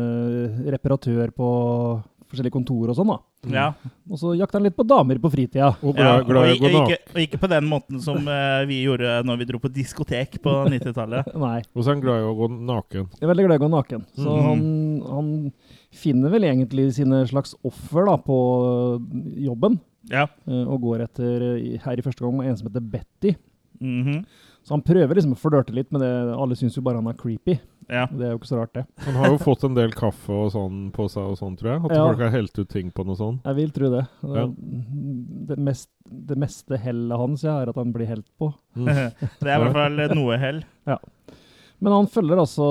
reparatør 0.68 1.30
på 1.32 2.02
forskjellige 2.34 2.52
kontor 2.58 2.90
og 2.92 2.96
sånn, 2.98 3.12
da. 3.14 3.18
Ja. 3.54 3.66
Og 4.10 4.18
så 4.20 4.34
jakter 4.36 4.58
han 4.60 4.66
litt 4.68 4.76
på 4.76 4.84
damer 4.86 5.18
på 5.22 5.30
fritida. 5.32 5.70
Og 5.82 5.96
Ja, 5.96 6.18
å 6.20 6.26
og, 6.26 6.50
ikke, 6.50 6.98
og 7.14 7.20
ikke 7.22 7.40
på 7.40 7.48
den 7.54 7.64
måten 7.70 8.02
som 8.04 8.26
eh, 8.28 8.64
vi 8.68 8.82
gjorde 8.84 9.22
når 9.24 9.38
vi 9.40 9.48
dro 9.52 9.58
på 9.62 9.70
diskotek 9.72 10.40
på 10.44 10.54
90-tallet. 10.74 11.32
Nei. 11.38 11.62
Og 11.74 11.80
så 11.84 11.90
er 11.90 11.94
han 11.94 12.04
glad 12.04 12.20
i 12.20 12.28
å 12.28 12.36
gå 12.42 12.50
naken. 12.52 13.08
Jeg 13.16 13.24
er 13.24 13.32
veldig 13.32 13.46
glad 13.48 13.56
i 13.56 13.62
å 13.62 13.64
gå 13.66 13.72
naken. 13.78 14.04
Så 14.18 14.28
Mhm. 14.34 14.44
han, 14.50 14.62
han 15.14 15.32
finner 15.94 16.30
vel 16.34 16.42
egentlig 16.50 16.88
sine 16.96 17.22
slags 17.30 17.54
offer 17.64 18.04
da, 18.10 18.16
på 18.18 18.38
jobben. 19.46 19.78
Ja. 20.10 20.26
eh, 20.46 20.64
Og 20.68 20.80
går 20.82 21.04
etter, 21.06 21.44
her 21.84 21.96
i 21.98 22.02
første 22.04 22.20
gang, 22.24 22.42
en 22.44 22.56
som 22.58 22.68
heter 22.68 22.80
Betty. 22.84 23.36
Mhm. 23.80 24.24
Så 24.64 24.72
han 24.72 24.82
prøver 24.82 25.14
liksom 25.18 25.34
å 25.34 25.36
flørte 25.36 25.74
litt, 25.76 25.90
med 25.92 26.00
det, 26.00 26.08
alle 26.40 26.56
syns 26.56 26.74
jo 26.78 26.80
bare 26.82 26.96
han 26.96 27.08
er 27.10 27.16
creepy. 27.20 27.58
Ja. 27.88 28.04
Det 28.10 28.26
er 28.26 28.32
jo 28.32 28.38
ikke 28.40 28.50
så 28.50 28.58
rart, 28.60 28.72
det. 28.76 28.84
Han 29.06 29.18
har 29.20 29.32
jo 29.32 29.38
fått 29.42 29.64
en 29.68 29.76
del 29.76 29.92
kaffe 29.96 30.32
og 30.32 30.52
sånn 30.54 30.78
på 30.94 31.06
seg 31.12 31.34
og 31.34 31.38
sånn, 31.40 31.56
tror 31.60 31.72
jeg. 31.72 31.84
At 31.84 31.94
Ja. 31.96 32.06
folk 32.08 32.22
har 32.24 32.34
helt 32.34 32.58
ut 32.58 32.70
ting 32.72 32.90
på 32.94 33.04
noe 33.06 33.18
sånt. 33.18 33.44
Jeg 33.44 33.58
vil 33.60 33.70
tro 33.76 33.90
det. 33.92 34.04
Ja. 34.22 34.46
Det, 35.50 35.58
mest, 35.58 35.90
det 36.04 36.38
meste 36.40 36.78
hellet 36.80 37.18
hans 37.18 37.44
ja, 37.44 37.60
er 37.62 37.72
at 37.72 37.80
han 37.80 37.92
blir 37.94 38.10
helt 38.10 38.28
på. 38.38 38.52
Mm. 38.76 38.86
Det 39.40 39.48
er 39.48 39.56
i 39.56 39.62
hvert 39.64 39.76
fall 39.76 40.16
noe 40.16 40.38
hell. 40.40 40.62
Men 41.84 41.92
han 41.92 42.08
følger 42.08 42.40
altså 42.40 42.66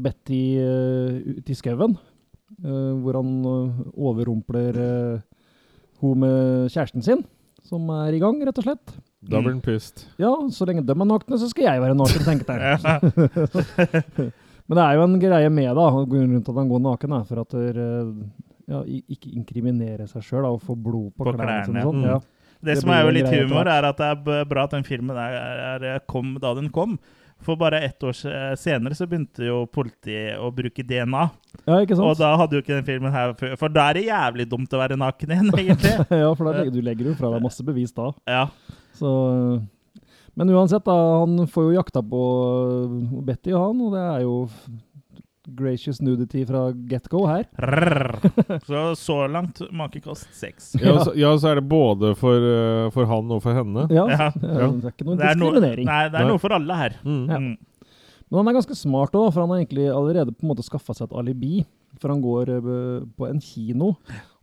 Betty 0.00 0.58
uh, 0.58 1.38
ut 1.38 1.50
i 1.50 1.54
skauen, 1.54 1.98
uh, 2.64 2.94
hvor 3.02 3.20
han 3.20 3.34
uh, 3.46 3.82
overrumpler 3.94 4.80
uh, 4.80 5.20
hun 6.00 6.24
med 6.24 6.72
kjæresten 6.72 7.04
sin, 7.04 7.22
som 7.62 7.86
er 7.92 8.16
i 8.16 8.20
gang, 8.22 8.40
rett 8.42 8.58
og 8.58 8.66
slett. 8.66 8.94
Da 9.20 9.42
blir 9.42 9.52
han 9.52 9.60
pissed. 9.60 10.06
Ja, 10.18 10.32
så 10.50 10.64
lenge 10.64 10.82
de 10.88 10.94
er 10.94 11.06
nakne, 11.06 11.38
så 11.38 11.50
skal 11.50 11.66
jeg 11.68 11.82
være 11.82 11.96
naken, 11.98 12.24
tenkte 12.24 12.56
jeg. 12.56 14.30
Men 14.70 14.78
det 14.78 14.82
er 14.86 14.96
jo 15.00 15.04
en 15.08 15.18
greie 15.18 15.50
med 15.50 15.70
da, 15.74 15.86
rundt 15.90 16.48
at 16.52 16.58
han 16.60 16.68
går 16.70 16.82
naken, 16.86 17.14
da, 17.16 17.22
for 17.26 17.42
at 17.42 17.54
der, 17.58 17.78
eh, 17.82 18.10
ja, 18.70 18.82
ikke 18.86 19.32
inkriminere 19.34 20.06
seg 20.06 20.22
sjøl 20.22 20.46
og 20.46 20.60
få 20.62 20.76
blod 20.78 21.08
på, 21.16 21.24
På 21.26 21.32
klærne 21.34 21.64
klærne, 21.66 21.82
Sånn. 21.88 21.96
mm. 22.04 22.04
Ja. 22.06 22.20
Det, 22.60 22.68
Det 22.68 22.76
som 22.82 22.92
er 22.94 23.00
jo 23.02 23.14
litt 23.16 23.26
greie 23.26 23.46
humor, 23.48 23.66
er 23.72 23.88
at 23.88 23.98
det 23.98 24.10
er 24.12 24.44
bra 24.46 24.66
at 24.68 24.76
den 24.76 24.84
filmen 24.86 25.16
er, 25.18 25.80
er, 25.80 25.98
kom 26.06 26.36
da 26.38 26.52
den 26.54 26.68
kom. 26.70 26.98
For 27.40 27.56
bare 27.56 27.78
ett 27.86 28.04
år 28.04 28.12
senere 28.60 28.92
så 28.94 29.06
begynte 29.08 29.46
jo 29.46 29.62
politiet 29.72 30.36
å 30.36 30.50
bruke 30.52 30.84
DNA. 30.84 31.22
ja, 31.64 31.78
ikke 31.80 31.96
sant? 31.96 32.04
Og 32.04 32.18
da 32.20 32.34
hadde 32.36 32.58
jo 32.58 32.60
ikke 32.60 32.74
den 32.76 32.84
filmen 32.84 33.14
her 33.14 33.32
før. 33.32 33.54
For 33.62 33.72
da 33.72 33.86
er 33.88 33.96
det 33.96 34.02
jævlig 34.10 34.46
dumt 34.50 34.76
å 34.76 34.80
være 34.82 34.98
naken 35.00 35.32
igjen, 35.32 35.48
egentlig. 35.56 35.94
ja, 36.20 36.28
for 36.36 36.44
da 36.50 36.58
legger, 36.58 36.74
du 36.76 36.84
legger 36.84 37.08
jo 37.10 37.14
fra 37.16 37.32
deg 37.32 37.46
masse 37.48 37.64
bevis 37.64 37.96
da. 37.96 38.10
Ja. 38.28 38.44
Så, 39.00 39.14
men 40.38 40.50
uansett, 40.54 40.84
da, 40.86 40.94
han 41.24 41.46
får 41.50 41.66
jo 41.68 41.74
jakta 41.78 42.02
på 42.06 42.20
uh, 42.86 43.18
Betty 43.26 43.52
og 43.54 43.64
han, 43.68 43.80
og 43.86 43.92
det 43.96 44.04
er 44.04 44.22
jo 44.24 44.34
gracious 45.56 45.98
nudity 46.04 46.44
fra 46.46 46.68
get-go 46.90 47.24
her. 47.26 47.46
Så 48.68 48.82
så 49.00 49.16
langt 49.26 49.58
makekost 49.74 50.28
seks. 50.36 50.74
Ja, 50.78 50.92
så, 51.04 51.14
ja, 51.18 51.32
så 51.40 51.48
er 51.50 51.58
det 51.58 51.64
både 51.66 52.12
for, 52.18 52.36
eh, 52.38 52.86
for 52.94 53.08
han 53.10 53.32
og 53.34 53.42
for 53.42 53.56
henne. 53.56 53.86
Ja, 53.90 54.04
Ja. 54.06 54.28
Det, 54.36 54.46
er, 54.52 54.68
det 54.78 54.86
er 54.86 54.94
ikke 54.94 55.08
noen 55.08 55.18
diskriminering. 55.18 55.88
er, 55.88 55.90
no, 55.90 55.90
nei, 55.90 56.04
det 56.12 56.20
er 56.20 56.24
Nei. 56.24 56.30
noe 56.30 56.42
for 56.42 56.54
alle 56.54 56.76
her. 56.78 56.94
Mm. 57.02 57.24
Ja. 57.32 57.40
Mm. 57.42 57.56
Men 58.30 58.38
han 58.44 58.50
er 58.52 58.58
ganske 58.60 58.76
smart 58.78 59.16
òg, 59.18 59.32
for 59.32 59.42
han 59.42 59.50
har 59.50 59.58
egentlig 59.64 59.88
allerede 59.90 60.36
på 60.36 60.46
en 60.46 60.52
måte 60.52 60.62
skaffa 60.62 60.94
seg 60.94 61.08
et 61.08 61.16
alibi. 61.18 61.64
For 61.98 62.12
han 62.14 62.22
går 62.22 62.52
eh, 62.54 63.00
på 63.18 63.26
en 63.26 63.40
kino 63.42 63.96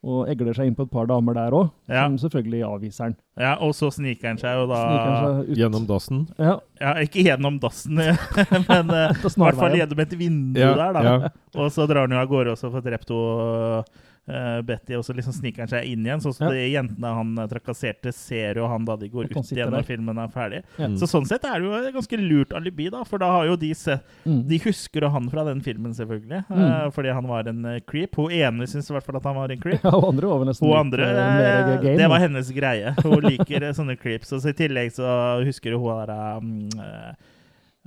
og 0.05 0.27
egler 0.29 0.53
seg 0.53 0.67
inn 0.69 0.75
på 0.77 0.85
et 0.85 0.91
par 0.93 1.07
damer 1.09 1.33
der 1.33 1.51
òg, 1.57 1.71
Ja. 1.89 2.03
som 2.05 2.17
selvfølgelig 2.21 2.61
avviser 2.67 3.03
han. 3.07 3.15
Ja, 3.39 3.55
og 3.59 3.73
så 3.75 3.89
sniker 3.91 4.27
han 4.29 4.37
seg 4.37 4.55
jo 4.59 4.67
da 4.69 4.81
seg 4.85 5.49
ut. 5.49 5.57
Gjennom 5.57 5.87
dassen. 5.89 6.27
Ja, 6.37 6.59
Ja, 6.79 6.93
ikke 7.01 7.23
gjennom 7.25 7.57
dassen, 7.59 7.95
men 8.69 8.91
eh, 8.93 9.09
i 9.09 9.29
hvert 9.41 9.57
fall 9.57 9.73
gjennom 9.79 9.99
et 10.05 10.13
vindu 10.19 10.59
Ja, 10.61 10.75
der, 10.77 10.93
da. 10.93 11.01
ja. 11.03 11.29
Og 11.57 11.71
så 11.73 11.87
drar 11.89 12.05
han 12.05 12.13
jo 12.13 12.21
av 12.21 12.29
gårde 12.29 12.53
også 12.53 12.69
får 12.75 12.85
drept 12.85 13.09
hun, 13.09 13.83
eh, 14.27 14.61
Betty, 14.61 14.93
og 14.97 15.03
så 15.07 15.13
liksom 15.15 15.33
sniker 15.33 15.63
han 15.63 15.67
seg 15.71 15.85
inn 15.87 16.03
igjen. 16.05 16.19
Sånn 16.23 16.33
som 16.35 16.47
Ja. 16.47 16.53
de 16.53 16.65
jentene 16.71 17.13
han 17.15 17.37
eh, 17.39 17.47
trakasserte, 17.47 18.13
ser 18.13 18.55
jo 18.59 18.67
han 18.67 18.85
da 18.85 18.95
de 18.97 19.09
går 19.09 19.25
ut 19.31 19.37
igjen 19.37 19.55
der. 19.71 19.71
når 19.77 19.85
filmen 19.87 20.17
er 20.19 20.27
ferdig. 20.27 20.63
Ja. 20.77 20.87
Så 20.99 21.07
sånn 21.07 21.25
sett 21.27 21.45
er 21.45 21.59
det 21.59 21.67
jo 21.69 21.73
et 21.79 21.93
ganske 21.95 22.17
lurt 22.19 22.53
alibi, 22.53 22.89
da, 22.89 23.03
for 23.03 23.17
da 23.19 23.31
har 23.31 23.45
jo 23.47 23.55
de 23.55 23.73
sett 23.73 24.03
Mm. 24.25 24.41
De 24.47 24.57
husker 24.59 25.01
jo 25.01 25.09
han 25.09 25.29
fra 25.29 25.43
den 25.45 25.61
filmen, 25.61 25.93
selvfølgelig, 25.93 26.45
Mm. 26.49 26.57
uh, 26.59 26.89
fordi 26.91 27.13
han 27.13 27.27
var 27.27 27.47
en 27.47 27.81
creep. 27.87 28.15
Hun 28.15 28.31
ene 28.31 28.67
syns 28.67 28.89
i 28.89 28.93
hvert 28.93 29.03
fall 29.03 29.15
at 29.17 29.23
han 29.23 29.35
var 29.35 29.49
en 29.51 29.59
creep. 29.59 29.81
Ja, 29.87 29.91
og 29.95 30.09
andre 30.13 30.27
var 30.27 30.45
nesten 30.45 30.67
Hun 30.67 30.77
andre, 30.77 31.03
eh, 31.07 31.81
game. 31.81 31.97
det 31.97 32.09
var 32.09 32.19
hennes 32.19 32.51
greie. 32.51 32.93
Hun 33.03 33.21
liker 33.21 33.71
sånne 33.73 33.97
creeps. 33.97 34.33
Og 34.33 34.41
så 34.41 34.49
I 34.49 34.53
tillegg 34.53 34.91
så 34.91 35.43
husker 35.45 35.77
hun 35.77 36.05
der 36.07 36.37
um, 36.37 36.69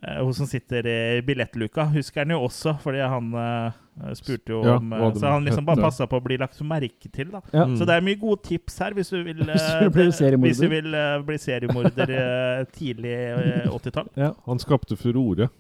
Hun 0.00 0.32
som 0.32 0.46
sitter 0.48 0.86
i 0.88 1.20
billettluka, 1.20 1.84
husker 1.92 2.22
han 2.24 2.30
jo 2.32 2.38
også, 2.46 2.72
fordi 2.80 3.02
han 3.06 3.34
spurte 4.18 4.54
jo 4.54 4.60
Ja, 4.64 4.76
om 4.78 4.92
eh, 4.92 5.14
Så 5.14 5.26
han 5.26 5.44
liksom 5.44 5.66
bare 5.66 5.82
passa 5.84 6.06
på 6.10 6.18
å 6.20 6.24
bli 6.24 6.38
lagt 6.40 6.60
merke 6.66 7.10
til, 7.12 7.30
da. 7.32 7.42
Ja. 7.52 7.66
Mm. 7.66 7.76
Så 7.78 7.86
det 7.88 7.96
er 7.96 8.06
mye 8.06 8.18
gode 8.20 8.42
tips 8.46 8.78
her 8.82 8.96
hvis 8.96 9.12
du 9.12 9.20
vil, 9.26 9.42
Hvis 9.50 9.66
du 9.66 9.86
eh, 9.86 9.92
bli 9.94 10.06
seriemorder. 10.16 10.48
Hvis 10.48 10.62
du 10.62 10.68
vil 10.72 10.96
uh, 10.96 11.26
bli 11.26 11.38
seriemorder 11.40 12.14
eh, 12.16 12.64
tidlig 12.76 13.14
eh, 13.14 13.70
80-tall. 13.78 14.10
Ja. 14.20 14.32
Han 14.48 14.62
skapte 14.62 14.98
furore. 15.00 15.50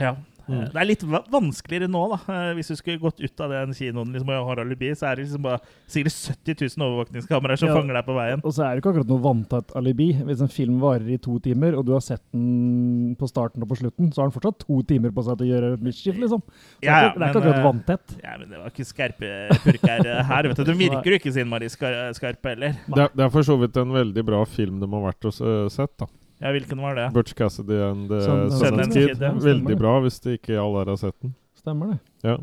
Ja. 0.00 0.16
Mm. 0.48 0.58
Eh, 0.62 0.68
Det 0.74 0.80
er 0.82 0.84
litt 0.90 1.02
vanskeligere 1.32 1.88
nå, 1.88 2.02
da. 2.12 2.18
Eh, 2.34 2.54
Hvis 2.58 2.68
du 2.68 2.76
skulle 2.76 2.98
gått 3.00 3.20
ut 3.20 3.40
av 3.40 3.50
den 3.50 3.72
kinoen 3.74 4.12
liksom, 4.12 4.28
og 4.28 4.48
har 4.50 4.60
alibi, 4.64 4.90
så 4.94 5.06
er 5.10 5.16
det 5.16 5.24
liksom 5.26 5.42
bare 5.42 5.60
sikkert 5.88 6.16
70 6.44 6.76
000 6.76 6.86
overvåkningskameraer 6.88 7.56
som 7.58 7.68
Ja. 7.68 7.74
fanger 7.78 7.94
deg 7.94 8.04
på 8.06 8.14
veien. 8.18 8.40
Og 8.44 8.52
så 8.52 8.64
er 8.66 8.74
det 8.74 8.82
ikke 8.82 8.92
akkurat 8.94 9.08
noe 9.08 9.22
vanntett 9.24 9.74
alibi. 9.76 10.12
Hvis 10.14 10.40
en 10.42 10.48
film 10.48 10.80
varer 10.80 11.08
i 11.14 11.16
to 11.18 11.38
timer, 11.40 11.74
og 11.78 11.86
du 11.86 11.92
har 11.92 12.00
sett 12.00 12.22
den 12.32 13.14
på 13.18 13.28
starten 13.28 13.62
og 13.62 13.68
på 13.68 13.76
slutten, 13.80 14.12
så 14.12 14.22
har 14.22 14.28
den 14.30 14.36
fortsatt 14.40 14.58
to 14.66 14.82
timer 14.82 15.10
på 15.10 15.24
seg 15.24 15.38
til 15.38 15.46
å 15.46 15.52
gjøre 15.54 15.80
mischief, 15.80 16.16
liksom. 16.16 16.42
Så 16.42 16.80
det 16.80 16.88
Ja, 16.88 16.94
er 16.98 17.08
ikke, 17.10 17.18
det 17.18 17.22
er 17.24 17.30
ikke 17.30 17.40
men, 17.40 17.42
akkurat 17.42 17.60
eh, 17.60 17.68
vanntett. 17.70 18.16
Ja, 18.22 18.36
men 18.38 18.48
det 18.50 18.58
var 18.58 18.68
ikke 18.70 18.86
skarpe 18.88 19.30
purker 19.64 20.24
her, 20.24 20.42
vet 20.48 20.56
du. 20.56 20.64
Den 20.64 20.78
virker 20.78 21.04
jo 21.10 21.18
ikke 21.18 21.32
så 21.32 21.40
innmari 21.44 21.68
skar 21.70 22.12
skarpe 22.12 22.52
heller. 22.54 22.76
Det, 22.88 22.98
er- 22.98 23.14
det 23.14 23.24
er 23.24 23.30
for 23.30 23.42
så 23.42 23.56
vidt 23.58 23.76
en 23.76 23.92
veldig 23.92 24.24
bra 24.24 24.44
film 24.44 24.80
de 24.80 24.86
har 24.86 25.12
vært 25.12 25.24
og 25.24 25.70
sett. 25.72 25.96
da 25.98 26.06
Ja, 26.42 26.50
hvilken 26.54 26.80
var 26.82 26.98
det? 26.98 27.06
Butch 27.14 27.36
Cassidy 27.38 27.78
and 27.84 28.10
The 28.10 28.20
Sundance 28.50 28.92
Kid. 28.92 29.12
Kid, 29.12 29.22
ja. 29.22 29.32
Veldig 29.44 29.78
bra, 29.78 29.94
hvis 30.04 30.18
det 30.24 30.40
ikke 30.40 30.58
alle 30.58 30.82
her 30.82 30.92
har 30.92 31.00
sett 31.00 31.16
den. 31.22 31.34
Stemmer 31.60 31.94
det. 31.94 31.98
Ja. 32.26 32.38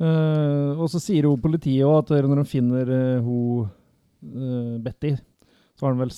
Uh, 0.00 0.80
og 0.80 0.88
så 0.88 1.00
sier 1.02 1.26
jo 1.28 1.34
politiet 1.40 1.84
òg 1.84 1.98
at 2.00 2.24
når 2.24 2.40
de 2.40 2.48
finner 2.48 2.88
uh, 2.88 3.24
hun 3.24 3.66
uh, 3.68 4.76
Betty, 4.80 5.12
så 5.76 5.86
har 5.86 5.94
han 5.94 6.02
vel 6.04 6.14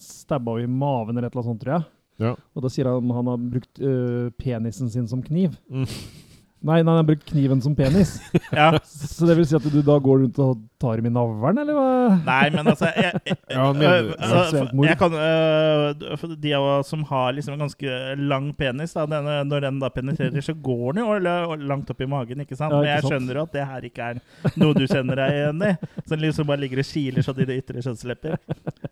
stabba 0.00 0.58
henne 0.58 0.68
i 0.68 0.78
maven 0.80 1.16
eller 1.16 1.28
et 1.28 1.34
eller 1.34 1.44
annet 1.44 1.52
sånt, 1.52 1.62
tror 1.64 1.74
jeg. 1.78 1.88
Ja. 2.18 2.32
Og 2.54 2.64
da 2.64 2.70
sier 2.72 2.88
han 2.90 3.12
han 3.14 3.30
har 3.30 3.38
brukt 3.40 3.80
eh, 3.80 4.30
penisen 4.42 4.90
sin 4.90 5.06
som 5.08 5.22
kniv. 5.22 5.54
Mm. 5.70 5.86
Nei, 5.86 6.80
nei, 6.82 6.90
han 6.90 6.98
har 6.98 7.06
brukt 7.06 7.28
kniven 7.30 7.62
som 7.62 7.76
penis. 7.78 8.18
Ja. 8.52 8.72
Så 8.82 9.28
det 9.28 9.38
vil 9.38 9.46
si 9.46 9.56
at 9.56 9.64
du 9.70 9.78
da 9.86 9.98
går 10.02 10.24
rundt 10.24 10.40
og 10.42 10.58
tar 10.80 10.96
dem 10.96 11.06
i 11.06 11.10
navlen, 11.10 11.58
eller 11.58 11.74
hva? 11.74 12.18
Nei, 12.26 12.50
men 12.54 12.70
altså 12.70 12.90
Jeg, 12.94 13.18
jeg, 13.26 13.36
øh, 13.50 14.12
altså, 14.14 14.62
jeg 14.86 14.98
kan 15.00 15.16
øh, 15.18 16.34
De 16.38 16.52
av 16.54 16.66
oss 16.78 16.92
som 16.92 17.02
har 17.08 17.32
liksom 17.34 17.56
en 17.56 17.64
ganske 17.66 17.96
lang 18.18 18.50
penis, 18.58 18.94
da, 18.94 19.06
denne, 19.10 19.40
når 19.48 19.66
den 19.66 19.80
da 19.82 19.90
penetrerer, 19.92 20.44
så 20.44 20.54
går 20.54 20.96
den 20.96 21.02
jo 21.02 21.56
langt 21.68 21.90
opp 21.90 22.02
i 22.04 22.08
magen. 22.10 22.44
ikke 22.44 22.56
sant? 22.56 22.72
Ja, 22.72 22.80
Men 22.80 22.90
jeg 22.92 23.02
sant. 23.02 23.12
skjønner 23.12 23.40
jo 23.40 23.46
at 23.48 23.56
det 23.56 23.66
her 23.72 23.88
ikke 23.88 24.10
er 24.12 24.22
noe 24.60 24.76
du 24.76 24.84
kjenner 24.86 25.22
deg 25.22 25.34
igjen 25.38 25.66
i. 25.66 25.72
Som 26.06 26.22
liksom 26.22 26.48
bare 26.50 26.62
ligger 26.62 26.82
og 26.84 26.88
kiler 26.92 27.26
sånn 27.26 27.42
i 27.42 27.48
det 27.48 27.58
ytre 27.64 27.84
kjønnslepper. 27.84 28.38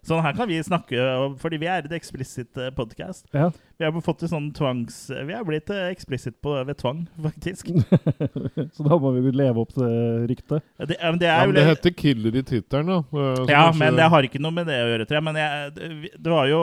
Sånn 0.07 0.23
her 0.27 0.37
kan 0.39 0.51
vi 0.51 0.59
snakke, 0.63 1.07
fordi 1.43 1.63
vi 1.63 1.71
er 1.71 1.87
et 1.87 1.97
eksplisitt 1.97 2.59
podkast. 2.77 3.27
Ja. 3.35 3.51
Vi 3.77 3.85
har 3.85 3.95
fått 4.01 4.23
til 4.25 4.31
sånn 4.33 4.51
tvangs... 4.57 4.99
Vi 5.13 5.35
har 5.35 5.45
blitt 5.47 5.71
eksplisitt 5.71 6.39
på 6.45 6.55
ved 6.67 6.79
tvang, 6.81 7.05
faktisk. 7.23 7.69
Så 8.75 8.87
da 8.87 8.99
må 9.01 9.13
vi 9.19 9.35
leve 9.37 9.61
opp 9.63 9.75
til 9.77 10.25
ryktet. 10.31 10.65
Det, 10.81 10.97
det 11.21 11.29
er 11.29 11.45
jo 11.45 11.53
ja, 11.57 11.76
heter 11.77 11.95
Killer 11.97 12.37
i 12.41 12.43
tittelen, 12.43 12.87
da. 12.91 12.99
eh, 12.99 13.35
så 13.43 13.49
Ja, 13.51 13.67
kanskje- 13.69 13.79
men 13.85 13.97
det 14.01 14.09
har 14.13 14.23
ikke 14.31 14.41
noe 14.43 14.57
med 14.57 14.67
det 14.67 14.81
å 14.83 14.89
gjøre, 14.91 15.07
tror 15.07 15.21
jeg. 15.21 15.27
Men 15.29 15.37
jeg, 15.43 15.75
det, 15.77 16.11
det 16.27 16.33
var 16.33 16.49
jo 16.51 16.63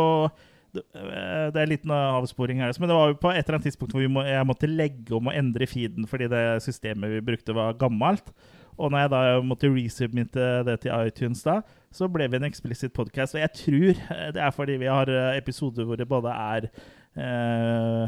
det, 0.73 0.83
det 0.93 1.59
er 1.59 1.67
en 1.67 1.69
liten 1.69 1.91
avsporing 1.93 2.57
her, 2.63 2.73
men 2.81 2.89
det 2.89 2.95
var 2.97 3.11
jo 3.11 3.17
på 3.21 3.29
et 3.29 3.43
eller 3.45 3.59
annet 3.59 3.67
tidspunkt 3.69 3.93
hvor 3.93 4.01
vi 4.01 4.09
må, 4.09 4.23
jeg 4.25 4.47
måtte 4.49 4.65
legge 4.69 5.13
om 5.13 5.27
og 5.29 5.35
endre 5.37 5.67
feeden 5.69 6.07
fordi 6.09 6.25
det 6.31 6.41
systemet 6.65 7.11
vi 7.13 7.21
brukte, 7.21 7.53
var 7.53 7.75
gammelt. 7.77 8.33
Og 8.73 8.89
når 8.89 9.03
jeg 9.03 9.09
da 9.13 9.19
måtte 9.45 9.69
resubmitte 9.69 10.45
det 10.65 10.79
til 10.81 10.95
iTunes, 11.05 11.43
da, 11.45 11.59
så 11.93 12.07
ble 12.09 12.25
vi 12.25 12.39
en 12.39 12.47
explicit 12.47 12.89
podcast. 12.91 13.35
Og 13.37 13.43
jeg 13.43 13.53
tror 13.53 13.89
eh, 14.17 14.31
det 14.33 14.41
er 14.41 14.49
fordi 14.55 14.79
vi 14.81 14.89
har 14.89 15.05
eh, 15.13 15.37
episoder 15.37 15.85
hvor 15.85 15.95
det 16.01 16.07
både 16.09 16.33
er 16.33 16.65
eh, 17.15 18.07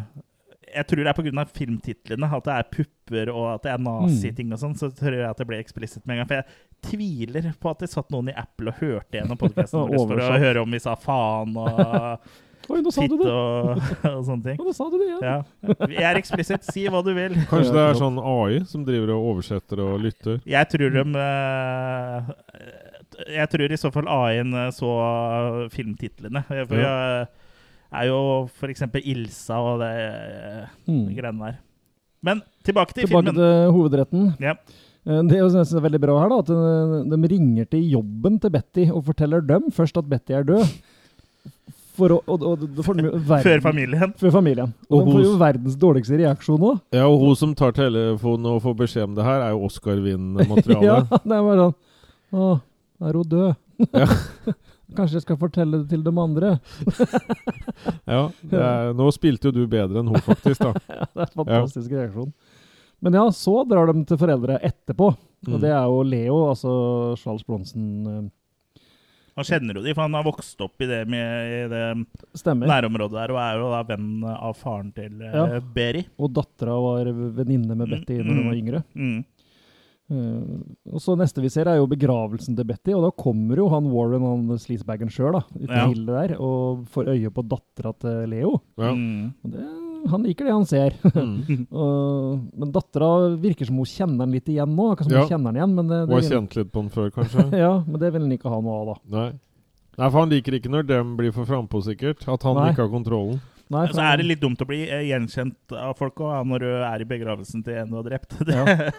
Jeg 0.76 0.88
tror 0.90 1.04
det 1.06 1.12
er 1.14 1.20
pga. 1.22 1.46
filmtitlene, 1.56 2.32
at 2.36 2.48
det 2.50 2.56
er 2.58 2.70
pupper 2.74 3.30
og 3.32 3.46
at 3.54 3.64
det 3.68 3.72
er 3.76 3.84
naziting 3.86 4.52
og 4.52 4.60
sånn, 4.60 4.74
så 4.76 4.90
tror 4.92 5.14
jeg 5.14 5.30
at 5.30 5.38
det 5.38 5.48
ble 5.48 5.60
explicit 5.62 6.02
med 6.06 6.18
en 6.18 6.24
gang. 6.24 6.28
For 6.34 6.42
jeg 6.42 6.75
tviler 6.90 7.52
på 7.60 7.70
at 7.74 7.80
det 7.86 7.90
satt 7.92 8.10
noen 8.14 8.30
i 8.32 8.36
Apple 8.38 8.72
og 8.74 8.80
hørte 8.82 9.20
gjennom 9.20 9.38
podkasten 9.42 9.88
vår 9.92 10.08
for 10.08 10.24
å 10.26 10.40
høre 10.42 10.62
om 10.66 10.72
vi 10.76 10.80
sa 10.84 10.96
faen 11.00 11.56
og 11.58 12.20
Oi, 12.66 12.80
nå 12.82 12.90
sa 12.90 13.04
du 13.06 13.14
det! 13.20 13.30
og, 13.30 13.78
og 14.10 14.22
sånne 14.26 14.42
ting. 14.42 14.56
Nå 14.58 14.72
sa 14.74 14.88
du 14.90 14.96
det 14.98 15.06
igjen! 15.06 15.20
Ja. 15.22 15.76
Vi 15.86 16.00
er 16.02 16.18
eksplisitt. 16.18 16.64
Si 16.66 16.88
hva 16.90 17.04
du 17.06 17.12
vil. 17.14 17.36
Kanskje 17.46 17.76
det 17.76 17.84
er 17.92 18.00
sånn 18.00 18.18
AI 18.18 18.64
som 18.66 18.82
driver 18.88 19.12
og 19.14 19.28
oversetter 19.36 19.84
og 19.84 20.00
lytter? 20.02 20.40
Jeg 20.50 20.66
tror 20.72 20.96
de 20.96 21.04
eh, 21.22 22.32
Jeg 23.38 23.52
tror 23.54 23.70
i 23.76 23.78
så 23.78 23.92
fall 23.94 24.10
AI-en 24.10 24.58
eh, 24.64 24.72
så 24.74 24.90
filmtitlene. 25.76 26.42
For 26.50 26.82
Ja. 26.82 26.96
jeg 27.22 28.02
er 28.02 28.10
jo 28.10 28.20
f.eks. 28.50 28.82
Ilsa 29.14 29.62
og 29.62 29.80
det 29.86 29.94
Mm. 30.90 31.06
greiene 31.16 31.46
der. 31.52 31.62
Men 32.26 32.42
tilbake 32.66 32.94
til 32.98 33.06
Tilbake 33.06 33.30
filmen. 33.30 33.36
til 33.36 33.72
hovedretten. 33.78 34.26
Ja. 34.42 34.56
Eh, 34.58 34.85
Det 35.06 35.38
er 35.38 35.44
jo 35.44 35.50
er 35.62 35.84
veldig 35.86 36.02
bra 36.02 36.16
her, 36.24 36.32
da, 36.34 36.38
at 36.42 36.50
eh, 36.50 36.94
de 37.14 37.28
ringer 37.30 37.68
til 37.70 37.84
jobben 37.94 38.40
til 38.42 38.54
Betty 38.56 38.88
og 38.90 39.04
forteller 39.06 39.44
dem 39.46 39.68
først 39.74 40.00
at 40.02 40.08
Betty 40.10 40.34
er 40.34 40.48
død. 40.48 40.66
For 41.96 42.12
å, 42.12 42.18
og, 42.28 42.42
og, 42.44 42.64
verden- 42.82 43.46
Før 43.46 43.62
familien. 43.64 44.16
Før 44.20 44.34
familien. 44.34 44.74
Og, 44.90 44.98
Og 44.98 45.06
de 45.06 45.14
får 45.14 45.24
jo 45.28 45.36
verdens 45.40 45.78
dårligste 45.80 46.18
reaksjon 46.24 46.66
òg. 46.72 46.82
Ja, 46.98 47.06
og 47.06 47.22
hun 47.22 47.38
som 47.40 47.54
tar 47.56 47.76
telefonen 47.78 48.50
og 48.56 48.64
får 48.66 48.78
beskjed 48.82 49.12
om 49.12 49.16
det 49.20 49.28
her, 49.28 49.46
er 49.46 49.54
jo 49.54 49.62
Oscar-vinn-materiale. 49.70 50.84
ja, 50.90 50.98
det 51.22 51.38
er 51.38 51.46
bare 51.52 51.68
sånn 51.70 52.42
Å, 52.42 52.50
er 53.06 53.20
hun 53.22 53.30
død? 53.36 53.62
Ja. 53.94 54.10
Kanskje 54.96 55.18
jeg 55.20 55.26
skal 55.26 55.38
fortelle 55.42 55.80
det 55.82 55.90
til 55.92 56.04
de 56.06 56.12
andre? 56.22 56.52
Ja, 58.06 58.20
det 58.46 58.60
er, 58.60 58.92
Nå 58.96 59.08
spilte 59.16 59.50
jo 59.50 59.56
du 59.56 59.64
bedre 59.70 60.02
enn 60.02 60.12
hun, 60.14 60.22
faktisk. 60.24 60.62
da. 60.62 60.74
Ja, 60.90 61.08
det 61.10 61.24
er 61.26 61.32
en 61.32 61.40
fantastisk 61.42 61.94
reaksjon. 61.96 62.30
Men 63.02 63.14
ja, 63.14 63.26
så 63.36 63.64
drar 63.68 63.92
de 63.92 64.06
til 64.06 64.18
foreldre 64.18 64.60
etterpå. 64.64 65.12
Og 65.46 65.54
Mm. 65.56 65.62
det 65.62 65.70
er 65.70 65.84
jo 65.86 66.02
Leo, 66.04 66.38
altså 66.50 67.18
Charles 67.22 67.44
Bronsen. 67.46 68.08
eh, 68.08 68.30
Han 69.36 69.44
kjenner 69.46 69.76
jo 69.76 69.82
de, 69.84 69.94
for 69.94 70.02
han 70.08 70.14
har 70.14 70.24
vokst 70.24 70.62
opp 70.64 70.80
i 70.82 70.88
det, 70.88 71.02
med, 71.12 71.52
i 71.52 71.68
det 71.68 72.08
stemmer. 72.40 72.66
nærområdet 72.72 73.12
der, 73.20 73.32
og 73.36 73.40
er 73.44 73.60
jo 73.60 73.70
da 73.70 73.84
venn 73.84 74.24
av 74.24 74.56
faren 74.56 74.94
til 74.96 75.22
eh, 75.22 75.36
Ja. 75.36 75.60
Berry. 75.60 76.06
Og 76.18 76.32
dattera 76.34 76.78
var 76.82 77.06
venninne 77.36 77.76
med 77.76 77.90
Betty 77.90 78.18
når 78.24 78.34
hun 78.40 78.48
var 78.48 78.56
yngre. 78.56 78.84
Mm. 78.96 79.26
Uh, 80.06 80.62
og 80.94 81.02
så 81.02 81.16
neste 81.18 81.42
vi 81.42 81.50
ser, 81.50 81.66
er 81.68 81.80
jo 81.80 81.88
begravelsen 81.90 82.56
til 82.56 82.64
Betty, 82.70 82.94
og 82.94 83.02
da 83.08 83.10
kommer 83.24 83.58
jo 83.58 83.68
han 83.74 83.88
Warren, 83.90 84.22
han 84.22 84.60
sleazebagen 84.62 85.10
sjøl, 85.10 85.40
Ja. 85.68 85.88
der, 85.90 86.36
og 86.40 86.86
får 86.94 87.10
øye 87.10 87.32
på 87.34 87.42
dattera 87.50 87.92
til 87.98 88.30
Leo. 88.30 88.62
Ja. 88.78 88.94
Mm. 88.94 89.34
Og 89.44 89.52
det, 89.52 89.66
han 90.12 90.24
liker 90.24 90.46
det 90.46 90.54
han 90.56 90.66
ser. 90.70 90.94
Mm. 91.16 91.68
Og- 91.72 92.40
men 92.60 92.72
dattera 92.76 93.10
virker 93.42 93.66
som 93.66 93.78
hun 93.80 93.86
kjenner 93.90 94.26
han 94.26 94.32
litt 94.36 94.48
igjen 94.52 94.76
nå. 94.76 94.92
Akkurat 94.94 95.10
som 95.10 95.16
Ja. 95.18 95.24
hun 95.26 95.30
kjenner 95.34 95.52
han 95.54 95.56
igjen, 95.62 95.76
men 95.76 95.88
det, 95.88 96.00
Hun 96.06 96.14
har 96.16 96.22
vil, 96.22 96.30
kjent 96.32 96.56
litt 96.60 96.72
på 96.72 96.82
han 96.84 96.90
før, 96.94 97.10
kanskje? 97.16 97.46
ja, 97.66 97.74
men 97.88 98.00
det 98.00 98.12
vil 98.14 98.22
han 98.28 98.32
ikke 98.38 98.50
ha 98.54 98.62
noe 98.62 98.78
av, 98.82 98.86
da. 98.94 99.18
Nei. 99.18 99.28
Nei, 99.98 100.10
for 100.12 100.20
han 100.20 100.30
liker 100.30 100.58
ikke 100.60 100.70
når 100.74 100.88
dem 100.90 101.14
blir 101.18 101.32
for 101.32 101.46
frampå, 101.48 101.80
sikkert. 101.86 102.26
At 102.28 102.44
han 102.44 102.56
Nei. 102.60 102.72
ikke 102.74 102.84
har 102.84 102.90
kontrollen. 102.92 103.40
Nei, 103.72 103.88
Så 103.90 103.98
er 104.04 104.18
det 104.22 104.26
litt 104.28 104.42
dumt 104.44 104.60
å 104.62 104.66
bli 104.70 104.84
eh, 104.86 105.06
gjenkjent 105.10 105.72
av 105.74 105.96
folk 105.98 106.20
også, 106.22 106.44
når 106.46 106.60
du 106.60 106.68
er 106.86 107.02
i 107.02 107.08
begravelsen 107.10 107.64
til 107.66 107.74
en 107.82 107.90
du 107.90 107.96
har 107.98 108.04
drept. 108.06 108.36
Det, 108.46 108.54
Ja. 108.54 108.92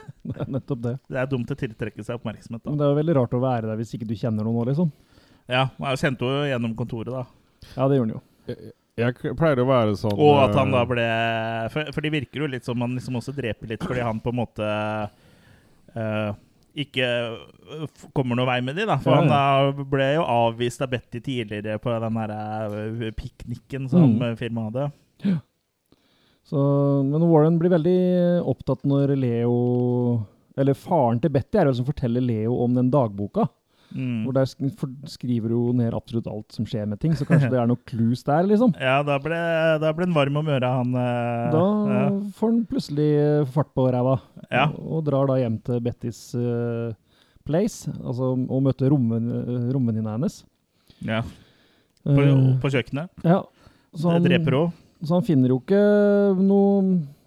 Nettopp 0.49 0.81
det. 0.83 0.95
det 1.09 1.21
er 1.21 1.27
dumt 1.31 1.53
å 1.53 1.55
tiltrekke 1.61 2.03
seg 2.03 2.17
oppmerksomhet. 2.19 2.65
Men 2.67 2.79
det 2.81 2.83
er 2.89 2.91
jo 2.91 2.99
veldig 2.99 3.15
rart 3.21 3.37
å 3.37 3.43
være 3.45 3.69
der 3.71 3.77
hvis 3.79 3.95
ikke 3.95 4.09
du 4.09 4.17
kjenner 4.19 4.43
noen 4.43 4.57
nå, 4.59 4.65
liksom. 4.73 4.91
Ja, 5.47 5.69
Jeg 5.79 6.01
kjente 6.03 6.27
jo 6.27 6.43
gjennom 6.51 6.75
kontoret, 6.75 7.13
da. 7.15 7.27
Ja, 7.77 7.87
det 7.87 8.01
gjør 8.01 8.09
han 8.09 8.17
jo. 8.17 8.23
Jeg, 8.97 9.13
pleier 9.37 9.61
å 9.61 9.67
være 9.69 9.97
sånn 10.01 10.15
Og 10.17 10.39
at 10.41 10.55
han 10.57 10.71
eh, 10.71 10.77
da 10.79 10.83
ble 10.89 11.07
For, 11.75 11.91
for 11.93 12.01
det 12.07 12.13
virker 12.15 12.41
jo 12.41 12.49
litt 12.49 12.65
som 12.65 12.81
han 12.81 12.95
liksom 12.97 13.19
også 13.21 13.35
dreper 13.37 13.75
litt, 13.75 13.85
fordi 13.85 14.01
han 14.01 14.23
på 14.25 14.33
en 14.33 14.39
måte 14.39 14.69
uh, 15.97 16.31
ikke 16.77 17.05
eh, 17.09 17.85
kommer 18.17 18.37
noen 18.37 18.49
vei 18.51 18.59
med 18.65 18.77
de, 18.77 18.85
da. 18.89 18.99
For 19.01 19.15
Ja, 19.15 19.21
han 19.23 19.31
ja. 19.33 19.37
da 19.73 19.85
ble 19.89 20.09
jo 20.19 20.25
avvist 20.29 20.83
av 20.85 20.91
Betty 20.93 21.23
tidligere 21.25 21.79
på 21.81 21.93
den 21.93 22.19
derre 22.21 22.41
eh, 22.83 23.13
pikniken 23.17 23.87
som 23.89 24.11
Mm. 24.17 24.23
eh, 24.31 24.35
firmaet 24.37 24.77
hadde. 24.77 25.39
Så, 26.47 26.61
men 27.09 27.25
Warren 27.27 27.57
blir 27.59 27.73
veldig 27.73 27.99
opptatt 28.47 28.85
når 28.87 29.17
Leo 29.19 29.55
Eller 30.57 30.77
faren 30.79 31.19
til 31.21 31.33
Betty 31.35 31.59
er 31.59 31.67
jo 31.67 31.79
som 31.81 31.89
forteller 31.89 32.23
Leo 32.23 32.55
om 32.63 32.77
den 32.77 32.91
dagboka. 32.93 33.49
Mm. 33.97 34.27
Hvor 34.27 34.35
der 34.37 34.45
skriver 35.09 35.49
du 35.49 35.73
ned 35.79 35.95
absolutt 35.97 36.27
alt 36.29 36.53
som 36.53 36.67
skjer 36.69 36.85
med 36.91 37.01
ting, 37.01 37.15
så 37.17 37.25
kanskje 37.25 37.49
det 37.55 37.57
er 37.63 37.67
noe 37.71 37.81
clues 37.89 38.21
der, 38.27 38.45
liksom. 38.51 38.75
Ja, 38.83 38.99
da 39.07 39.17
ble, 39.23 39.39
da 39.81 39.93
ble 39.97 40.05
han 40.05 40.13
varm 40.17 40.37
om 40.43 40.51
øra, 40.53 40.73
han. 40.83 40.93
eh, 41.01 41.47
Da 41.55 41.63
ja. 41.95 42.03
får 42.37 42.53
han 42.53 42.61
plutselig 42.69 43.09
eh, 43.23 43.47
fart 43.57 43.73
på 43.73 43.87
ræva, 43.95 44.19
Ja. 44.51 44.67
og, 44.69 44.85
og 44.99 45.05
drar 45.09 45.31
da 45.33 45.39
hjem 45.41 45.57
til 45.65 45.81
Bettys 45.81 46.21
uh, 46.37 46.93
place, 47.47 47.89
altså 48.03 48.35
og 48.37 48.63
møter 48.69 48.93
romven, 48.93 49.33
eh, 49.33 49.69
romvenninna 49.75 50.19
hennes. 50.19 50.43
ja. 51.01 51.23
På, 52.07 52.23
på 52.63 52.69
kjøkkenet. 52.71 53.09
ja. 53.27 53.41
Så 53.97 54.13
han, 54.13 54.23
Dreper 54.23 54.55
henne. 54.55 54.73
så 55.03 55.17
han 55.17 55.25
finner 55.27 55.49
jo 55.51 55.57
ikke 55.63 55.81
noe 56.39 56.83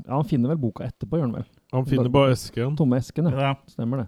Ja, 0.05 0.13
han 0.19 0.27
finner 0.29 0.51
vel 0.53 0.59
boka 0.61 0.85
etterpå, 0.85 1.17
gjør 1.17 1.25
han 1.27 1.33
vel? 1.39 1.47
Han 1.73 1.85
finner 1.89 2.09
bare 2.13 2.31
esken. 2.37 2.75
Tomme 2.77 2.99
esken, 3.01 3.27
ja. 3.33 3.49
Ja. 3.49 3.51
Stemmer 3.73 4.03
det. 4.03 4.07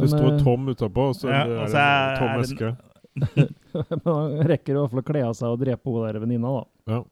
Det 0.00 0.08
står 0.10 0.32
eh, 0.32 0.38
tom 0.42 0.68
utapå, 0.72 1.08
og 1.12 1.16
så 1.18 1.28
Ja, 1.28 1.42
er 1.42 1.66
det 1.66 1.74
er- 1.74 2.16
tom 2.18 2.40
eske. 2.42 2.76
Han 4.06 4.38
rekker 4.48 4.72
i 4.72 4.78
hvert 4.78 4.90
fall 4.90 5.02
å 5.02 5.04
kle 5.04 5.22
av 5.28 5.34
seg 5.36 5.48
og 5.52 5.58
drepe 5.60 5.84
hun 5.92 6.06
der 6.06 6.18
venninna, 6.22 6.52
da. 6.60 6.94
Ja. 6.94 7.02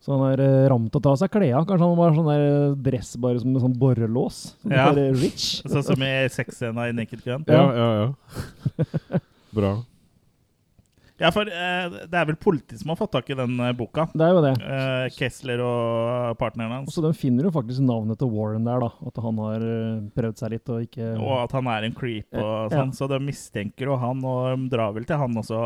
Så 0.00 0.14
han 0.14 0.22
er 0.30 0.68
ramt 0.70 0.70
ram 0.70 0.84
til 0.94 1.00
å 1.00 1.02
ta 1.02 1.10
av 1.10 1.18
seg 1.18 1.30
klærne. 1.34 1.66
Kanskje 1.66 1.86
han 1.88 1.98
var 1.98 2.12
sånn 2.14 2.28
der 2.30 2.74
dress 2.86 3.16
bare 3.18 3.40
som 3.42 3.50
en 3.50 3.60
sånn 3.64 3.74
borrelås. 3.76 4.54
Sånn 4.62 4.72
Ja. 4.72 4.92
rich. 4.94 5.62
Sånn 5.66 5.82
som 5.84 6.02
i 6.06 6.12
sexscena 6.30 6.86
i 6.88 6.92
Naked 6.94 7.24
Gun. 7.24 7.44
Ja, 7.50 7.64
ja, 7.74 7.88
ja. 7.98 9.18
Bra. 9.58 9.72
Ja, 11.18 11.32
for 11.34 11.48
eh, 11.50 11.96
det 12.06 12.14
er 12.14 12.26
vel 12.28 12.36
politiet 12.38 12.78
som 12.78 12.92
har 12.92 12.98
fått 13.00 13.10
tak 13.16 13.30
i 13.30 13.36
den 13.38 13.56
eh, 13.58 13.72
boka. 13.74 14.04
Det 14.14 14.22
er 14.22 14.34
jo 14.36 14.42
det. 14.44 14.52
Eh, 14.62 15.06
Kessler 15.16 15.62
og 15.64 16.36
partneren 16.38 16.76
hans. 16.76 16.94
Så 16.94 17.02
de 17.02 17.10
finner 17.18 17.48
jo 17.48 17.50
faktisk 17.54 17.82
navnet 17.82 18.20
til 18.20 18.30
Warren 18.30 18.66
der, 18.68 18.84
da. 18.84 18.90
At 19.10 19.18
han 19.24 19.40
har 19.42 19.64
eh, 19.66 19.96
prøvd 20.14 20.38
seg 20.38 20.54
litt 20.54 20.70
og 20.74 20.84
ikke 20.86 21.08
Og 21.18 21.32
at 21.42 21.56
han 21.58 21.66
er 21.74 21.88
en 21.88 21.96
creep 21.98 22.38
og 22.38 22.44
Ja. 22.70 22.76
sånn. 22.84 22.94
Så 22.94 23.08
de 23.10 23.18
mistenker 23.24 23.90
jo 23.90 23.96
han, 23.98 24.22
og 24.22 24.52
de 24.54 24.70
drar 24.76 24.94
vel 24.94 25.04
til 25.08 25.18
han 25.18 25.34
også. 25.42 25.62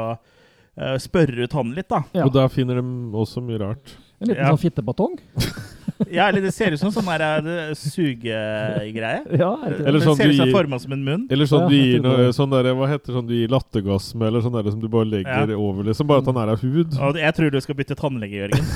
Uh, 0.73 0.97
spørre 0.97 1.45
ut 1.45 1.53
han 1.53 1.75
litt, 1.77 1.91
da. 1.93 1.99
Ja. 2.17 2.25
Og 2.25 2.33
der 2.33 2.47
finner 2.49 2.79
de 2.81 2.83
også 3.12 3.43
mye 3.45 3.59
rart. 3.61 3.91
En 4.23 4.31
liten 4.31 4.41
Ja. 4.41 4.55
sånn 4.55 4.62
fittebatong. 4.62 5.19
Ja, 6.11 6.27
eller 6.29 6.43
det 6.45 6.53
ser 6.55 6.75
ut 6.75 6.81
som 6.81 6.91
sånn 6.95 7.07
der 7.07 7.47
eh, 7.53 7.73
sugegreie. 7.79 9.23
Ja, 9.39 9.53
eller 9.65 9.93
det 9.93 9.93
det? 9.99 10.03
Sånn 10.07 10.17
ser 10.19 10.33
ut 10.33 10.37
som 10.39 10.49
gir- 10.49 10.55
forma 10.57 10.79
som 10.83 10.93
en 10.97 11.05
munn. 11.07 11.27
Eller 11.33 11.49
sånn 11.51 11.65
Ja, 11.65 11.69
du 11.69 11.77
gir 11.77 12.33
sånn 12.37 12.53
der, 12.53 12.71
Hva 12.79 12.89
heter 12.91 13.17
sånn 13.17 13.29
du 13.29 13.35
gir 13.37 13.53
lattergass 13.53 14.11
med, 14.15 14.29
eller 14.29 14.45
sånn 14.45 14.57
der 14.57 14.71
som 14.71 14.81
du 14.83 14.89
bare 14.93 15.09
legger 15.09 15.53
Ja. 15.53 15.57
over, 15.57 15.85
liksom. 15.89 16.07
Bare 16.11 16.25
at 16.25 16.31
han 16.33 16.41
er 16.43 16.53
av 16.55 16.61
hud. 16.63 16.99
Og 16.99 17.21
jeg 17.23 17.35
tror 17.39 17.51
du 17.55 17.61
skal 17.65 17.79
bytte 17.79 17.97
tannlege, 17.99 18.43
Jørgen. 18.43 18.67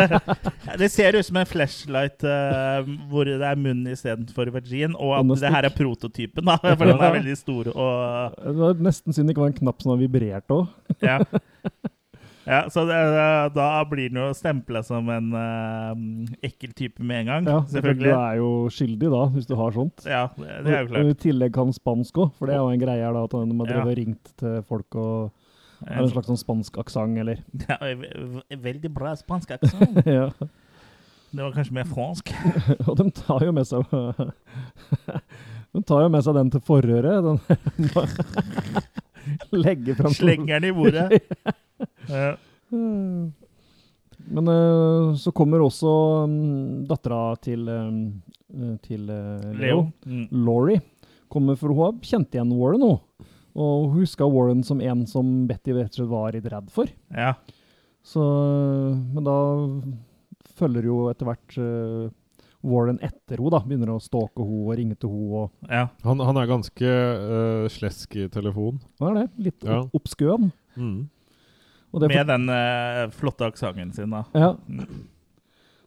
det 0.82 0.90
ser 0.92 1.16
ut 1.18 1.26
som 1.26 1.36
en 1.40 1.46
flashlight 1.48 2.24
uh, 2.26 2.82
hvor 3.10 3.28
det 3.28 3.40
er 3.40 3.56
munn 3.60 3.84
istedenfor 3.92 4.50
vagin, 4.54 4.96
og 4.98 5.18
at 5.20 5.40
det 5.44 5.52
her 5.56 5.68
er 5.70 5.74
prototypen, 5.76 6.44
da. 6.46 6.58
For 6.62 6.84
den 6.86 6.96
er 7.00 7.18
veldig 7.20 7.36
stor 7.38 7.72
og 7.74 8.36
Det 8.42 8.56
var 8.58 8.80
nesten 8.88 9.14
synd 9.16 9.28
det 9.28 9.34
ikke 9.36 9.44
var 9.46 9.52
en 9.52 9.60
knapp 9.60 9.82
som 9.82 9.94
har 9.94 10.00
vibrert 10.00 10.54
òg. 10.54 10.66
Ja. 11.04 11.20
Ja 12.46 12.60
så 12.70 12.84
det, 12.86 12.98
da 13.56 13.68
blir 13.90 14.08
den 14.12 14.20
jo 14.22 14.28
stempla 14.38 14.82
som 14.86 15.08
en 15.10 15.32
uh, 15.34 16.34
ekkel 16.46 16.72
type 16.78 17.02
med 17.02 17.24
en 17.24 17.26
gang, 17.32 17.48
Ja, 17.50 17.60
selvfølgelig. 17.72 18.12
du 18.12 18.18
er 18.20 18.36
jo 18.40 18.50
skyldig 18.70 19.10
da, 19.10 19.22
hvis 19.34 19.48
du 19.50 19.54
har 19.58 19.74
sånt. 19.74 20.04
Ja, 20.06 20.28
det, 20.38 20.46
det 20.66 20.72
er 20.74 20.78
jo 20.84 20.86
Og 20.86 20.92
klart. 20.94 21.10
I 21.10 21.18
tillegg 21.26 21.54
kan 21.58 21.72
spansk 21.74 22.20
òg, 22.22 22.30
for 22.38 22.46
det 22.46 22.54
er 22.56 22.62
jo 22.62 22.70
en 22.74 22.80
greie 22.84 23.02
her 23.02 23.12
da, 23.18 23.24
at 23.26 23.34
man 23.50 23.66
har 23.66 23.82
Ja. 23.82 23.96
ringt 23.98 24.32
til 24.38 24.62
folk 24.68 24.94
og 24.94 25.32
har 25.86 26.02
en 26.02 26.08
slags 26.08 26.30
sånn 26.30 26.38
spansk 26.40 26.78
aksent, 26.80 27.18
eller 27.20 27.42
Ja, 27.68 27.76
ve- 27.82 28.14
ve- 28.40 28.60
veldig 28.70 28.94
bra 28.94 29.14
spansk 29.18 29.50
aksent. 29.58 30.00
Ja. 30.18 30.30
Det 31.36 31.42
var 31.42 31.52
kanskje 31.52 31.74
mer 31.74 31.84
fransk. 31.90 32.30
Og 32.88 32.94
de 32.96 33.10
tar 33.10 33.42
jo 33.44 33.50
med 33.52 33.66
seg 33.66 33.82
De 35.74 35.82
tar 35.84 36.04
jo 36.06 36.08
med 36.14 36.22
seg 36.24 36.34
den 36.38 36.50
til 36.54 36.62
forhøret. 36.64 37.26
Den 37.26 37.36
Legger 39.52 39.94
fram 39.98 40.14
Slenger 40.14 40.60
den 40.62 40.70
i 40.70 40.72
bordet. 40.72 41.20
Ja. 42.08 42.36
Men 44.26 44.48
eh, 44.48 45.14
så 45.20 45.30
kommer 45.36 45.62
også 45.62 45.90
um, 46.24 46.84
dattera 46.88 47.36
til, 47.44 47.66
um, 47.68 47.98
til 48.82 49.10
eh, 49.12 49.44
Leo, 49.54 49.60
Leo. 49.60 49.82
Mm. 50.08 50.24
Laurie, 50.46 50.80
kommer 51.30 51.58
for 51.60 51.70
hun 51.74 51.82
har 51.84 51.98
kjent 52.06 52.34
igjen 52.34 52.54
Warren 52.56 52.82
nå. 52.82 52.92
Og 53.56 53.86
hun 53.92 54.00
huska 54.02 54.26
Warren 54.28 54.64
som 54.66 54.80
en 54.84 55.06
som 55.08 55.30
Betty 55.48 55.72
rett 55.76 55.92
og 55.94 56.00
slett 56.00 56.10
var 56.12 56.34
litt 56.36 56.50
redd 56.52 56.72
for. 56.74 56.90
ja. 57.14 57.34
Så, 58.06 58.22
men 58.22 59.24
da 59.26 59.32
følger 60.60 60.84
jo 60.86 60.98
etter 61.10 61.26
hvert 61.26 61.56
uh, 61.58 62.04
Warren 62.62 63.00
etter 63.02 63.40
henne, 63.40 63.50
da. 63.50 63.58
Begynner 63.66 63.90
å 63.96 64.02
stalke 64.02 64.44
henne 64.46 64.60
og 64.70 64.76
ringe 64.78 64.94
til 65.02 65.10
henne. 65.10 65.40
og 65.40 65.72
ja. 65.74 65.88
Han, 66.06 66.22
han 66.22 66.38
er 66.38 66.46
ganske 66.52 66.86
uh, 66.92 67.64
slesk 67.74 68.14
i 68.22 68.28
telefon. 68.30 68.78
Han 69.02 69.10
er 69.10 69.18
det? 69.24 69.26
Litt 69.48 69.66
Ja. 69.66 69.80
oppskøen. 69.98 70.52
Mm. 70.78 71.08
Er 72.04 72.08
Med 72.12 72.26
den 72.26 72.48
eh, 72.52 73.08
flotte 73.16 73.46
aksenten 73.48 73.92
sin, 73.94 74.10
da. 74.10 74.24
Ja. 74.34 74.54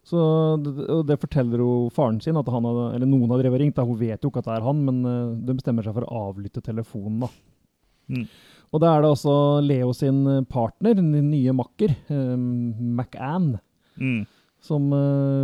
Så 0.10 0.20
det, 0.64 0.74
og 0.90 1.04
det 1.06 1.20
forteller 1.22 1.62
jo 1.62 1.72
faren 1.94 2.18
sin, 2.24 2.38
at 2.40 2.48
han 2.50 2.66
hadde, 2.66 2.86
eller 2.98 3.06
noen 3.10 3.30
har 3.30 3.44
drevet 3.44 3.62
ringt. 3.62 3.76
Da. 3.78 3.86
Hun 3.86 4.00
vet 4.00 4.24
jo 4.26 4.32
ikke 4.32 4.42
at 4.42 4.48
det 4.50 4.56
er 4.58 4.66
han, 4.66 4.80
men 4.88 5.04
uh, 5.06 5.36
de 5.46 5.54
bestemmer 5.60 5.86
seg 5.86 5.94
for 5.94 6.08
å 6.08 6.24
avlytte 6.32 6.64
telefonen. 6.66 7.20
da. 7.28 7.30
Mm. 8.10 8.24
Og 8.74 8.82
da 8.82 8.96
er 8.96 9.02
det 9.06 9.12
også 9.14 9.36
Leo 9.66 9.94
sin 9.98 10.24
partner, 10.50 10.96
den 10.98 11.12
nye 11.30 11.54
makker, 11.58 11.96
um, 12.14 12.96
McAnn, 12.98 13.58
Mm. 14.00 14.22
som 14.64 14.86
uh, 14.96 15.44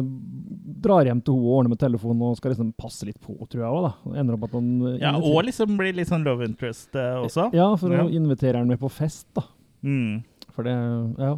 drar 0.82 1.04
hjem 1.10 1.20
til 1.26 1.34
henne 1.36 1.44
og 1.44 1.56
ordner 1.58 1.74
med 1.74 1.80
telefonen 1.82 2.22
og 2.24 2.38
skal 2.40 2.54
liksom 2.54 2.70
passe 2.80 3.04
litt 3.04 3.18
på, 3.20 3.36
tror 3.52 3.62
jeg 3.66 3.80
òg. 3.82 4.16
Ender 4.16 4.38
opp 4.38 4.46
at 4.48 4.54
han 4.56 4.70
Ja, 4.96 5.12
inviterer- 5.12 5.36
og 5.36 5.44
liksom 5.50 5.74
blir 5.78 5.94
litt 5.98 6.08
sånn 6.08 6.24
love 6.24 6.46
interest 6.48 6.96
også. 6.96 7.50
Ja, 7.54 7.68
for 7.76 7.92
Ja. 7.92 8.06
å 8.06 8.10
invitere 8.10 8.56
han 8.62 8.68
med 8.72 8.80
på 8.80 8.90
fest, 8.90 9.28
da. 9.36 9.44
Mm. 9.84 10.24
For 10.56 10.64
det 10.68 10.76
Ja. 11.20 11.36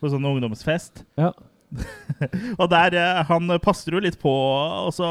På 0.00 0.08
sånn 0.10 0.24
ungdomsfest. 0.26 1.04
ja. 1.20 1.32
Og 2.58 2.66
der 2.72 2.94
eh, 2.98 3.18
Han 3.28 3.46
passer 3.62 3.94
jo 3.94 4.00
litt 4.02 4.16
på, 4.18 4.30
og 4.32 4.90
så 4.96 5.06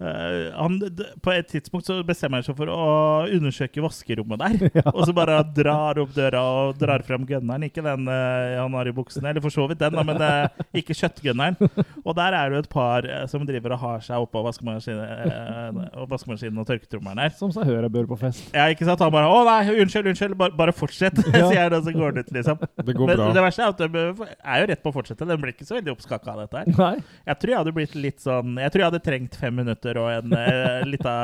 eh, 0.00 0.52
han, 0.56 0.78
d- 0.80 1.06
På 1.24 1.32
et 1.32 1.48
tidspunkt 1.50 1.86
så 1.88 1.96
bestemmer 2.06 2.40
han 2.42 2.46
seg 2.46 2.56
for 2.58 2.70
å 2.72 3.26
undersøke 3.32 3.82
vaskerommet 3.84 4.42
der. 4.42 4.82
Og 4.96 5.02
så 5.08 5.14
bare 5.16 5.38
drar 5.56 5.98
opp 6.02 6.12
døra 6.16 6.42
og 6.42 6.78
drar 6.80 7.02
fram 7.06 7.24
gunneren. 7.28 7.64
Ikke 7.68 7.84
den 7.84 8.06
uh, 8.08 8.56
han 8.62 8.74
har 8.76 8.88
i 8.90 8.94
buksene, 8.96 9.30
eller 9.30 9.40
for 9.44 9.54
så 9.54 9.66
vidt 9.70 9.80
den, 9.82 9.96
da, 9.96 10.04
men 10.06 10.20
uh, 10.20 10.64
ikke 10.76 10.96
kjøttgunneren. 10.96 11.56
Og 12.04 12.12
der 12.18 12.36
er 12.36 12.50
det 12.52 12.58
jo 12.58 12.64
et 12.66 12.70
par 12.72 13.08
som 13.30 13.44
driver 13.48 13.74
og 13.76 13.82
har 13.84 14.04
seg 14.06 14.22
oppå 14.26 14.42
vaskemaskinen, 14.46 15.80
og 15.96 16.06
vaskemaskinen 16.10 16.60
og 16.62 16.68
tørketrommelen 16.68 17.20
her. 17.24 17.34
Som 17.38 17.52
seg 17.54 17.66
hør 17.68 17.86
og 17.88 17.92
bør 17.96 18.08
på 18.12 18.18
fest. 18.20 18.48
Ja, 18.54 18.66
ikke 18.72 18.86
sant? 18.88 19.00
Han 19.04 19.12
bare 19.14 19.28
'Å 19.30 19.42
nei, 19.46 19.76
unnskyld, 19.82 20.10
unnskyld, 20.12 20.36
bare, 20.38 20.54
bare 20.56 20.72
fortsett', 20.76 21.20
Ja. 21.36 21.48
sier 21.50 21.62
han, 21.66 21.74
og 21.76 21.84
så 21.84 21.92
går 21.94 22.12
han 22.12 22.18
ut, 22.22 22.30
liksom. 22.32 22.58
Det 22.86 22.94
går 22.96 23.06
Men 23.12 23.16
bra. 23.20 23.32
det 23.36 23.42
verste 23.44 23.62
er 23.62 23.68
at 23.74 23.78
de 23.78 24.04
er 24.36 24.60
jo 24.62 24.66
rett 24.72 24.82
på 24.82 24.90
å 24.92 24.96
fortsette. 24.96 25.26
Den 25.28 25.40
blir 25.42 25.52
ikke 25.54 25.66
så 25.68 25.76
veldig 25.78 25.92
oppskakka 25.96 26.32
av 26.32 26.44
dette 26.44 26.62
her. 26.62 26.66
Nei. 26.76 26.96
Jeg 27.26 27.38
tror 27.42 27.50
jeg 27.52 27.58
hadde 27.60 27.74
blitt 27.76 27.94
litt 27.98 28.20
sånn 28.22 28.56
Jeg 28.60 28.72
tror 28.72 28.80
jeg 28.82 28.90
hadde 28.90 29.02
trengt 29.04 29.36
fem 29.40 29.54
minutter 29.56 29.85
og 30.00 30.08
en 30.10 30.34
uh, 30.34 30.82
lita 30.92 31.14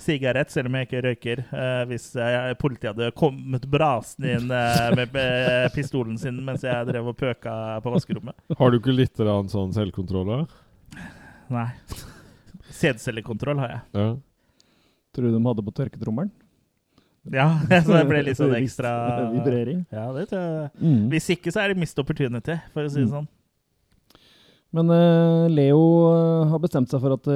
sigarett, 0.00 0.52
selv 0.52 0.68
om 0.68 0.76
jeg 0.78 0.88
ikke 0.88 1.02
røyker, 1.08 1.42
Uh, 1.50 1.82
hvis 1.88 2.10
uh, 2.20 2.52
politiet 2.60 2.92
hadde 2.92 3.08
kommet 3.16 3.64
brasende 3.70 4.34
inn 4.36 4.52
eh, 4.54 4.90
med 4.98 5.16
eh, 5.18 5.66
pistolen 5.74 6.18
sin 6.20 6.36
mens 6.44 6.62
jeg 6.66 6.86
drev 6.88 7.08
og 7.10 7.16
pøka 7.18 7.52
på 7.84 7.92
vaskerommet. 7.94 8.36
Har 8.58 8.70
du 8.70 8.78
ikke 8.78 8.94
litt 8.94 9.18
annen 9.22 9.48
sånn 9.50 9.72
selvkontroll? 9.74 10.28
da? 10.28 11.00
Nei. 11.50 11.66
Sædcellekontroll 12.70 13.58
har 13.64 13.72
jeg. 13.74 13.82
Ja. 13.98 14.06
Tror 15.16 15.26
du 15.26 15.34
de 15.34 15.42
hadde 15.48 15.66
på 15.66 15.74
tørketrommelen? 15.80 16.30
Ja, 17.34 17.48
så 17.84 17.96
det 17.98 18.06
ble 18.08 18.22
litt 18.28 18.38
sånn 18.38 18.54
ekstra 18.56 18.92
Vibrering. 19.34 19.82
Ja, 19.92 20.06
det 20.16 20.28
tror 20.30 20.40
jeg. 20.46 20.70
Mm. 20.80 21.02
Hvis 21.12 21.28
ikke, 21.34 21.52
så 21.52 21.64
er 21.64 21.72
det 21.74 21.82
mist 21.82 21.98
opportunity, 22.00 22.56
for 22.74 22.86
å 22.86 22.92
si 22.92 23.02
det 23.02 23.08
Mm. 23.10 23.14
sånn. 23.18 23.28
Men 24.70 24.86
uh, 24.94 25.48
Leo 25.50 25.80
eh, 26.14 26.19
har 26.52 26.60
bestemt 26.62 26.90
seg 26.92 27.00
for 27.02 27.14
at 27.16 27.26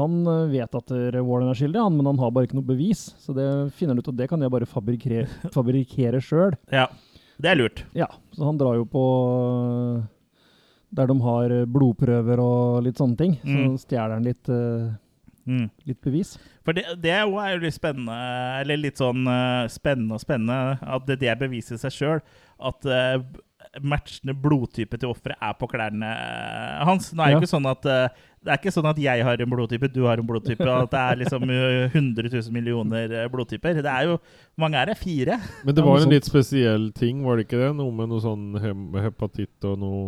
han 0.00 0.14
eh, 0.26 0.46
vet 0.52 0.74
at 0.78 0.92
Warren 1.20 1.50
er 1.52 1.58
skyldig, 1.58 1.80
han, 1.82 1.96
men 1.98 2.06
han 2.12 2.18
har 2.22 2.30
bare 2.34 2.48
ikke 2.48 2.58
noe 2.60 2.66
bevis. 2.70 3.10
Så 3.20 3.34
det 3.36 3.46
finner 3.76 3.94
han 3.94 4.02
ut, 4.02 4.08
og 4.12 4.16
det 4.18 4.28
kan 4.30 4.40
jeg 4.44 4.50
bare 4.54 4.68
fabrikkere, 4.70 5.26
fabrikkere 5.56 6.22
sjøl. 6.24 6.56
Ja, 6.74 6.86
det 7.40 7.52
er 7.52 7.60
lurt. 7.60 7.84
Ja, 7.96 8.08
så 8.36 8.48
han 8.50 8.58
drar 8.60 8.76
jo 8.80 8.86
på 8.90 9.04
eh, 9.98 10.08
der 10.90 11.06
de 11.06 11.14
har 11.22 11.52
blodprøver 11.70 12.40
og 12.42 12.80
litt 12.82 12.98
sånne 12.98 13.16
ting. 13.20 13.36
Så 13.44 13.54
Mm. 13.54 13.76
stjeler 13.78 14.16
han 14.16 14.24
litt, 14.26 14.48
uh, 14.50 14.90
Mm. 15.46 15.70
litt 15.86 16.00
bevis. 16.02 16.32
For 16.66 16.72
det, 16.76 16.82
det 17.00 17.10
er 17.14 17.22
jo 17.26 17.38
litt 17.62 17.74
spennende, 17.74 18.16
eller 18.60 18.76
litt 18.76 18.98
sånn 18.98 19.22
uh, 19.26 19.68
spennende 19.70 20.14
og 20.18 20.20
spennende, 20.20 20.78
at 20.82 21.06
det, 21.06 21.20
det 21.22 21.38
beviser 21.40 21.78
seg 21.78 21.94
sjøl. 21.94 22.20
At 22.60 22.84
uh, 22.86 23.22
matchende 23.86 24.34
blodtype 24.34 24.98
til 24.98 25.10
offeret 25.12 25.38
er 25.40 25.52
på 25.60 25.68
klærne 25.70 26.08
eh, 26.10 26.80
hans. 26.88 27.12
Nå 27.14 27.22
er 27.22 27.26
det 27.26 27.36
Ja. 27.36 27.40
ikke 27.42 27.50
sånn 27.52 27.68
at 27.70 27.86
eh, 27.86 28.08
det 28.40 28.50
er 28.54 28.56
ikke 28.58 28.72
sånn 28.72 28.88
at 28.88 28.96
jeg 28.98 29.22
har 29.26 29.42
en 29.44 29.50
blodtype, 29.52 29.88
du 29.92 30.00
har 30.08 30.18
en 30.18 30.26
blodtype, 30.26 30.64
og 30.64 30.86
at 30.86 30.90
det 30.94 31.00
er 31.00 31.18
liksom 31.20 31.42
eh, 31.52 31.90
100 31.92 32.30
000 32.32 32.54
millioner 32.56 33.12
eh, 33.12 33.28
blodtyper. 33.28 33.82
Det 33.84 33.84
er 33.92 34.08
jo 34.08 34.16
Hvor 34.18 34.64
mange 34.64 34.80
er 34.80 34.86
det? 34.90 34.96
Fire? 34.98 35.36
Men 35.64 35.74
det 35.76 35.84
var 35.84 36.00
en 36.00 36.10
litt 36.14 36.24
spesiell 36.28 36.90
ting, 36.96 37.20
var 37.26 37.36
det 37.36 37.46
ikke 37.46 37.60
det? 37.60 37.70
Noe 37.76 37.92
med 37.92 38.08
noe 38.10 38.24
sånn 38.24 38.56
hepatitt 39.04 39.68
og 39.68 39.78
noe 39.78 40.00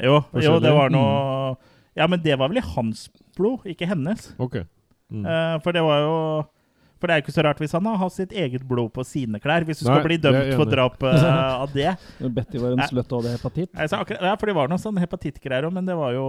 Jo, 0.00 0.22
jo, 0.40 0.56
det 0.60 0.72
var 0.76 0.90
noe 0.92 1.56
Ja, 1.96 2.06
men 2.08 2.20
det 2.24 2.34
var 2.40 2.48
vel 2.52 2.58
i 2.60 2.66
hans 2.74 3.06
blod, 3.36 3.62
ikke 3.68 3.86
hennes. 3.88 4.32
Okay. 4.40 4.64
Mm. 5.12 5.22
Eh, 5.24 5.54
for 5.62 5.72
det 5.76 5.84
var 5.86 6.00
jo 6.02 6.16
For 6.96 7.08
det 7.08 7.14
er 7.14 7.20
jo 7.20 7.26
ikke 7.26 7.34
så 7.36 7.44
rart 7.44 7.58
hvis 7.60 7.74
han 7.76 7.88
har 8.00 8.12
sitt 8.12 8.30
eget 8.32 8.62
blod 8.68 8.88
på 8.94 9.04
sine 9.04 9.40
klær. 9.42 9.66
Hvis 9.68 9.82
du 9.82 9.88
Nei, 9.88 9.98
skal 9.98 10.06
bli 10.06 10.16
dømt 10.20 10.54
for 10.56 10.70
drap 10.70 11.02
uh, 11.04 11.26
av 11.64 11.74
det. 11.74 11.90
Betty 12.22 12.62
var 12.62 12.72
en 12.72 12.86
sløtt 12.88 13.12
og 13.12 13.20
hadde 13.20 13.34
hepatitt. 13.36 13.72
Jeg 13.74 13.92
akkurat, 13.92 14.24
ja, 14.24 14.32
for 14.40 14.48
det 14.48 14.56
var 14.56 14.72
noe 14.72 14.80
sånn 14.80 15.02
hepatittgreier 15.02 15.68
òg, 15.68 15.74
men 15.76 15.88
det 15.88 15.98
var 15.98 16.16
jo 16.16 16.26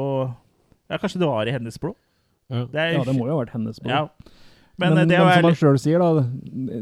Ja, 0.91 0.99
kanskje 0.99 1.23
det 1.23 1.29
var 1.29 1.47
i 1.47 1.55
hennes 1.55 1.79
blod? 1.79 1.95
Ja. 2.51 2.65
Det 2.71 2.83
er, 2.83 2.93
Ja, 2.97 3.07
det 3.07 3.15
må 3.15 3.27
jo 3.27 3.35
ha 3.37 3.41
vært 3.45 3.55
hennes 3.55 3.79
blod. 3.79 3.95
Ja. 3.95 4.33
Men, 4.77 4.93
Men, 4.93 4.97
eh, 4.97 5.07
det 5.09 5.19
men 5.23 5.33
som 5.33 5.47
han 5.49 5.57
sjøl 5.57 5.79
sier, 5.81 6.03
da, 6.03 6.27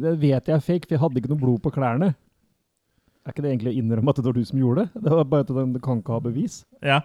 det 0.04 0.16
vet 0.20 0.50
jeg 0.50 0.56
er 0.58 0.64
fake, 0.64 0.88
for 0.88 0.98
jeg 0.98 1.02
hadde 1.06 1.22
ikke 1.22 1.32
noe 1.32 1.42
blod 1.42 1.62
på 1.64 1.72
klærne. 1.78 2.12
Er 3.26 3.34
ikke 3.34 3.46
det 3.46 3.54
egentlig 3.54 3.72
å 3.72 3.78
innrømme 3.80 4.12
at 4.12 4.20
det 4.20 4.28
var 4.28 4.36
du 4.38 4.46
som 4.46 4.60
gjorde 4.62 4.84
det? 4.84 5.04
Det 5.06 5.14
var 5.18 5.30
bare 5.30 5.46
at 5.46 5.54
Du 5.54 5.80
kan 5.82 6.02
ikke 6.02 6.18
ha 6.18 6.22
bevis. 6.22 6.64
ja. 6.86 7.00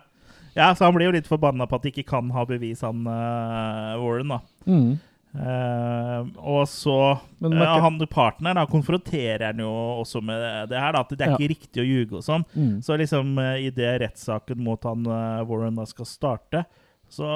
ja, 0.57 0.73
så 0.75 0.85
han 0.89 0.97
blir 0.97 1.09
jo 1.09 1.15
litt 1.15 1.31
forbanna 1.31 1.69
på 1.71 1.79
at 1.79 1.87
de 1.87 1.93
ikke 1.95 2.09
kan 2.11 2.29
ha 2.35 2.45
bevis, 2.45 2.83
han 2.85 3.07
uh, 3.07 3.97
Warren, 4.03 4.35
da. 4.35 4.41
Mm. 4.67 4.99
Eh, 5.31 6.23
og 6.43 6.65
så 6.67 6.95
Men 7.39 7.53
eh, 7.55 7.61
Mac- 7.61 7.81
han 7.85 7.99
partneren 8.11 8.59
da, 8.59 8.65
konfronterer 8.67 9.45
han 9.53 9.61
jo 9.63 9.71
også 10.03 10.19
med 10.27 10.69
det 10.73 10.81
her, 10.83 10.93
da, 10.97 11.01
at 11.05 11.13
det 11.15 11.21
er 11.23 11.31
Ja. 11.31 11.37
ikke 11.39 11.53
riktig 11.55 11.83
å 11.83 11.87
ljuge 11.87 12.17
og 12.19 12.25
sånn. 12.27 12.45
Mm. 12.57 12.81
Så 12.83 12.97
liksom 12.99 13.37
uh, 13.39 13.55
i 13.63 13.71
det 13.71 13.93
rettssaken 14.03 14.59
mot 14.59 14.83
han 14.85 15.07
uh, 15.07 15.45
Warren 15.47 15.77
da 15.79 15.85
skal 15.87 16.09
starte, 16.11 16.65
så 17.11 17.27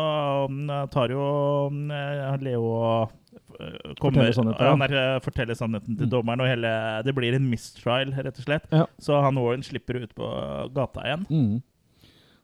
mm, 0.50 0.90
tar 0.90 1.10
jo 1.14 1.24
mm, 1.70 2.40
Leo 2.42 2.62
og 2.62 3.12
eh, 3.60 3.94
kommer, 3.98 4.26
Forteller 4.26 4.32
sannheten, 4.32 4.64
ja. 4.66 4.70
han 4.74 4.82
er, 4.86 4.94
eh, 5.00 5.20
forteller 5.22 5.54
sannheten 5.58 5.96
til 5.98 6.06
Mm. 6.06 6.10
dommeren, 6.12 6.40
og 6.44 6.50
hele, 6.50 6.74
det 7.06 7.14
blir 7.14 7.34
en 7.34 7.48
mistrial, 7.50 8.10
rett 8.14 8.38
og 8.38 8.44
slett. 8.46 8.66
Ja. 8.74 8.86
Så 9.02 9.20
han 9.22 9.38
Warren 9.38 9.62
slipper 9.66 10.02
ut 10.02 10.14
på 10.14 10.28
gata 10.74 11.02
igjen. 11.06 11.26
Mm. 11.30 11.62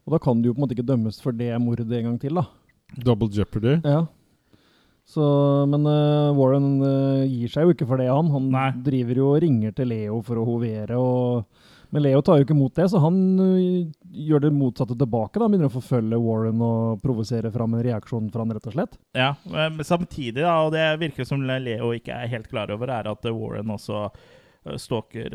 Og 0.06 0.14
da 0.14 0.18
kan 0.22 0.40
du 0.42 0.48
jo 0.48 0.54
på 0.54 0.58
en 0.62 0.66
måte 0.68 0.74
ikke 0.78 0.86
dømmes 0.90 1.20
for 1.22 1.30
det 1.32 1.52
mordet 1.62 1.86
en 1.90 2.04
gang 2.08 2.18
til, 2.22 2.34
da. 2.34 2.46
Double 2.98 3.28
jeopardy. 3.30 3.76
Ja. 3.84 4.06
Så, 5.06 5.22
men 5.66 5.86
uh, 5.86 6.30
Warren 6.38 6.68
uh, 6.82 7.24
gir 7.26 7.48
seg 7.50 7.64
jo 7.66 7.72
ikke 7.74 7.86
for 7.88 7.98
det, 7.98 8.06
han. 8.10 8.28
Han 8.30 8.50
Nei. 8.52 8.68
driver 8.86 9.18
jo 9.22 9.32
og 9.34 9.40
ringer 9.42 9.72
til 9.74 9.88
Leo 9.90 10.20
for 10.22 10.38
å 10.38 10.44
hovere. 10.46 10.98
Og, 11.00 11.44
men 11.90 12.04
Leo 12.04 12.20
tar 12.22 12.38
jo 12.38 12.44
ikke 12.46 12.54
imot 12.54 12.76
det, 12.78 12.86
så 12.92 13.00
han 13.02 13.16
uh, 13.42 13.86
gjør 14.14 14.44
det 14.46 14.52
motsatte 14.54 14.94
tilbake. 14.94 15.40
da, 15.42 15.48
Begynner 15.50 15.66
å 15.70 15.74
forfølge 15.74 16.20
Warren 16.22 16.62
og 16.62 17.00
provosere 17.02 17.50
fram 17.50 17.74
en 17.74 17.82
reaksjon 17.88 18.28
fra 18.30 18.44
han, 18.44 18.54
rett 18.54 18.68
og 18.70 18.76
slett. 18.76 18.98
Ja, 19.18 19.32
men 19.50 19.82
samtidig, 19.82 20.44
da, 20.44 20.60
og 20.66 20.70
det 20.76 20.86
virker 21.02 21.26
som 21.26 21.42
Leo 21.48 21.90
ikke 21.96 22.14
er 22.20 22.30
helt 22.36 22.46
klar 22.52 22.70
over, 22.70 22.92
er 23.00 23.10
at 23.10 23.26
Warren 23.34 23.74
også 23.74 24.06
stalker 24.76 25.32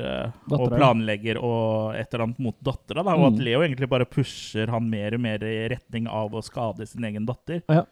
og 0.53 0.68
planlegger 0.70 1.39
og 1.41 1.95
et 1.97 2.11
eller 2.13 2.28
annet 2.28 2.41
mot 2.45 2.55
dattera. 2.63 3.01
da, 3.01 3.16
Og 3.18 3.32
at 3.32 3.39
Mm. 3.39 3.43
Leo 3.47 3.63
egentlig 3.66 3.89
bare 3.89 4.05
pusher 4.05 4.70
han 4.70 4.86
mer 4.89 5.16
og 5.18 5.22
mer 5.24 5.41
i 5.43 5.68
retning 5.74 6.05
av 6.07 6.30
å 6.32 6.43
skade 6.45 6.86
sin 6.88 7.03
egen 7.09 7.26
datter. 7.26 7.63
Ja. 7.68 7.84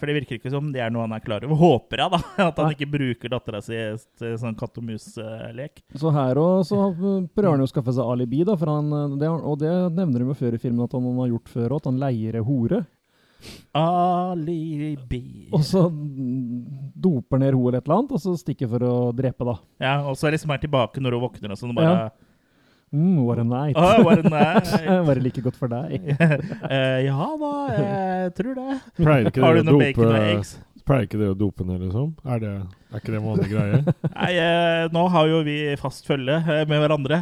For 0.00 0.10
det 0.10 0.16
virker 0.18 0.38
ikke 0.38 0.52
som 0.52 0.70
det 0.74 0.82
er 0.82 0.92
noe 0.92 1.04
han 1.06 1.14
er 1.16 1.22
klar 1.24 1.44
over. 1.46 1.58
Håper 1.64 2.02
jeg, 2.04 2.12
da. 2.14 2.20
At 2.48 2.60
han 2.62 2.74
ikke 2.74 2.90
bruker 2.90 3.32
dattera 3.32 3.60
si 3.64 3.78
til 4.20 4.36
sånn 4.40 4.56
katt 4.58 4.78
og 4.80 4.86
mus-lek. 4.88 5.82
Så 6.00 6.12
her 6.14 6.40
òg 6.42 6.64
så 6.68 6.80
eh, 6.90 7.26
prøver 7.36 7.52
han 7.54 7.64
jo 7.64 7.68
å 7.68 7.72
skaffe 7.72 7.94
seg 7.96 8.14
alibi, 8.14 8.44
da, 8.48 8.56
for 8.60 8.72
han, 8.72 8.88
eh, 8.96 9.18
det, 9.20 9.30
og 9.30 9.60
det 9.62 9.74
nevner 9.98 10.24
de 10.24 10.30
jo 10.32 10.38
før 10.40 10.56
i 10.56 10.62
filmen 10.62 10.86
at 10.86 10.96
han 10.96 11.10
har 11.20 11.30
gjort 11.34 11.52
før 11.52 11.68
òg, 11.76 11.82
at 11.82 11.90
han 11.92 12.00
leier 12.02 12.40
ei 12.40 12.46
hore. 12.46 12.82
Alibi. 13.72 15.22
Og 15.54 15.62
så 15.64 15.86
doper 15.90 17.40
ned 17.40 17.52
henne 17.54 17.60
eller 17.60 17.78
et 17.78 17.86
eller 17.86 17.96
annet, 18.00 18.16
og 18.16 18.20
så 18.22 18.34
stikker 18.38 18.68
for 18.70 18.84
å 18.84 18.96
drepe, 19.16 19.46
da. 19.48 19.54
Ja, 19.82 19.94
og 20.10 20.18
så 20.20 20.32
liksom 20.32 20.52
er 20.54 20.60
tilbake 20.62 21.02
når 21.02 21.16
hun 21.16 21.24
våkner 21.28 21.54
og 21.54 21.60
sånn. 21.60 21.76
Bare 21.76 21.94
Ja. 21.94 22.10
Mm, 22.92 23.22
what 23.22 23.38
a 23.38 23.44
night. 23.44 23.76
Oh, 23.78 24.02
what 24.02 24.18
a 24.18 24.28
night. 24.28 24.66
Var 25.06 25.14
det 25.14 25.22
like 25.22 25.42
godt 25.42 25.56
for 25.56 25.70
deg. 25.70 26.08
uh, 26.10 26.98
ja 27.08 27.28
da, 27.38 27.52
jeg 27.76 28.32
tror 28.34 28.56
det. 28.58 28.80
Pleier 28.98 29.30
ikke 29.30 29.42
Har 29.46 29.54
du 29.54 29.62
å 29.62 29.66
noe 29.68 29.78
bacon 29.84 30.08
og 30.08 30.10
dope 30.10 30.24
eggs? 30.32 30.50
Pleier 30.90 31.06
ikke 31.06 31.20
det 31.20 31.28
å 31.30 31.36
dope 31.38 31.66
ned, 31.68 31.84
liksom? 31.84 32.08
Er, 32.26 32.40
det, 32.42 32.54
er 32.90 33.02
ikke 33.04 33.14
det 33.14 33.20
vanlig 33.22 33.46
greie? 33.52 33.78
Nei, 34.08 34.32
uh, 34.42 34.88
nå 34.96 35.04
har 35.14 35.30
jo 35.30 35.38
vi 35.46 35.56
fast 35.78 36.08
følge 36.08 36.40
eh, 36.40 36.64
med 36.66 36.82
hverandre, 36.82 37.20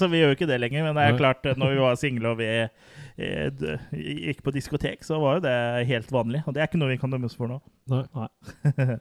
så 0.00 0.08
vi 0.08 0.22
gjør 0.22 0.32
jo 0.32 0.38
ikke 0.38 0.48
det 0.48 0.60
lenger. 0.62 0.86
Men 0.86 0.96
det 0.96 1.04
er 1.04 1.20
klart, 1.20 1.44
når 1.60 1.74
vi 1.74 1.84
var 1.84 2.00
single 2.00 2.32
og 2.32 2.40
vi 2.40 2.48
gikk 3.18 4.40
på 4.46 4.54
diskotek, 4.56 5.04
så 5.04 5.20
var 5.20 5.36
jo 5.36 5.44
det 5.50 5.58
helt 5.90 6.16
vanlig. 6.16 6.40
Og 6.46 6.56
det 6.56 6.64
er 6.64 6.70
ikke 6.70 6.80
noe 6.80 6.94
vi 6.94 7.00
kan 7.02 7.12
dømmes 7.12 7.36
for 7.36 7.50
nå. 7.50 7.60
Nei. 7.92 8.06
Nei, 8.16 8.98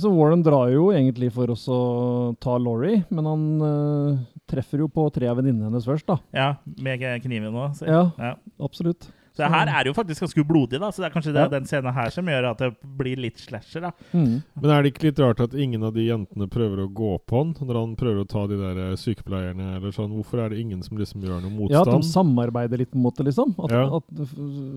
så 0.00 0.08
Warren 0.14 0.42
drar 0.42 0.70
jo 0.72 0.86
egentlig 0.92 1.30
for 1.34 1.50
oss 1.52 1.66
å 1.68 2.34
ta 2.40 2.56
Laurie, 2.58 3.02
men 3.10 3.24
han 3.28 3.42
uh, 3.60 4.22
treffer 4.48 4.78
jo 4.80 4.88
på 4.88 5.10
tre 5.12 5.28
av 5.28 5.36
venninnene 5.40 5.68
hennes 5.68 5.84
først, 5.84 6.06
da. 6.08 6.16
Ja, 6.32 6.54
med 6.80 7.04
kniven 7.22 7.52
nå. 7.52 7.68
så- 7.76 7.86
Ja. 7.86 8.10
ja. 8.18 8.34
Absolutt. 8.60 9.10
Så 9.34 9.42
det 9.42 9.50
her 9.50 9.66
er 9.66 9.84
jo 9.88 9.92
faktisk 9.92 10.20
ganske 10.22 10.44
blodig, 10.46 10.78
da. 10.78 10.92
Så 10.94 11.02
det 11.02 11.08
er 11.08 11.14
kanskje 11.20 11.32
det, 11.34 11.42
Ja. 11.42 11.48
den 11.48 11.64
scenen 11.66 11.92
her 11.92 12.08
som 12.08 12.24
gjør 12.24 12.50
at 12.52 12.58
det 12.58 12.68
blir 12.96 13.16
litt 13.18 13.36
slasher, 13.36 13.80
da. 13.80 13.90
Mm. 14.14 14.44
Men 14.62 14.70
er 14.70 14.82
det 14.84 14.92
ikke 14.94 15.02
litt 15.10 15.18
rart 15.18 15.40
at 15.40 15.54
ingen 15.58 15.82
av 15.82 15.92
de 15.92 16.06
jentene 16.06 16.46
prøver 16.48 16.84
å 16.86 16.92
gå 16.94 17.18
på 17.26 17.36
han 17.42 17.50
når 17.66 17.74
han 17.80 17.96
prøver 17.96 18.22
å 18.22 18.28
ta 18.28 18.46
de 18.46 18.54
der 18.56 18.78
eh, 18.92 18.94
sykepleierne 18.94 19.74
eller 19.76 19.90
sånn? 19.90 20.14
Hvorfor 20.14 20.38
er 20.38 20.50
det 20.50 20.60
ingen 20.60 20.84
som 20.84 20.96
liksom 20.96 21.20
gjør 21.20 21.42
noe 21.42 21.50
motstand? 21.50 21.72
Ja, 21.72 21.80
at 21.82 22.00
de 22.00 22.06
samarbeider 22.14 22.78
litt, 22.78 22.92
på 22.92 22.94
en 22.94 23.02
måte, 23.02 23.24
liksom. 23.26 23.56
At, 23.58 23.70
Ja. 23.74 23.96
at, 23.96 24.04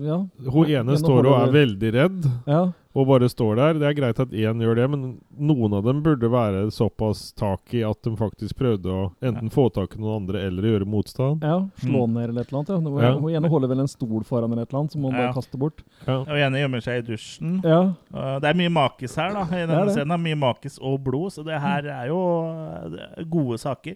ja. 0.02 0.50
Hun 0.50 0.66
ene 0.66 0.98
står 0.98 1.26
og 1.30 1.48
er 1.48 1.52
veldig 1.54 1.92
redd 1.94 2.30
Ja. 2.48 2.72
Og 2.96 3.06
bare 3.06 3.28
står 3.28 3.56
der. 3.56 3.74
Det 3.78 3.86
er 3.88 3.94
greit 3.94 4.18
at 4.20 4.30
én 4.32 4.62
gjør 4.64 4.74
det, 4.78 4.86
men 4.90 5.02
noen 5.38 5.74
av 5.76 5.84
dem 5.84 6.00
burde 6.02 6.30
være 6.32 6.70
såpass 6.72 7.32
tak 7.36 7.74
i 7.76 7.82
at 7.86 8.00
de 8.02 8.14
faktisk 8.16 8.56
prøvde 8.58 8.88
å 8.90 9.12
enten 9.22 9.50
få 9.52 9.68
tak 9.72 9.94
i 9.94 10.00
noen 10.00 10.22
andre 10.22 10.40
eller 10.48 10.62
gjøre 10.70 10.86
motstand. 10.88 11.44
ja. 11.44 11.58
Slå 11.78 12.06
ned 12.08 12.30
eller 12.30 12.40
et 12.42 12.48
eller 12.52 12.58
annet. 12.64 13.02
Ja. 13.02 13.12
Hun, 13.20 13.28
Ja. 13.30 13.38
ene 13.38 13.48
holder 13.52 13.68
vel 13.68 13.80
en 13.80 13.86
stol 13.92 14.24
foran 14.24 14.50
eller 14.52 14.62
et 14.62 14.72
eller 14.72 14.80
annet 14.80 14.92
som 14.92 15.02
hun 15.04 15.12
Ja. 15.12 15.18
bare 15.26 15.34
kaster 15.34 15.58
bort. 15.58 15.82
Ja. 16.06 16.18
Og 16.20 16.28
ene 16.38 16.58
gjemmer 16.58 16.80
seg 16.82 16.98
i 17.04 17.06
dusjen. 17.12 17.60
Ja. 17.62 17.94
Det 18.40 18.44
er 18.48 18.54
mye 18.54 18.70
makis 18.72 19.14
her, 19.16 19.32
da. 19.32 19.42
I 19.44 19.66
Det 19.66 19.68
denne 19.68 19.80
er 19.82 19.84
det. 19.84 19.94
scenen. 19.94 20.22
Mye 20.22 20.34
makis 20.38 20.78
og 20.82 21.04
blod. 21.04 21.30
Så 21.32 21.44
det 21.44 21.60
her 21.60 21.84
er 21.86 22.08
jo 22.08 22.18
uh, 22.48 23.24
gode 23.28 23.58
saker. 23.58 23.94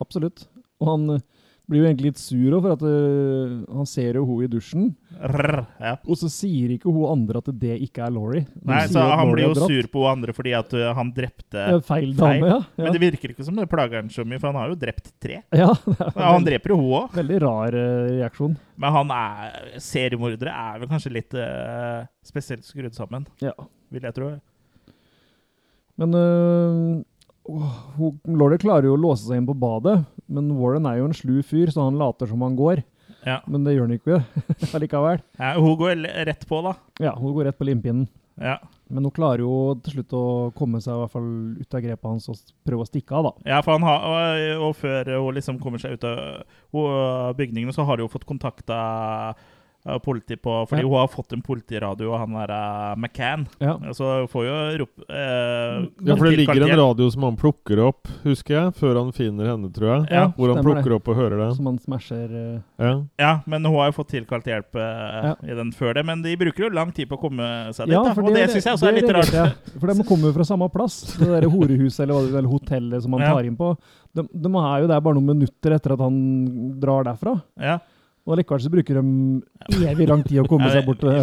Absolutt. 0.00 0.46
Og 0.80 0.88
han 0.88 1.10
eh, 1.10 1.20
blir 1.72 1.82
jo 1.82 1.86
egentlig 1.88 2.10
litt 2.12 2.20
sur 2.20 2.54
også, 2.56 2.62
for 2.62 2.74
at 2.76 2.82
uh, 2.84 3.76
han 3.78 3.88
ser 3.88 4.18
jo 4.18 4.24
hun 4.28 4.44
i 4.44 4.48
dusjen. 4.52 4.90
Rrr, 5.22 5.62
ja. 5.80 5.92
Og 6.04 6.18
så 6.20 6.28
sier 6.32 6.74
ikke 6.74 6.92
hun 6.92 7.06
andre 7.10 7.40
at 7.42 7.50
det 7.62 7.78
ikke 7.86 8.04
er 8.06 8.12
Laurie. 8.14 8.44
Hun 8.52 8.70
Nei, 8.72 8.82
så 8.92 9.02
Han 9.02 9.30
Laurie 9.30 9.48
blir 9.48 9.62
jo 9.62 9.68
sur 9.70 9.88
på 9.92 10.04
hun 10.04 10.10
andre 10.12 10.34
fordi 10.36 10.54
at 10.58 10.72
uh, 10.76 10.88
han 10.98 11.12
drepte 11.16 11.66
Ja, 11.74 11.80
feil 11.86 12.14
dame, 12.18 12.48
ja. 12.48 12.58
ja. 12.62 12.84
Men 12.86 12.96
det 12.96 13.02
virker 13.02 13.34
ikke 13.34 13.46
som 13.46 13.58
det 13.58 13.68
plager 13.72 14.02
han 14.02 14.10
så 14.12 14.24
mye, 14.28 14.40
for 14.42 14.52
han 14.52 14.60
har 14.60 14.72
jo 14.72 14.78
drept 14.84 15.12
tre. 15.22 15.40
ja, 15.62 15.70
han 16.18 16.46
dreper 16.46 16.74
jo 16.74 16.80
hun 16.80 16.90
òg. 17.02 17.16
veldig 17.20 17.42
rar 17.46 17.78
uh, 17.78 18.08
reaksjon. 18.20 18.56
Men 18.82 18.96
han 18.98 19.14
er 19.16 19.78
seriemordere 19.82 20.52
er 20.52 20.82
vel 20.82 20.90
kanskje 20.90 21.14
litt 21.14 21.34
spesielt 22.26 22.66
skrudd 22.66 22.96
sammen, 22.96 23.28
Ja. 23.44 23.52
vil 23.92 24.06
jeg 24.08 24.16
tro. 24.16 24.32
Men 26.00 26.16
øh, 27.48 28.00
åh, 28.00 28.58
klarer 28.62 28.86
jo 28.88 28.94
å 28.96 29.00
låse 29.02 29.26
seg 29.26 29.40
inn 29.40 29.48
på 29.48 29.56
badet, 29.58 30.02
men 30.28 30.52
Warren 30.58 30.86
er 30.86 31.00
jo 31.00 31.08
en 31.10 31.16
slu 31.16 31.40
fyr, 31.42 31.70
så 31.74 31.88
han 31.88 31.98
later 32.00 32.26
som 32.30 32.42
han 32.46 32.56
går. 32.58 32.82
Ja. 33.26 33.40
Men 33.46 33.64
det 33.64 33.76
gjør 33.76 33.86
han 33.88 33.98
ikke 33.98 34.20
allikevel. 34.76 35.20
Ja, 35.38 35.52
hun 35.58 35.76
går 35.78 36.02
rett 36.26 36.46
på, 36.48 36.62
da. 36.64 36.74
Ja, 37.02 37.14
hun 37.18 37.34
går 37.36 37.50
rett 37.50 37.58
på 37.58 37.66
limpinnen. 37.68 38.08
Ja. 38.40 38.56
Men 38.92 39.04
hun 39.06 39.12
klarer 39.14 39.42
jo 39.44 39.74
til 39.84 39.94
slutt 39.98 40.12
å 40.16 40.22
komme 40.56 40.80
seg 40.82 40.96
i 40.96 41.00
hvert 41.02 41.12
fall 41.14 41.28
ut 41.60 41.76
av 41.76 41.82
grepet 41.84 42.08
hans 42.08 42.26
og 42.32 42.40
prøve 42.66 42.84
å 42.84 42.88
stikke 42.88 43.14
av, 43.16 43.28
da. 43.28 43.32
Ja, 43.54 43.60
for 43.64 43.76
han 43.76 43.84
har, 43.86 44.06
og, 44.08 44.64
og 44.68 44.74
før 44.80 45.12
hun 45.14 45.36
liksom 45.38 45.60
kommer 45.62 45.80
seg 45.80 45.96
ut 45.96 46.06
av 46.08 46.18
hun- 46.74 47.36
bygningene, 47.38 47.72
så 47.76 47.86
har 47.88 48.02
hun 48.02 48.10
fått 48.12 48.26
kontakta 48.28 48.80
politi 50.04 50.36
på 50.38 50.66
Fordi 50.70 50.82
Ja. 50.82 50.86
hun 50.88 50.98
har 51.00 51.08
fått 51.10 51.32
en 51.32 51.42
politiradio, 51.42 52.12
og 52.12 52.18
han 52.20 52.32
der 52.36 52.50
uh, 52.54 52.94
McCann. 52.96 53.46
Ja. 53.58 53.74
Så 53.92 54.28
får 54.30 54.44
jo 54.46 54.56
rope 54.82 55.06
eh, 55.10 55.86
Ja, 56.06 56.14
for 56.16 56.28
det 56.30 56.36
ligger 56.38 56.62
en 56.68 56.78
radio 56.78 57.08
som 57.10 57.22
han 57.26 57.36
plukker 57.36 57.80
opp, 57.82 58.06
husker 58.22 58.54
jeg, 58.54 58.74
før 58.78 59.00
han 59.00 59.10
finner 59.12 59.50
henne, 59.50 59.72
tror 59.74 59.88
jeg. 59.90 60.06
Ja, 60.14 60.28
Hvor 60.36 60.54
han 60.54 60.62
plukker 60.64 60.90
det. 60.92 60.98
opp 61.00 61.08
og 61.08 61.16
hører 61.18 61.36
det. 61.42 61.48
Som 61.56 61.66
han 61.66 61.78
smasher 61.82 62.30
uh... 62.30 62.60
Ja. 62.78 62.92
Ja, 63.18 63.32
men 63.46 63.64
hun 63.66 63.74
har 63.80 63.90
jo 63.90 63.96
fått 63.98 64.12
tilkalt 64.14 64.46
hjelp 64.46 64.78
uh, 64.78 65.32
Ja. 65.32 65.34
i 65.42 65.56
den 65.58 65.72
før 65.74 65.94
det. 65.98 66.04
Men 66.06 66.22
de 66.22 66.36
bruker 66.36 66.68
jo 66.68 66.70
lang 66.70 66.92
tid 66.94 67.08
på 67.10 67.18
å 67.18 67.22
komme 67.26 67.48
seg 67.74 67.90
dit, 67.90 67.96
Ja, 67.96 68.04
da. 68.06 68.14
og 68.22 68.30
det, 68.34 68.46
syns 68.52 68.68
jeg 68.70 68.76
også 68.78 68.88
er 68.92 68.98
litt 69.00 69.10
rart. 69.10 69.58
For 69.80 69.90
de 69.90 70.06
kommer 70.06 70.30
jo 70.30 70.36
fra 70.38 70.46
samme 70.46 70.68
plass. 70.72 71.00
Det 71.18 71.26
der 71.26 71.48
horehuset 71.50 72.04
eller, 72.06 72.30
eller 72.30 72.50
hotellet 72.50 73.02
som 73.02 73.18
han 73.18 73.26
Ja. 73.26 73.32
tar 73.34 73.50
inn 73.50 73.56
på. 73.58 73.74
De, 74.14 74.22
de 74.30 74.48
er 74.62 74.84
jo 74.84 74.86
der 74.92 75.00
bare 75.02 75.18
noen 75.18 75.32
minutter 75.34 75.74
etter 75.74 75.94
at 75.96 76.00
han 76.06 76.78
drar 76.78 77.02
derfra. 77.08 77.34
Ja. 77.58 77.80
Og 78.22 78.36
likevel 78.38 78.60
så 78.62 78.70
bruker 78.70 78.98
de 79.00 79.82
evig 79.90 80.06
lang 80.06 80.20
tid 80.22 80.38
å 80.38 80.44
komme 80.46 80.68
seg 80.70 80.84
bort 80.86 81.00
til 81.02 81.08
å 81.10 81.14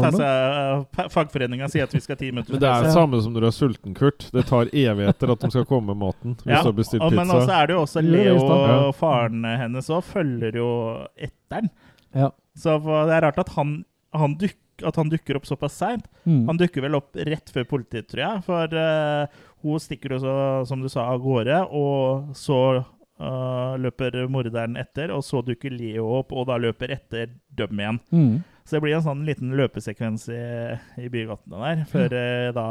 ta 0.00 0.08
gården. 0.08 0.86
Fagforeninga 1.12 1.68
sier 1.68 1.84
at 1.84 1.92
vi 1.92 2.00
skal 2.00 2.16
ha 2.16 2.20
ti 2.22 2.30
minutter. 2.32 2.54
Men 2.56 2.62
det 2.62 2.70
er 2.70 2.86
det 2.86 2.94
samme 2.94 3.20
som 3.20 3.34
når 3.36 3.44
du 3.44 3.48
er 3.50 3.56
sulten, 3.56 3.96
Kurt. 3.98 4.24
Det 4.32 4.46
tar 4.48 4.70
evigheter 4.72 5.34
at 5.34 5.44
de 5.44 5.50
skal 5.52 5.66
komme 5.68 5.92
med 5.92 6.00
maten. 6.00 6.38
Hvis 6.40 6.54
Ja, 6.54 6.62
du 6.64 6.70
har 6.70 6.78
bestilt 6.78 7.04
pizza. 7.04 7.18
men 7.18 7.34
også 7.34 7.52
er 7.58 7.68
det 7.68 7.76
jo 7.76 7.82
også 7.84 8.04
Leo 8.06 8.38
og 8.40 8.94
faren 8.96 9.44
hennes 9.44 9.90
òg 9.92 10.00
følger 10.08 10.56
jo 10.62 10.70
etter 11.16 11.60
den. 11.60 11.70
Ja. 12.16 12.30
Så 12.56 12.78
det 12.80 13.14
er 13.18 13.26
rart 13.26 13.40
at 13.44 13.52
han, 13.58 13.74
han, 14.16 14.38
duk, 14.40 14.56
at 14.86 14.96
han 14.96 15.12
dukker 15.12 15.36
opp 15.36 15.44
såpass 15.48 15.76
seint. 15.76 16.08
Mm. 16.24 16.46
Han 16.48 16.60
dukker 16.60 16.86
vel 16.86 16.96
opp 16.98 17.20
rett 17.20 17.52
før 17.52 17.68
politiet, 17.68 18.08
tror 18.08 18.24
jeg. 18.24 18.46
For 18.48 18.80
uh, 18.80 19.44
hun 19.60 19.84
stikker 19.84 20.16
jo 20.16 20.22
som 20.64 20.80
du 20.80 20.88
sa, 20.88 21.04
av 21.12 21.20
gårde, 21.20 21.60
og 21.68 22.32
så 22.38 22.80
eh, 23.20 23.74
løper 23.84 24.16
morderen 24.32 24.78
etter, 24.80 25.12
og 25.14 25.24
så 25.26 25.42
dukker 25.44 25.74
Leo 25.74 26.08
opp, 26.20 26.32
og 26.32 26.48
da 26.50 26.58
løper 26.60 26.94
etter 26.96 27.34
dem 27.56 27.82
igjen. 27.82 28.00
Mm. 28.10 28.32
Så 28.64 28.76
det 28.76 28.84
blir 28.84 28.96
en 28.98 29.04
sånn 29.04 29.26
liten 29.26 29.52
løpesekvens 29.58 30.28
i, 30.30 30.40
i 31.02 31.10
bygatene 31.10 31.60
der, 31.64 31.84
før 31.90 32.14
uh, 32.14 32.48
da 32.54 32.66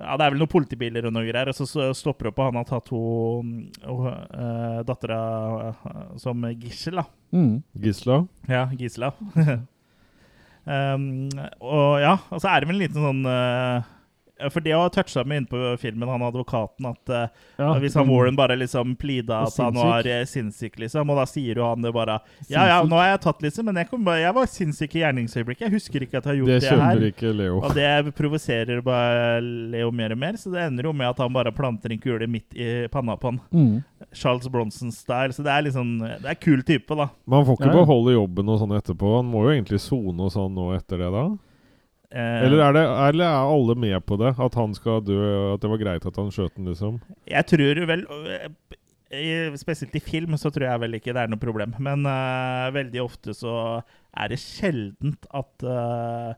ja, 0.00 0.14
Det 0.16 0.24
er 0.24 0.32
vel 0.32 0.40
noen 0.40 0.52
politibiler 0.52 1.08
og 1.08 1.12
noe 1.12 1.26
greier, 1.26 1.50
og 1.50 1.56
så, 1.56 1.66
så 1.68 1.88
stopper 1.96 2.28
det 2.28 2.30
opp, 2.30 2.38
og 2.40 2.46
han 2.46 2.58
har 2.60 2.68
tatt 2.70 2.92
hun 2.94 3.50
uh, 3.84 4.80
dattera 4.88 5.18
eh, 5.66 6.14
som 6.22 6.46
gissel, 6.54 7.02
da. 7.02 7.04
Mm. 7.36 7.58
Gisla. 7.84 8.22
Ja, 8.48 8.62
Gisela. 8.78 9.10
um, 10.64 11.04
og 11.60 12.00
ja, 12.00 12.14
og 12.30 12.40
så 12.40 12.48
er 12.48 12.62
det 12.62 12.70
vel 12.70 12.78
en 12.78 12.82
liten 12.86 13.04
sånn 13.10 13.20
For 14.50 14.64
det 14.64 14.72
har 14.76 14.90
toucha 14.94 15.24
meg 15.28 15.42
inn 15.42 15.48
på 15.50 15.58
filmen, 15.80 16.08
han 16.08 16.24
advokaten, 16.24 16.88
at 16.90 17.12
uh, 17.12 17.26
Ja, 17.60 17.72
hvis 17.82 17.96
han 17.98 18.08
mm. 18.08 18.12
Warren 18.14 18.38
bare 18.38 18.56
liksom 18.58 18.94
pleada 19.00 19.42
at 19.46 19.58
han 19.60 19.76
var 19.76 20.06
eh, 20.08 20.24
sinnssyk, 20.28 20.78
liksom, 20.80 21.10
og 21.12 21.20
da 21.20 21.26
sier 21.28 21.60
jo 21.60 21.66
han 21.66 21.84
det 21.84 21.92
bare 21.94 22.20
Ja, 22.50 22.66
ja, 22.68 22.78
nå 22.86 22.98
har 22.98 23.12
jeg 23.12 23.22
tatt, 23.26 23.44
liksom, 23.44 23.68
men 23.70 23.80
jeg, 23.82 23.90
kom 23.90 24.06
bare, 24.06 24.22
jeg 24.24 24.36
var 24.36 24.50
sinnssyk 24.50 24.96
i 24.96 25.04
gjerningsøyeblikket. 25.04 25.66
Jeg 25.68 25.74
husker 25.76 26.06
ikke 26.06 26.20
at 26.20 26.28
jeg 26.28 26.32
har 26.32 26.40
gjort 26.40 26.54
Det 26.54 26.60
det, 26.64 26.80
her. 26.84 27.04
ikke 27.10 27.34
Leo. 27.36 27.60
Og 27.60 27.76
det 27.76 28.14
provoserer 28.18 28.82
bare 28.84 29.40
Leo 29.42 29.92
mer 29.94 30.16
og 30.16 30.22
mer, 30.24 30.40
så 30.40 30.52
det 30.54 30.64
ender 30.66 30.90
jo 30.90 30.94
med 30.96 31.10
at 31.10 31.22
han 31.22 31.36
bare 31.36 31.52
planter 31.54 31.94
en 31.94 32.02
kule 32.02 32.28
midt 32.30 32.56
i 32.56 32.70
panna 32.92 33.16
på 33.20 33.32
han. 33.34 33.40
Mm. 33.52 33.82
Charles 34.12 34.48
Bronson-style. 34.48 35.32
Så 35.36 35.44
det 35.44 35.52
er 35.52 35.66
liksom 35.68 35.98
Det 36.00 36.30
er 36.32 36.38
kul 36.40 36.62
type, 36.66 36.94
da. 36.96 37.10
Man 37.24 37.44
får 37.46 37.58
ikke 37.58 37.68
Ja, 37.68 37.74
ja. 37.74 37.84
beholde 37.84 38.16
jobben 38.16 38.48
og 38.48 38.60
sånn 38.62 38.74
etterpå. 38.78 39.16
Han 39.18 39.30
må 39.30 39.44
jo 39.46 39.54
egentlig 39.54 39.80
sone 39.84 40.26
og 40.26 40.32
sånn 40.34 40.54
nå 40.56 40.70
etter 40.76 41.00
det, 41.02 41.10
da? 41.14 41.28
Eh, 42.10 42.44
Eller 42.46 42.58
er, 42.66 42.72
det, 42.74 42.82
eller 43.08 43.24
er 43.24 43.50
alle 43.54 43.74
med 43.78 44.00
på 44.06 44.16
det? 44.18 44.32
At 44.42 44.54
han 44.58 44.72
skal 44.74 45.00
dø? 45.06 45.18
At 45.54 45.60
det 45.62 45.70
var 45.70 45.78
greit 45.78 46.06
at 46.06 46.16
han 46.18 46.30
skjøt 46.34 46.56
den, 46.56 46.66
liksom? 46.72 47.00
Jeg 47.30 47.46
tror 47.46 47.86
vel 47.86 48.02
i- 49.14 49.56
Spesielt 49.58 49.94
i 49.94 50.00
film 50.02 50.34
så 50.38 50.50
tror 50.50 50.66
jeg 50.68 50.80
vel 50.80 50.94
ikke 50.98 51.14
det 51.14 51.22
er 51.22 51.30
noe 51.30 51.38
problem. 51.42 51.74
Men 51.78 52.04
uh, 52.06 52.70
veldig 52.74 53.02
ofte 53.04 53.34
så 53.34 53.54
er 54.16 54.28
det 54.34 54.38
sjeldent 54.42 55.26
at 55.34 55.64
uh, 55.66 56.34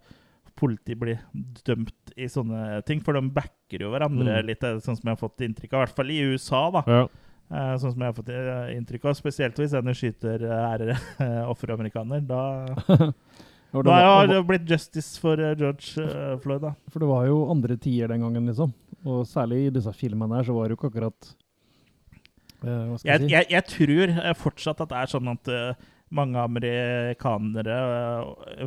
politi 0.57 0.95
blir 0.97 1.19
dømt 1.67 2.13
i 2.17 2.29
sånne 2.29 2.83
ting. 2.89 3.01
For 3.05 3.17
de 3.17 3.25
backer 3.33 3.81
jo 3.87 3.91
hverandre 3.93 4.43
Mm. 4.43 4.47
litt, 4.47 4.63
eh, 4.65 4.77
sånn 4.85 4.97
som 4.97 5.09
jeg 5.09 5.17
har 5.17 5.21
fått 5.29 5.41
inntrykk 5.45 5.73
av. 5.73 5.81
I 5.81 5.85
hvert 5.87 5.97
fall 5.97 6.11
i 6.13 6.21
USA, 6.33 6.71
da. 6.71 6.83
Ja. 6.87 7.03
Eh, 7.53 7.75
sånn 7.81 7.93
som 7.93 8.01
jeg 8.01 8.09
har 8.13 8.17
fått 8.17 8.29
eh, 8.33 8.77
inntrykk 8.77 9.05
av. 9.09 9.17
Spesielt 9.17 9.57
hvis 9.57 9.73
en 9.77 9.93
skyter 9.97 10.45
eh, 10.45 10.73
er 10.73 10.81
eh. 10.93 12.21
Da, 12.29 12.43
Var- 13.73 14.05
har 14.05 14.27
det 14.29 14.41
blitt 14.47 14.69
justice 14.69 15.19
for 15.21 15.41
eh, 15.41 15.55
George 15.57 15.97
uh, 16.05 16.37
Floyd, 16.43 16.61
da. 16.61 16.75
For 16.93 17.01
det 17.01 17.09
var 17.09 17.27
jo 17.27 17.39
andre 17.51 17.77
tider 17.81 18.09
den 18.13 18.21
gangen, 18.21 18.47
liksom. 18.51 18.73
Og 19.09 19.25
særlig 19.27 19.67
i 19.67 19.71
disse 19.75 19.93
filmene 19.97 20.37
her, 20.37 20.45
så 20.45 20.53
var 20.55 20.69
det 20.69 20.77
jo 20.77 20.81
ikke 20.81 20.91
akkurat 20.93 21.31
uh, 22.65 22.93
jeg, 23.05 23.29
Jeg, 23.31 23.47
jeg, 23.51 23.65
tror 23.73 24.13
fortsatt 24.45 24.83
at 24.85 24.93
det 24.93 24.99
er 25.01 25.13
sånn 25.15 25.33
at 25.33 25.49
uh, 25.49 25.89
mange 26.13 26.37
amerikanere, 26.45 27.77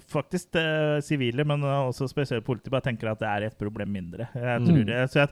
faktisk 0.10 0.58
sivile, 1.06 1.46
men 1.46 1.62
også 1.62 2.08
spesielt 2.10 2.46
politi, 2.48 2.72
bare 2.74 2.88
tenker 2.88 3.12
at 3.12 3.22
det 3.22 3.30
er 3.30 3.46
et 3.52 3.58
problem 3.60 3.92
mindre. 3.94 4.26
Jeg 4.34 4.62
Mm. 4.62 4.66
tror 4.66 4.84
det. 4.90 5.00
Så 5.14 5.20
jeg, 5.22 5.30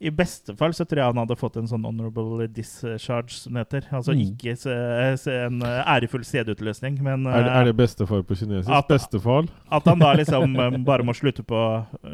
I 0.00 0.08
beste 0.10 0.54
fall 0.56 0.72
så 0.72 0.86
tror 0.88 0.96
jeg 1.02 1.10
han 1.12 1.18
hadde 1.20 1.36
fått 1.36 1.56
en 1.60 1.66
sånn 1.68 1.82
honorable 1.84 2.46
discharge, 2.48 3.34
som 3.36 3.52
det 3.52 3.66
heter. 3.66 3.88
Altså 3.92 4.14
Mm. 4.14 4.22
ikke 4.30 4.54
se, 4.56 4.76
se 5.20 5.34
en 5.44 5.60
eh, 5.62 5.82
ærefull 5.92 6.24
stedutløsning, 6.24 6.96
men 7.04 7.26
Er, 7.26 7.42
det, 7.42 7.50
eh, 7.50 7.58
er 7.60 7.64
det 7.68 7.76
bestefar 7.76 8.22
på 8.24 8.34
kinesisk? 8.38 8.70
At- 8.72 8.88
Bestefar? 8.88 9.48
at 9.70 9.84
han 9.84 9.98
da 9.98 10.14
liksom 10.20 10.56
eh, 10.56 10.78
bare 10.88 11.04
må 11.04 11.12
slutte, 11.12 11.44
på, 11.44 11.60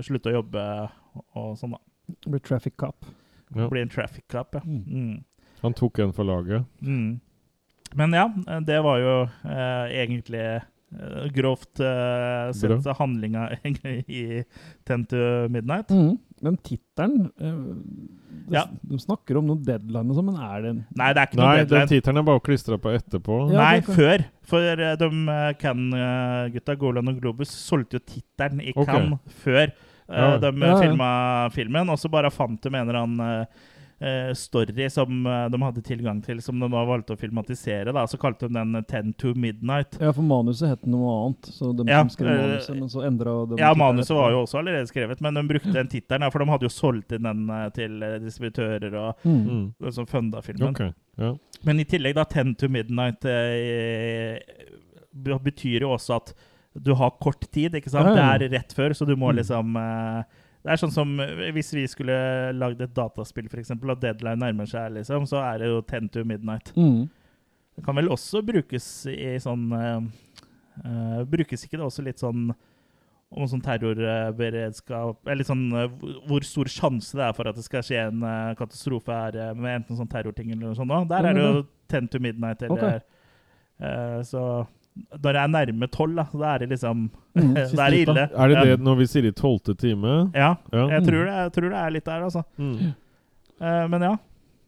slutte 0.03 0.33
å 0.33 0.37
jobbe 0.43 0.67
og 1.37 1.55
sånn, 1.61 1.77
da. 1.77 1.79
Blir 2.27 2.41
traffic 2.43 2.77
cop. 2.77 3.07
Ja. 3.55 3.69
Blir 3.71 3.83
en 3.83 3.89
traffic 3.89 4.27
cop, 4.29 4.55
ja. 4.55 4.61
Mm. 4.67 4.83
Mm. 4.91 5.25
Han 5.63 5.73
tok 5.75 5.99
en 6.03 6.13
for 6.13 6.25
laget. 6.27 6.65
Mm. 6.83 7.21
Men 7.95 8.13
ja, 8.13 8.27
det 8.67 8.83
var 8.83 8.99
jo 8.99 9.15
eh, 9.47 10.03
egentlig 10.03 10.43
eh, 10.43 11.29
grovt 11.35 11.79
eh, 11.81 12.51
sett 12.53 12.85
handlinga 12.99 13.47
i 14.11 14.43
Ten 14.85 15.05
to 15.07 15.47
Midnight. 15.49 15.89
Mm. 15.95 16.19
Men 16.45 16.57
tittelen 16.61 17.31
eh, 17.41 18.53
Ja. 18.53 18.67
De 18.83 18.99
snakker 19.01 19.39
om 19.41 19.47
noe 19.49 19.57
deadline 19.65 20.11
og 20.13 20.19
sånn, 20.19 20.27
men 20.29 20.37
er 20.43 20.63
det 20.63 20.71
en 20.75 20.81
Nei, 21.01 21.09
det 21.17 21.23
er 21.23 21.27
ikke 21.31 21.39
noe 21.41 21.47
Nei, 21.47 21.57
den 21.63 21.69
deadline. 21.71 21.89
tittelen 21.95 22.21
er 22.21 22.27
bare 22.29 22.43
klistra 22.47 22.79
på 22.79 22.93
etterpå. 22.95 23.39
Ja, 23.53 23.59
Nei, 23.63 23.81
kan- 23.81 23.95
før. 23.97 24.25
For 24.47 24.63
eh, 24.77 24.97
de 25.01 25.09
uh, 25.11 25.53
Cannes-gutta, 25.59 26.77
Golan 26.79 27.09
og 27.11 27.21
Globus, 27.21 27.51
solgte 27.51 27.99
jo 27.99 28.05
tittelen 28.07 28.61
i 28.63 28.73
okay. 28.77 28.93
Cannes 28.93 29.19
før 29.43 29.65
eh, 29.65 29.73
Ja. 30.09 30.37
de 30.39 30.53
Ja, 30.53 30.67
ja. 30.67 30.77
filma 30.83 31.11
filmen. 31.51 31.89
Og 31.91 31.99
så 31.99 32.11
bare 32.11 32.31
fant 32.31 32.61
de 32.63 32.69
en 32.69 32.77
eller 32.89 33.01
annen 33.03 33.21
eh, 33.21 33.41
eh, 33.41 33.47
story 34.35 34.89
som 34.91 35.27
eh, 35.27 35.49
de 35.49 35.59
hadde 35.63 35.83
tilgang 35.83 36.19
til, 36.23 36.41
som 36.43 36.59
de 36.61 36.69
da 36.69 36.83
valgte 36.85 37.15
å 37.15 37.19
filmatisere. 37.19 37.93
da, 37.93 38.05
Så 38.07 38.19
kalte 38.19 38.49
de 38.49 38.53
den 38.55 38.85
'Ten 38.85 39.15
to 39.17 39.33
Midnight'. 39.35 39.99
Ja, 40.01 40.13
for 40.13 40.23
manuset 40.23 40.69
het 40.69 40.87
noe 40.87 41.27
annet. 41.27 41.43
Så 41.49 41.73
de 41.77 41.85
Ja, 41.91 42.01
som 42.03 42.11
skrev 42.11 42.29
eh, 42.39 42.43
manuset, 42.47 42.77
men 42.79 42.89
så 42.89 43.07
endra 43.07 43.49
de 43.49 43.57
Ja, 43.63 43.73
manuset 43.75 44.15
var 44.17 44.31
jo 44.31 44.43
også 44.45 44.59
allerede 44.61 44.87
skrevet, 44.87 45.21
men 45.21 45.35
de 45.35 45.43
brukte 45.49 45.73
den 45.73 45.89
tittelen, 45.89 46.31
for 46.31 46.39
de 46.41 46.51
hadde 46.51 46.63
jo 46.63 46.69
solgt 46.69 47.13
inn 47.13 47.23
den 47.23 47.49
eh, 47.51 47.69
til 47.71 48.03
eh, 48.03 48.19
distributører 48.19 48.95
og 48.95 49.15
Mm. 49.25 49.47
Mm. 49.49 49.75
og 49.83 49.93
som 49.95 50.07
funda 50.07 50.41
filmen. 50.43 50.69
Okay, 50.71 50.93
ja. 51.19 51.35
Men 51.65 51.81
i 51.81 51.85
tillegg, 51.85 52.15
da, 52.15 52.25
10 52.25 52.55
to 52.59 52.69
midnight 52.69 53.25
eh, 53.25 54.39
betyr 55.15 55.81
jo 55.81 55.95
også 55.97 56.17
at 56.17 56.35
du 56.79 56.93
har 56.95 57.11
kort 57.23 57.41
tid, 57.51 57.73
ikke 57.73 57.89
sant? 57.89 58.15
Ja, 58.15 58.33
ja. 58.33 58.39
Det 58.39 58.53
er 58.53 58.59
rett 58.59 58.75
før, 58.77 58.91
så 58.93 59.07
du 59.07 59.17
må 59.17 59.31
Mm. 59.33 59.37
liksom 59.39 59.77
eh, 59.77 60.23
Det 60.67 60.73
er 60.75 60.81
sånn 60.83 60.91
som 60.95 61.13
eh, 61.23 61.45
hvis 61.55 61.69
vi 61.77 61.85
skulle 61.87 62.15
lagd 62.59 62.81
et 62.83 62.95
dataspill, 62.97 63.47
f.eks., 63.47 63.71
og 63.77 64.01
deadline 64.03 64.41
nærmer 64.43 64.67
seg, 64.67 64.97
liksom, 64.97 65.29
så 65.31 65.39
er 65.45 65.63
det 65.63 65.69
jo 65.71 65.77
10 65.87 66.09
to 66.17 66.25
midnight. 66.27 66.73
Mm. 66.75 67.05
Det 67.77 67.85
kan 67.87 67.95
vel 68.01 68.11
også 68.11 68.43
brukes 68.43 68.87
i 69.13 69.37
sånn 69.43 69.67
eh, 69.77 71.21
Brukes 71.29 71.63
ikke 71.67 71.79
det 71.79 71.85
også 71.87 72.03
litt 72.05 72.21
sånn 72.21 72.49
om 73.37 73.49
sånn 73.51 73.63
terrorberedskap 73.65 75.29
Eller 75.29 75.45
sånn 75.45 75.65
hvor- 76.29 76.45
stor 76.47 76.71
sjanse 76.71 77.17
det 77.17 77.25
er 77.27 77.33
for 77.37 77.49
at 77.51 77.57
det 77.59 77.65
skal 77.67 77.83
skje 77.85 77.99
en 78.07 78.23
katastrofe 78.57 79.13
her 79.13 79.55
med 79.55 79.81
enten 79.83 79.99
sånn 79.99 80.09
terrorting 80.11 80.53
eller 80.53 80.69
noe 80.71 80.79
sånt. 80.79 81.09
Der 81.11 81.27
er 81.31 81.35
det 81.37 81.43
jo 81.45 81.65
10 81.91 82.11
to 82.13 82.21
midnight 82.23 82.63
eller 82.63 82.77
okay. 82.77 83.01
Uh, 83.81 84.23
Så 84.25 84.43
når 84.97 85.33
det 85.37 85.41
er 85.43 85.51
nærme 85.53 85.87
tolv, 85.93 86.17
da, 86.17 86.25
da 86.33 86.55
er 86.55 86.59
det 86.65 86.69
liksom 86.77 87.11
Mm, 87.37 87.51
Da 87.77 87.85
er 87.85 87.91
det 87.93 87.99
ille. 88.07 88.23
Er 88.33 88.49
det 88.49 88.61
det 88.65 88.77
når 88.81 88.95
vi 88.97 89.07
sier 89.13 89.27
i 89.29 89.33
tolvte 89.37 89.75
time? 89.77 90.13
Ja, 90.35 90.55
Ja. 90.73 90.87
jeg 90.95 91.03
tror 91.05 91.27
det, 91.27 91.35
jeg 91.37 91.53
tror 91.53 91.69
det 91.69 91.81
er 91.83 91.91
litt 91.93 92.07
der, 92.07 92.23
altså. 92.25 92.43
Mm. 92.57 92.95
Uh, 93.61 93.85
men 93.93 94.03
ja. 94.07 94.15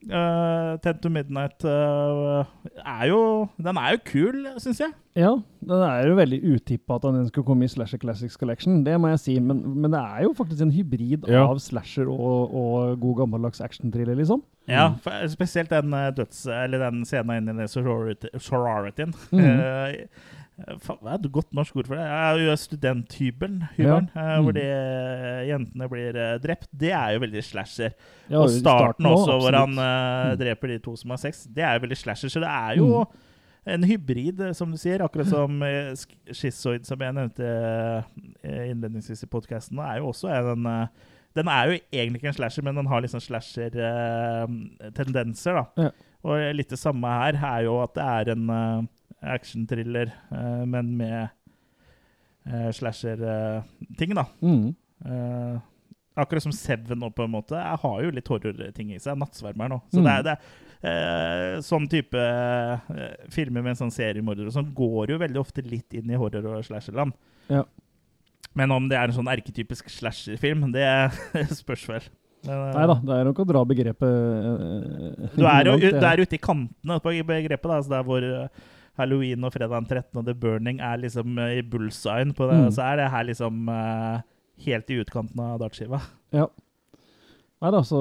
Uh, 0.07 0.79
10 0.79 1.01
to 1.03 1.11
Midnight 1.11 1.65
uh, 1.67 2.47
er 2.87 3.09
jo 3.11 3.49
Den 3.59 3.77
er 3.77 3.97
jo 3.97 3.99
kul, 4.07 4.47
syns 4.63 4.79
jeg. 4.79 4.93
Ja, 5.19 5.33
den 5.67 5.83
er 5.83 6.07
jo 6.07 6.15
veldig 6.15 6.39
utippa 6.55 7.01
at 7.01 7.07
den 7.09 7.27
skulle 7.27 7.49
komme 7.49 7.67
i 7.67 7.71
Slasher 7.73 7.99
Classics 7.99 8.39
Collection, 8.39 8.85
det 8.87 8.95
må 9.01 9.11
jeg 9.11 9.19
si. 9.25 9.35
Men, 9.43 9.65
men 9.83 9.91
det 9.91 9.99
er 9.99 10.23
jo 10.29 10.33
faktisk 10.39 10.63
en 10.63 10.71
hybrid 10.71 11.27
Ja. 11.27 11.43
av 11.49 11.59
slasher 11.59 12.07
og, 12.07 12.55
og 12.55 13.01
god 13.03 13.25
gammeldags 13.25 13.61
actionthriller, 13.65 14.15
liksom. 14.15 14.45
Ja, 14.69 14.93
spesielt 15.33 15.73
den 15.73 15.95
eh, 15.97 16.11
døds... 16.15 16.45
Eller 16.47 16.85
den 16.85 17.03
scenen 17.09 17.49
inni 17.49 17.65
i 17.65 17.73
sorority, 17.73 18.29
sororityen. 18.39 19.15
Mm 19.33 19.41
-hmm. 19.41 20.07
hva 20.59 20.97
er 21.07 21.15
et 21.21 21.31
godt 21.33 21.53
norsk 21.55 21.77
ord 21.79 21.87
for 21.87 21.95
det? 21.95 22.07
Jo, 22.43 22.57
Studenthybelen, 22.59 23.69
Ja. 23.79 23.97
eh, 23.99 24.41
hvor 24.43 24.53
Mhm. 24.53 24.55
de 24.55 24.63
eh, 24.63 25.47
jentene 25.49 25.89
blir 25.89 26.17
eh, 26.17 26.39
drept. 26.39 26.69
Det 26.77 26.91
er 26.93 27.13
jo 27.15 27.21
veldig 27.21 27.43
slasher. 27.45 27.93
Ja, 28.29 28.39
og 28.43 28.49
starten, 28.51 28.61
starten, 28.61 29.07
også, 29.07 29.31
også, 29.33 29.41
hvor 29.41 29.53
han 29.59 29.79
eh, 29.79 30.33
Mm. 30.35 30.39
dreper 30.39 30.67
de 30.69 30.79
to 30.79 30.97
som 30.97 31.11
har 31.11 31.17
sex. 31.19 31.45
Det 31.47 31.63
er 31.63 31.75
jo 31.79 31.87
veldig 31.87 31.97
slasher. 31.97 32.29
Så 32.29 32.41
det 32.41 32.49
er 32.49 32.75
jo 32.77 33.05
en 33.67 33.83
hybrid, 33.85 34.41
eh, 34.41 34.53
som 34.53 34.71
du 34.71 34.77
sier. 34.77 34.99
Akkurat 35.01 35.27
som 35.29 35.63
eh, 35.67 35.95
Schizoid, 36.33 36.85
som 36.87 36.99
jeg 36.99 37.15
nevnte 37.15 37.45
eh, 38.43 38.71
innledningsvis 38.73 39.23
i 39.23 39.27
podkasten, 39.27 39.79
er 39.79 39.97
jo 39.99 40.07
også 40.11 40.29
en 40.29 40.67
eh, 40.67 40.87
Den 41.37 41.47
er 41.47 41.67
jo 41.69 41.79
egentlig 41.93 42.17
ikke 42.19 42.29
en 42.29 42.35
slasher, 42.35 42.63
men 42.65 42.75
den 42.75 42.87
har 42.87 43.01
liksom 43.01 43.21
slasher-tendenser, 43.21 45.53
da. 45.55 45.65
Ja. 45.85 45.91
Og 46.25 46.55
litt 46.57 46.69
det 46.73 46.79
samme 46.81 47.07
her 47.07 47.33
er 47.39 47.63
jo 47.69 47.77
at 47.83 47.93
det 47.95 48.03
er 48.05 48.31
en 48.35 48.49
uh, 48.51 48.83
actionthriller, 49.23 50.13
eh, 50.33 50.63
men 50.67 50.93
med 50.97 51.29
uh, 52.49 52.71
slasher-ting, 52.73 54.15
da. 54.17 54.25
Mm. 54.43 54.75
Eh, 55.05 55.59
akkurat 56.19 56.43
som 56.43 56.53
Seven 56.53 56.99
nå, 56.99 57.11
på 57.15 57.23
en 57.27 57.31
måte. 57.31 57.55
Jeg 57.59 57.81
har 57.83 57.99
jo 58.03 58.11
litt 58.15 58.31
horror-ting 58.31 58.95
i 58.95 58.99
seg. 59.03 59.19
'Nattsvermer' 59.19 59.71
nå. 59.71 59.81
Så 59.93 60.01
Mm. 60.01 60.05
det 60.07 60.15
er, 60.15 60.23
det 60.23 60.37
er 60.83 61.57
eh, 61.57 61.59
sånn 61.63 61.89
type 61.91 62.19
eh, 62.19 63.27
filmer 63.31 63.63
med 63.63 63.75
en 63.75 63.83
sånn 63.85 63.95
seriemorder 63.95 64.47
og 64.47 64.55
sånn 64.55 64.73
går 64.75 65.13
jo 65.15 65.19
veldig 65.19 65.41
ofte 65.41 65.63
litt 65.63 65.95
inn 65.95 66.11
i 66.11 66.19
horror- 66.19 66.47
og 66.59 66.65
slasherland. 66.65 67.13
Ja. 67.49 67.65
Men 68.55 68.73
om 68.73 68.89
det 68.89 68.97
er 68.99 69.05
en 69.11 69.15
sånn 69.15 69.31
erketypisk 69.31 69.91
slasherfilm, 69.91 70.73
det 70.73 70.89
spørs 71.63 71.87
vel. 71.89 72.09
Eh, 72.47 72.73
Nei 72.75 72.87
da, 72.87 72.95
det 73.03 73.15
er 73.15 73.25
nok 73.29 73.41
å 73.43 73.47
dra 73.47 73.65
begrepet 73.67 74.03
uh, 74.07 75.31
Du 75.35 75.43
er 75.47 75.67
jo 75.67 75.73
er 75.99 76.21
ute 76.23 76.37
i 76.37 76.43
kantene 76.43 76.99
på 77.03 77.15
begrepet, 77.27 77.67
da. 77.67 77.79
Altså 77.79 77.91
der 77.91 78.05
hvor 78.07 78.23
eh, 78.23 78.49
Halloween 78.99 79.45
og 79.47 79.53
fredag 79.55 79.75
den 79.79 79.87
13. 79.89 80.19
og 80.21 80.25
The 80.27 80.35
Burning 80.35 80.81
er 80.85 80.99
liksom 81.03 81.39
eh, 81.39 81.59
i 81.61 81.63
bullsign 81.63 82.35
på 82.37 82.49
det, 82.51 82.59
Mm. 82.65 82.71
så 82.75 82.83
er 82.93 82.97
det 83.03 83.11
her 83.13 83.25
liksom 83.29 83.69
eh, 83.73 84.21
helt 84.67 84.91
i 84.91 84.99
utkanten 85.05 85.41
av 85.45 85.59
dartskiva. 85.63 86.01
Ja. 86.35 86.47
Nei 87.63 87.71
da, 87.75 87.81
så 87.83 87.99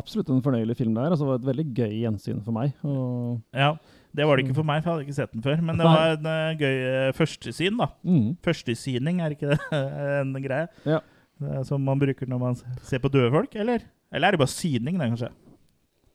absolutt 0.00 0.30
en 0.32 0.40
fornøyelig 0.44 0.78
film 0.78 0.94
der. 0.96 1.10
Altså, 1.12 1.26
det 1.26 1.32
var 1.34 1.40
et 1.42 1.48
veldig 1.50 1.66
gøy 1.76 1.94
gjensyn 2.06 2.38
for 2.44 2.56
meg. 2.56 2.72
Og, 2.88 3.40
Ja, 3.52 3.74
det 4.16 4.24
var 4.28 4.36
det 4.38 4.46
ikke 4.46 4.54
for 4.56 4.64
meg, 4.68 4.80
for 4.84 4.90
jeg 4.90 4.94
hadde 4.96 5.04
ikke 5.08 5.16
sett 5.18 5.32
den 5.34 5.42
før. 5.44 5.60
Men 5.60 5.76
det 5.76 5.84
Nei. 5.84 5.94
var 5.94 6.14
en 6.16 6.28
eh, 6.30 6.60
gøy 6.62 7.12
førstesyn, 7.18 7.76
da. 7.82 7.88
mm, 8.04 8.30
Førstesyning, 8.46 9.20
er 9.20 9.34
ikke 9.36 9.50
det 9.52 9.58
en 10.22 10.32
greie? 10.44 10.68
Ja. 10.88 11.00
Som 11.68 11.82
man 11.84 11.98
bruker 12.00 12.28
når 12.30 12.38
man 12.40 12.56
ser 12.86 13.02
på 13.02 13.10
døde 13.12 13.28
folk, 13.34 13.56
eller? 13.58 13.82
Eller 14.14 14.28
er 14.28 14.36
det 14.36 14.40
bare 14.44 14.54
syning, 14.54 14.96
det, 15.00 15.10
kanskje? 15.12 15.32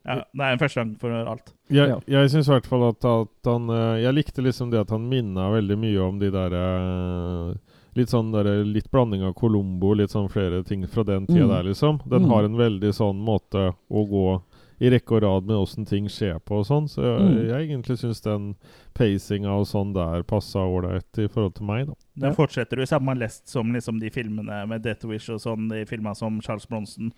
Ja, 0.09 0.15
det 0.33 0.41
er 0.41 0.51
en 0.55 0.59
første 0.61 0.81
gang 0.81 0.93
for 0.99 1.13
alt. 1.13 1.51
Jeg, 1.69 1.87
Ja. 1.91 1.99
jeg 2.07 2.29
syns 2.33 2.47
i 2.49 2.53
hvert 2.55 2.65
fall 2.65 2.87
at, 2.89 3.05
at 3.05 3.45
han 3.45 3.69
eh, 3.69 4.01
Jeg 4.01 4.15
likte 4.17 4.41
liksom 4.41 4.71
det 4.73 4.79
at 4.81 4.89
han 4.95 5.05
minna 5.07 5.51
veldig 5.53 5.77
mye 5.77 6.01
om 6.01 6.17
de 6.19 6.31
der 6.33 6.55
eh, 6.57 7.53
Litt 7.97 8.09
sånn 8.11 8.31
der, 8.31 8.63
litt 8.65 8.87
blanding 8.93 9.23
av 9.25 9.33
Colombo, 9.35 9.93
litt 9.97 10.11
sånn 10.13 10.29
flere 10.31 10.63
ting 10.63 10.85
fra 10.87 11.03
den 11.03 11.25
tida 11.27 11.45
Mm. 11.45 11.49
der, 11.49 11.63
liksom. 11.63 11.99
Den 12.07 12.21
Mm. 12.23 12.29
har 12.29 12.43
en 12.45 12.55
veldig 12.55 12.91
sånn 12.93 13.17
måte 13.25 13.73
å 13.91 14.03
gå 14.09 14.41
i 14.81 14.89
rekke 14.89 15.15
og 15.17 15.23
rad 15.23 15.45
med 15.47 15.57
åssen 15.57 15.85
ting 15.85 16.05
skjer 16.07 16.39
på 16.39 16.59
og 16.59 16.65
sånn. 16.65 16.87
Så 16.87 17.01
jeg, 17.01 17.19
Mm. 17.19 17.47
jeg 17.49 17.67
egentlig 17.69 17.97
syns 17.97 18.21
den 18.21 18.55
pacinga 18.93 19.49
og 19.59 19.65
sånn 19.65 19.93
der 19.93 20.23
passa 20.23 20.59
ålreit 20.59 21.17
i 21.17 21.27
forhold 21.27 21.55
til 21.55 21.65
meg, 21.65 21.87
da. 21.87 21.93
Den 22.15 22.35
fortsetter 22.35 22.77
jo 22.77 22.83
i 22.83 22.85
samme 22.85 23.17
lest 23.17 23.49
som 23.49 23.73
liksom 23.73 23.99
de 23.99 24.09
filmene 24.09 24.67
med 24.67 24.81
Death 24.83 25.05
Wish 25.05 25.29
og 25.29 25.39
sånn, 25.41 25.67
de 25.69 25.83
filma 25.85 26.15
som 26.15 26.39
Charles 26.41 26.65
Bronson 26.67 27.11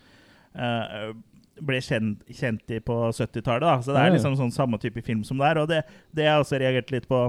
eh, 0.54 1.12
ble 1.60 1.80
kjent, 1.84 2.22
kjent 2.32 2.70
i 2.72 2.80
på 2.80 2.98
70-tallet. 3.12 3.84
Så 3.84 3.92
det 3.92 4.00
er 4.06 4.14
liksom 4.16 4.36
sånn 4.40 4.54
samme 4.54 4.78
type 4.82 5.02
film 5.04 5.24
som 5.24 5.38
det 5.42 5.50
er. 5.52 5.62
Og 5.62 5.68
det, 5.68 5.82
det 6.16 6.28
jeg 6.28 6.44
også 6.44 6.60
reagerte 6.62 6.96
litt 6.96 7.08
på 7.10 7.26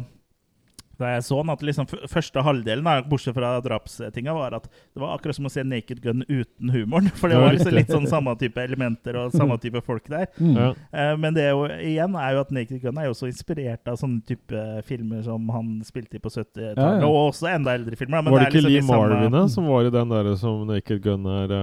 da 1.02 1.08
jeg 1.16 1.24
så 1.26 1.40
den, 1.42 1.50
at 1.50 1.64
liksom 1.66 1.88
første 1.90 2.42
halvdelen, 2.46 2.86
da, 2.86 3.00
bortsett 3.10 3.34
fra 3.34 3.56
drapstinga, 3.66 4.34
var 4.38 4.54
at 4.60 4.68
det 4.70 5.02
var 5.02 5.16
akkurat 5.16 5.36
som 5.36 5.48
å 5.50 5.52
se 5.52 5.64
Naked 5.66 6.04
Gun 6.04 6.22
uten 6.30 6.70
humoren. 6.70 7.10
For 7.20 7.34
det 7.34 7.40
var 7.42 7.56
liksom 7.56 7.74
litt 7.74 7.90
sånn 7.92 8.06
samme 8.08 8.36
type 8.40 8.62
elementer 8.62 9.18
og 9.18 9.34
samme 9.34 9.58
type 9.64 9.82
folk 9.84 10.06
der. 10.14 10.30
mm. 10.38 10.54
Ja. 10.54 10.68
Eh, 10.94 11.16
Men 11.18 11.34
det 11.34 11.48
er 11.48 11.56
jo, 11.58 11.66
igjen 11.66 12.14
er 12.22 12.36
jo 12.38 12.44
at 12.46 12.54
Naked 12.54 12.84
Gun 12.86 13.02
er 13.02 13.10
jo 13.10 13.18
så 13.18 13.26
inspirert 13.28 13.90
av 13.90 13.98
sånne 14.00 14.22
type 14.30 14.64
filmer 14.86 15.26
som 15.26 15.50
han 15.56 15.74
spilte 15.88 16.22
i 16.22 16.24
på 16.24 16.30
70-tallet, 16.30 16.78
Ja, 16.78 16.92
ja. 17.02 17.10
og 17.10 17.34
også 17.34 17.50
enda 17.56 17.74
eldre 17.74 17.98
filmer. 17.98 18.22
Men 18.22 18.38
var 18.38 18.46
det 18.46 18.52
er 18.52 18.54
ikke 18.54 18.66
liksom 18.70 18.94
Lee 18.94 18.94
Marvin 18.94 19.52
som 19.58 19.68
var 19.74 19.90
i 19.90 19.96
den 19.98 20.14
der 20.14 20.32
som 20.46 20.64
Naked 20.70 21.02
Gun 21.10 21.26
er 21.42 21.58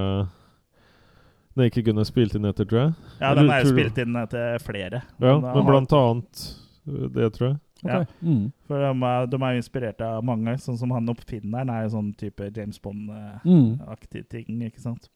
eh, 1.61 1.66
Naked 1.68 1.84
Gunn 1.86 2.00
er 2.02 2.08
spilt 2.08 2.34
inn 2.38 2.48
etter, 2.48 2.64
tror 2.68 2.80
jeg? 2.86 2.94
Ja, 3.20 3.34
den 3.38 3.50
er 3.52 3.62
jo 3.64 3.74
spilt 3.74 3.98
inn 4.02 4.16
etter 4.16 4.58
flere. 4.64 5.02
Ja, 5.20 5.36
men 5.38 5.50
har- 5.52 5.68
blant 5.68 5.92
annet 5.92 6.46
eh, 6.88 7.06
det, 7.18 7.30
tror 7.36 7.48
jeg. 7.52 7.61
Okay. 7.80 8.00
Ja. 8.00 8.04
Mm. 8.20 8.42
For 8.68 8.76
de 8.82 8.88
er, 9.08 9.26
de 9.32 9.38
er 9.40 9.54
jo 9.54 9.61
inspirert 9.62 10.02
av 10.04 10.18
mange, 10.28 10.52
sånn 10.61 10.76
som 10.76 10.90
han 10.92 11.08
oppfinneren 11.08 11.70
er 11.72 11.86
jo 11.86 11.94
sånn 11.94 12.11
type 12.20 12.50
James 12.56 12.76
Bond-aktig 12.84 14.26
Mm. 14.26 14.28
ting, 14.34 14.61
ikke 14.68 14.82
sant? 14.84 15.08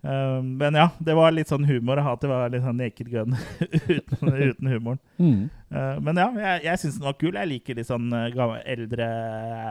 Um, 0.00 0.52
men 0.60 0.76
ja, 0.78 0.90
det 1.02 1.14
var 1.16 1.32
litt 1.34 1.48
sånn 1.50 1.64
humor 1.66 1.98
at 1.98 2.20
det 2.22 2.28
var 2.30 2.52
litt 2.52 2.62
sånn 2.62 2.76
naked 2.78 3.08
gun 3.10 3.32
uten, 3.90 4.28
uten 4.30 4.68
humoren. 4.70 5.00
Mm. 5.18 5.48
Uh, 5.74 5.96
men 6.04 6.20
ja, 6.20 6.28
jeg, 6.38 6.62
jeg 6.68 6.78
syns 6.84 6.98
den 7.00 7.08
var 7.08 7.16
kul. 7.18 7.34
Jeg 7.34 7.50
liker 7.50 7.74
litt 7.80 7.88
sånn 7.88 8.06
gammel, 8.36 8.60
eldre 8.68 9.08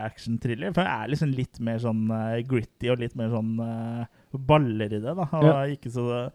action-thriller. 0.10 0.74
For 0.76 0.84
det 0.84 0.96
er 0.98 1.14
liksom 1.14 1.32
litt 1.38 1.62
mer 1.64 1.80
sånn 1.86 2.04
uh, 2.12 2.36
gritty 2.50 2.90
og 2.92 3.00
litt 3.06 3.16
mer 3.16 3.30
sånn 3.32 3.54
uh, 3.62 4.04
baller 4.34 4.86
i 4.94 5.00
det. 5.00 5.16
da 5.16 5.28
Ja. 5.32 5.66
ikke 5.72 5.90
så, 5.92 6.32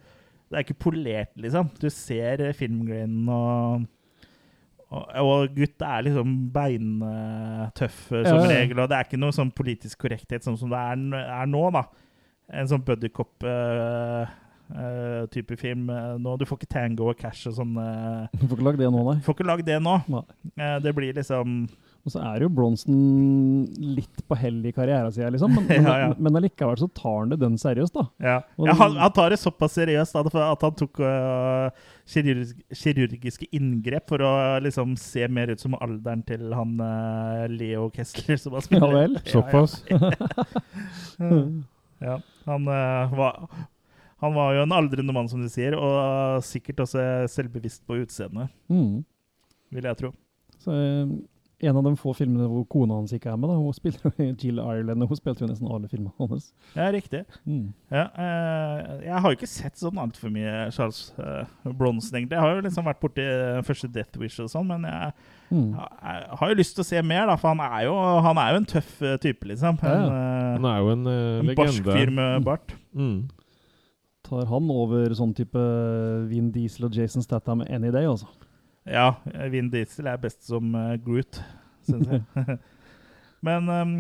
Det 0.51 0.57
er 0.59 0.62
ikke 0.64 0.78
polert, 0.84 1.28
liksom. 1.36 1.70
Du 1.80 1.88
ser 1.90 2.40
uh, 2.49 2.53
filmgrainen 2.53 3.28
og 3.28 3.82
og, 4.93 5.49
gutta 5.57 5.86
er 5.88 6.03
liksom 6.05 6.51
beintøffe 6.53 8.18
som 8.26 8.36
Ja, 8.36 8.43
ja. 8.45 8.49
regel, 8.61 8.76
og 8.82 8.88
det 8.90 8.97
er 8.99 9.05
ikke 9.07 9.16
noe 9.22 9.32
sånn 9.32 9.49
politisk 9.57 9.99
korrekthet 10.05 10.45
sånn 10.45 10.59
som 10.61 10.68
det 10.68 10.76
er, 10.76 10.97
er 11.40 11.47
nå, 11.49 11.62
da. 11.72 11.86
En 12.53 12.68
sånn 12.68 12.84
buddycop-type 12.84 15.57
film 15.61 15.88
uh, 15.88 16.18
nå. 16.20 16.34
Du 16.38 16.45
får 16.49 16.59
ikke 16.61 16.72
Tango 16.74 17.09
og 17.12 17.16
Cash 17.20 17.47
og 17.49 17.55
sånn. 17.57 17.72
uh, 17.78 18.26
Du 18.36 18.45
får 18.47 18.57
ikke 18.59 18.66
lagd 18.68 18.80
det 18.82 18.90
nå, 18.93 19.01
nei. 19.09 19.16
får 19.24 19.34
ikke 19.38 19.49
lagd 19.49 19.66
det 19.68 19.78
nå. 19.82 19.95
Eh, 20.59 20.76
Det 20.84 20.93
blir 20.97 21.12
liksom 21.16 21.47
Og 22.03 22.11
så 22.11 22.18
er 22.26 22.42
jo 22.42 22.48
Bronson 22.50 22.96
litt 23.78 24.22
på 24.26 24.34
hell 24.34 24.57
i 24.66 24.72
karrieren 24.74 25.12
sin, 25.14 25.28
liksom. 25.30 25.53
Men, 25.55 25.66
men, 25.70 25.84
Ja, 25.86 25.92
ja. 26.00 26.09
men 26.18 26.38
allikevel 26.40 26.80
så 26.80 26.88
tar 26.98 27.20
han 27.20 27.30
det 27.30 27.38
den 27.38 27.55
seriøst, 27.62 27.94
da. 27.94 28.03
Ja, 28.18 28.34
ja 28.66 28.74
han, 28.80 28.96
han 28.98 29.12
tar 29.14 29.30
det 29.30 29.38
såpass 29.38 29.76
seriøst 29.78 30.16
da, 30.18 30.24
at 30.48 30.64
han 30.66 30.74
tok 30.80 30.98
uh, 30.98 31.70
kirurg, 32.11 32.50
kirurgiske 32.74 33.46
inngrep 33.55 34.11
for 34.11 34.24
å 34.26 34.32
liksom 34.64 34.96
se 34.98 35.28
mer 35.30 35.55
ut 35.55 35.62
som 35.62 35.78
alderen 35.78 36.24
til 36.26 36.50
han 36.59 36.74
uh, 36.82 37.44
Leo 37.53 37.86
Kessler 37.94 38.40
som 38.42 38.59
har 38.59 38.66
spilt. 38.66 38.82
Ja 38.82 38.90
vel. 38.98 39.14
Såpass. 39.30 39.78
Ja, 39.86 40.11
ja. 42.09 42.16
han 42.50 42.66
uh, 42.68 43.14
var 43.14 43.46
Han 44.22 44.34
var 44.34 44.53
jo 44.55 44.62
en 44.62 44.72
aldrende 44.74 45.14
mann, 45.14 45.26
som 45.30 45.40
du 45.42 45.48
sier, 45.50 45.74
og 45.74 46.42
sikkert 46.46 46.82
også 46.84 47.03
selvbevisst 47.30 47.82
på 47.86 47.96
utseendet, 48.03 48.50
Mm. 48.70 49.00
vil 49.74 49.88
jeg 49.88 49.98
tro. 49.98 50.11
Så 50.62 50.74
en 51.62 51.76
av 51.78 51.84
de 51.86 51.92
få 52.00 52.12
filmene 52.18 52.48
hvor 52.50 52.64
kona 52.72 52.96
hans 52.98 53.12
ikke 53.14 53.30
er 53.32 53.36
med, 53.38 53.50
da, 53.52 53.56
hun 53.60 53.76
spiller 53.76 54.02
jo 54.06 54.26
Jill 54.42 54.58
Ireland, 54.62 55.02
og 55.04 55.12
hun 55.12 55.18
spilte 55.20 55.44
jo 55.44 55.50
nesten 55.50 55.68
alle 55.70 55.88
filmene 55.90 56.12
hans. 56.18 56.48
Ja, 56.74 56.88
riktig. 56.94 57.22
Mm. 57.46 57.68
Ja, 57.92 58.06
eh, 58.24 59.04
jeg 59.06 59.14
har 59.14 59.28
jo 59.30 59.38
ikke 59.38 59.50
sett 59.50 59.78
sånn 59.78 60.00
altfor 60.02 60.32
mye 60.34 60.66
Charles 60.74 61.12
eh, 61.22 61.44
Bronson, 61.70 62.18
egentlig. 62.18 62.38
Jeg 62.38 62.42
har 62.46 62.56
jo 62.58 62.64
liksom 62.66 62.88
vært 62.90 63.00
borti 63.04 63.26
den 63.28 63.68
første 63.68 63.90
Death 63.94 64.18
Wish 64.22 64.42
og 64.42 64.50
sånn, 64.52 64.68
men 64.74 64.88
jeg, 64.90 65.14
Mm. 65.52 65.74
jeg 65.76 66.36
har 66.40 66.48
jo 66.48 66.54
lyst 66.56 66.72
til 66.78 66.80
å 66.80 66.86
se 66.88 67.00
mer, 67.04 67.26
da, 67.28 67.34
for 67.36 67.52
han 67.52 67.60
er 67.60 67.82
jo, 67.84 67.92
han 68.24 68.38
er 68.40 68.54
jo 68.54 68.60
en 68.62 68.68
tøff 68.70 68.92
eh, 69.04 69.18
type, 69.20 69.44
liksom. 69.50 69.76
Ja, 69.84 69.90
ja. 69.92 70.06
En, 70.06 70.14
eh, 70.16 70.52
Han 70.56 70.64
er 70.70 70.78
jo 70.80 70.92
en, 70.94 71.02
uh, 71.06 71.40
en 71.42 71.54
barsk 71.58 71.84
fyr 71.92 72.12
med 72.16 72.46
bart. 72.46 72.72
Mm. 72.96 73.18
Tar 74.24 74.46
han 74.48 74.70
over 74.72 75.12
sånn 75.18 75.34
type 75.36 75.60
Vin 76.30 76.48
Diesel 76.54 76.86
og 76.88 76.96
Jason 76.96 77.24
Statham 77.24 77.60
any 77.68 77.90
day, 77.92 78.06
altså. 78.08 78.30
Ja, 78.89 79.14
Vin 79.53 79.70
Diesel 79.70 80.09
er 80.11 80.20
best 80.22 80.43
som 80.49 80.72
uh, 80.74 80.95
Groot, 81.03 81.39
syns 81.87 82.11
jeg. 82.11 82.59
Men 83.47 83.66
um, 83.70 83.95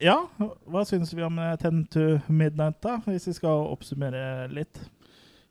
ja, 0.00 0.16
hva 0.38 0.84
syns 0.88 1.10
vi 1.12 1.24
om 1.24 1.36
eh, 1.44 1.56
Ten 1.60 1.82
to 1.92 2.14
Midnight, 2.32 2.78
da? 2.80 2.94
Hvis 3.04 3.26
vi 3.28 3.34
skal 3.36 3.66
oppsummere 3.68 4.46
litt. 4.48 4.80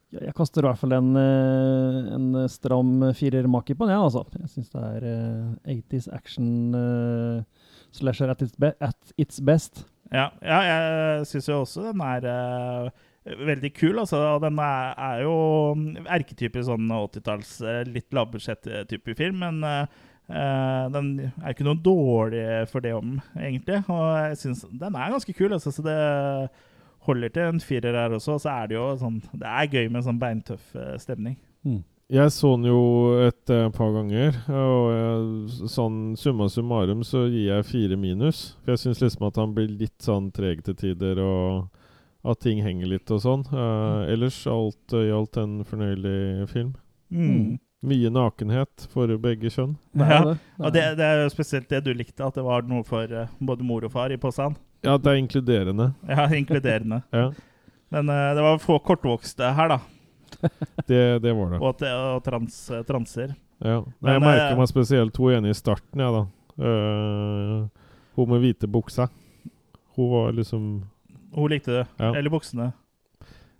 Ja, 0.09 0.23
jeg 0.23 0.33
kaster 0.37 0.63
i 0.63 0.69
hvert 0.69 0.79
fall 0.81 0.95
en, 0.97 1.11
en 1.19 2.27
stram 2.49 3.11
firermaker 3.17 3.77
på 3.77 3.85
den, 3.85 3.93
jeg, 3.93 4.07
altså. 4.07 4.23
Jeg 4.39 4.49
syns 4.55 4.73
det 4.73 4.87
er 4.87 5.05
uh, 5.05 5.75
80s 5.75 6.09
action 6.17 6.49
uh, 6.73 7.67
slasher 7.93 8.33
at 8.33 8.41
its, 8.41 8.57
at 8.63 9.13
its 9.21 9.41
best. 9.45 9.83
Ja, 10.13 10.29
ja 10.41 10.59
jeg 10.63 11.27
syns 11.31 11.49
jo 11.49 11.61
også 11.63 11.89
den 11.89 12.01
er 12.03 12.27
eh, 12.31 13.05
veldig 13.47 13.71
kul. 13.75 13.99
Altså. 14.03 14.21
Den 14.43 14.59
er, 14.63 14.93
er 15.09 15.23
jo 15.25 15.37
erketype 16.17 16.63
sånn 16.67 16.91
80-talls, 16.93 17.55
eh, 17.63 17.81
litt 17.89 18.13
lavbudsjett-type 18.15 19.17
film, 19.17 19.43
men 19.43 19.59
eh, 19.67 20.87
den 20.93 21.11
er 21.27 21.53
ikke 21.53 21.67
noe 21.67 21.79
dårlig 21.83 22.45
for 22.71 22.83
det 22.83 22.95
om, 22.97 23.17
egentlig. 23.39 23.81
Og 23.91 24.07
jeg 24.29 24.39
synes 24.43 24.65
den 24.71 24.97
er 24.97 25.13
ganske 25.15 25.37
kul, 25.37 25.53
altså, 25.55 25.73
så 25.75 25.85
det 25.85 25.99
holder 27.07 27.31
til 27.31 27.51
en 27.51 27.61
firer 27.63 27.95
her 27.95 28.17
også. 28.17 28.37
Og 28.37 28.43
så 28.43 28.55
er 28.55 28.71
det 28.71 28.75
jo 28.79 28.87
sånn 28.99 29.21
Det 29.31 29.47
er 29.47 29.69
gøy 29.71 29.85
med 29.93 30.03
sånn 30.07 30.19
beintøff 30.21 30.73
stemning. 30.99 31.37
Mm. 31.67 31.85
Jeg 32.07 32.31
så 32.31 32.53
den 32.55 32.69
jo 32.69 32.83
et 33.19 33.51
eh, 33.51 33.65
par 33.75 33.89
ganger, 33.91 34.37
og 34.47 34.83
jeg, 34.95 35.65
sånn 35.67 35.97
summa 36.15 36.45
summarum 36.47 37.01
så 37.03 37.25
gir 37.27 37.49
jeg 37.49 37.65
fire 37.67 37.97
minus. 37.99 38.53
For 38.61 38.71
jeg 38.73 38.83
syns 38.85 39.01
liksom 39.03 39.25
at 39.27 39.39
han 39.41 39.51
blir 39.57 39.67
litt 39.67 40.05
sånn 40.05 40.29
treg 40.31 40.61
til 40.63 40.77
tider, 40.79 41.19
og 41.19 41.67
at 42.25 42.39
ting 42.43 42.61
henger 42.65 42.89
litt 42.91 43.11
og 43.13 43.21
sånn. 43.23 43.45
Uh, 43.51 44.07
ellers 44.11 44.39
alt 44.49 44.93
i 44.97 45.07
alt 45.13 45.37
en 45.37 45.59
fornøyelig 45.67 46.47
film. 46.51 46.73
Mm. 47.13 47.57
Mye 47.87 48.09
nakenhet 48.11 48.87
for 48.91 49.11
begge 49.21 49.51
kjønn. 49.53 49.75
Ja. 50.01 50.35
Og 50.57 50.71
det, 50.73 50.83
det 50.97 51.05
er 51.05 51.21
jo 51.23 51.29
spesielt 51.31 51.69
det 51.69 51.83
du 51.85 51.91
likte, 51.93 52.25
at 52.25 52.35
det 52.39 52.43
var 52.47 52.65
noe 52.67 52.83
for 52.87 53.05
uh, 53.13 53.29
både 53.39 53.63
mor 53.67 53.85
og 53.87 53.93
far 53.93 54.11
i 54.11 54.17
posen. 54.21 54.57
Ja, 54.85 54.97
det 54.97 55.11
er 55.13 55.21
inkluderende. 55.21 55.91
Ja, 56.09 56.25
inkluderende. 56.33 57.01
Ja, 57.13 57.29
Men 57.93 58.09
uh, 58.09 58.33
det 58.35 58.43
var 58.43 58.59
få 58.63 58.79
kortvokste 58.83 59.53
her, 59.55 59.75
da. 59.75 59.79
det, 60.89 61.19
det 61.23 61.33
var 61.33 61.53
det. 61.53 61.59
Og, 61.61 61.69
at- 61.69 61.85
og 62.17 62.23
trans, 62.25 62.57
eh, 62.71 62.83
transer. 62.85 63.31
Ja. 63.63 63.79
Nei, 63.79 63.93
Men, 64.01 64.11
jeg 64.17 64.23
merker 64.25 64.51
eh, 64.51 64.59
meg 64.59 64.69
spesielt 64.69 65.17
hun 65.17 65.37
ene 65.37 65.49
i 65.53 65.57
starten, 65.57 66.01
ja 66.03 66.09
da. 66.13 66.25
Eh, 66.57 67.87
hun 68.17 68.29
med 68.33 68.43
hvite 68.43 68.67
bukser. 68.69 69.09
Hun 69.97 70.11
var 70.11 70.35
liksom 70.37 70.67
Hun 71.35 71.49
likte 71.51 71.71
det. 71.71 71.87
Ja. 71.99 72.13
Eller 72.15 72.29
buksene. 72.29 72.71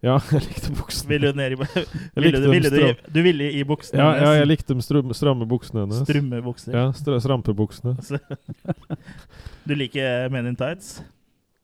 Ja, 0.03 0.19
jeg 0.31 0.41
likte 0.45 0.71
buksene. 0.77 1.09
Ville 1.09 1.31
du 1.33 1.37
ned 1.37 1.51
i 1.51 1.55
ville, 2.21 2.39
du, 2.41 2.49
ville 2.51 2.69
du, 2.69 2.93
du 3.13 3.21
ville 3.25 3.47
i 3.51 3.63
buksene 3.65 3.97
Ja, 3.99 4.11
ja, 4.21 4.31
jeg 4.37 4.47
likte 4.47 4.73
de 4.77 4.81
strum, 4.85 5.09
stramme 5.13 5.47
buksene 5.49 5.83
hennes. 5.85 6.03
Strumme 6.05 6.41
bukser. 6.45 6.75
Ja, 6.77 6.91
str 6.93 7.17
strampebuksene. 7.19 7.95
Altså, 7.97 8.19
du 9.67 9.73
liker 9.75 10.29
Men 10.29 10.47
in 10.47 10.55
Tights? 10.55 11.01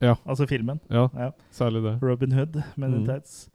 Ja. 0.02 0.16
Altså 0.26 0.46
filmen? 0.50 0.80
Ja, 0.90 1.06
Ja. 1.16 1.30
særlig 1.52 1.82
det. 1.86 1.98
Robin 2.02 2.32
Hood, 2.32 2.62
Men 2.76 2.94
in 2.94 3.00
Mm. 3.04 3.06
Tights. 3.06 3.48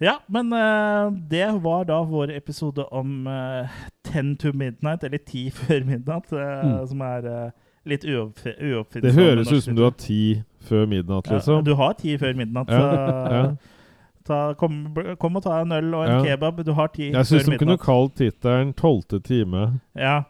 Ja, 0.00 0.16
men 0.28 0.52
uh, 0.52 1.12
det 1.30 1.62
var 1.62 1.84
da 1.84 2.00
vår 2.02 2.30
episode 2.36 2.82
om 2.92 3.26
eh, 3.26 3.68
Ten 4.04 4.36
to 4.36 4.50
Midnight, 4.52 5.04
eller 5.04 5.18
Ti 5.18 5.50
før 5.50 5.84
midnatt, 5.86 6.32
uh, 6.32 6.64
Mm. 6.64 6.86
som 6.88 7.00
er 7.00 7.50
litt 7.86 8.04
uoppfi- 8.04 8.56
uoppfinnsomt. 8.58 9.02
Det 9.02 9.14
høres 9.14 9.52
ut 9.52 9.62
som 9.62 9.74
du 9.76 9.82
har 9.84 9.90
ti 9.98 10.42
før 10.64 10.86
midnatt, 10.90 11.26
Ja, 11.30 11.36
liksom. 11.38 11.64
du 11.64 11.74
har 11.74 11.92
ti 11.94 12.16
før 12.18 12.34
midnatt, 12.36 12.68
Ja, 12.68 12.80
så. 12.80 13.56
Ta, 14.24 14.54
kom, 14.54 14.94
kom 15.20 15.36
og 15.36 15.42
ta 15.44 15.58
en 15.60 15.72
øl 15.72 15.94
og 15.94 16.04
en 16.08 16.24
Ja. 16.24 16.36
kebab. 16.36 16.64
Du 16.64 16.72
har 16.72 16.88
ti 16.88 17.10
Jeg 17.12 17.26
syns 17.26 17.44
før 17.44 17.50
de 17.52 17.58
kunne 17.58 17.76
midnatt. 17.76 17.80
kalt 17.84 18.14
tittelen 18.16 18.72
'Tolvte 18.74 19.20
time'. 19.20 19.80
Ja. 19.94 20.22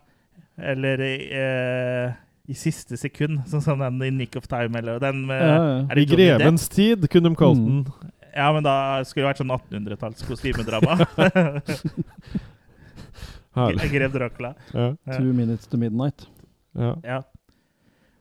Eller 0.58 0.98
eh, 1.00 2.12
i 2.48 2.52
siste 2.54 2.96
sekund, 2.96 3.44
sånn 3.46 3.62
som 3.62 3.78
den 3.78 4.02
i 4.02 4.10
Nick 4.10 4.36
of 4.36 4.46
Time. 4.48 4.76
Eller 4.78 4.98
den 4.98 5.26
med, 5.26 5.40
Ja, 5.40 5.56
ja. 5.56 5.86
Er 5.90 5.98
I 5.98 6.04
det 6.04 6.08
grevens 6.16 6.68
tid 6.68 7.08
kunne 7.08 7.28
de 7.30 7.34
kalt 7.36 7.56
Mm. 7.58 7.84
den. 7.84 7.92
Ja, 8.36 8.52
men 8.52 8.62
da 8.64 9.02
skulle 9.04 9.28
det 9.28 9.36
vært 9.36 9.46
sånn 9.46 9.50
1800-talls 9.54 10.22
kostymedrama. 10.26 11.06
Herlig. 13.54 13.90
Grev 13.92 14.12
Dracula. 14.12 14.54
Ja, 14.74 14.94
Ja. 15.06 15.18
Two 15.18 15.32
minutes 15.32 15.66
to 15.66 15.76
midnight. 15.76 16.26
ja. 16.76 17.22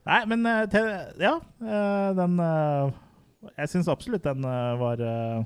Ja. 0.04 0.12
Nei, 0.12 0.20
men 0.36 0.68
til, 0.72 0.88
ja, 1.22 1.34
eh, 1.64 2.08
den 2.18 2.38
eh, 2.44 2.92
Jeg 3.58 3.70
syns 3.72 3.88
absolutt 3.92 4.24
den 4.26 4.44
eh, 4.44 4.72
var 4.80 5.00
eh, 5.00 5.44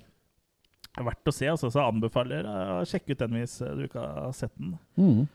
verdt 0.99 1.31
å 1.31 1.35
se. 1.35 1.47
Altså, 1.51 1.71
så 1.71 1.85
anbefaler 1.87 2.43
jeg 2.43 2.71
å 2.75 2.87
sjekke 2.91 3.15
ut 3.15 3.23
den 3.23 3.37
hvis 3.39 3.61
eh, 3.63 3.75
du 3.79 3.85
ikke 3.87 4.03
har 4.03 4.33
sett 4.35 4.55
den. 4.59 4.75
Mm. 4.99 5.27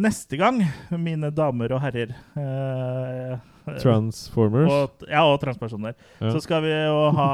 Neste 0.00 0.36
gang, 0.38 0.60
mine 1.02 1.32
damer 1.34 1.72
og 1.74 1.80
herrer 1.82 2.12
eh, 2.38 3.38
Transformers. 3.80 4.70
og, 4.70 5.06
Ja, 5.10 5.24
og 5.26 5.40
transpersoner. 5.42 5.96
Ja. 6.20 6.30
Så 6.34 6.44
skal 6.44 6.62
vi 6.64 6.70
jo 6.72 7.00
ha 7.16 7.30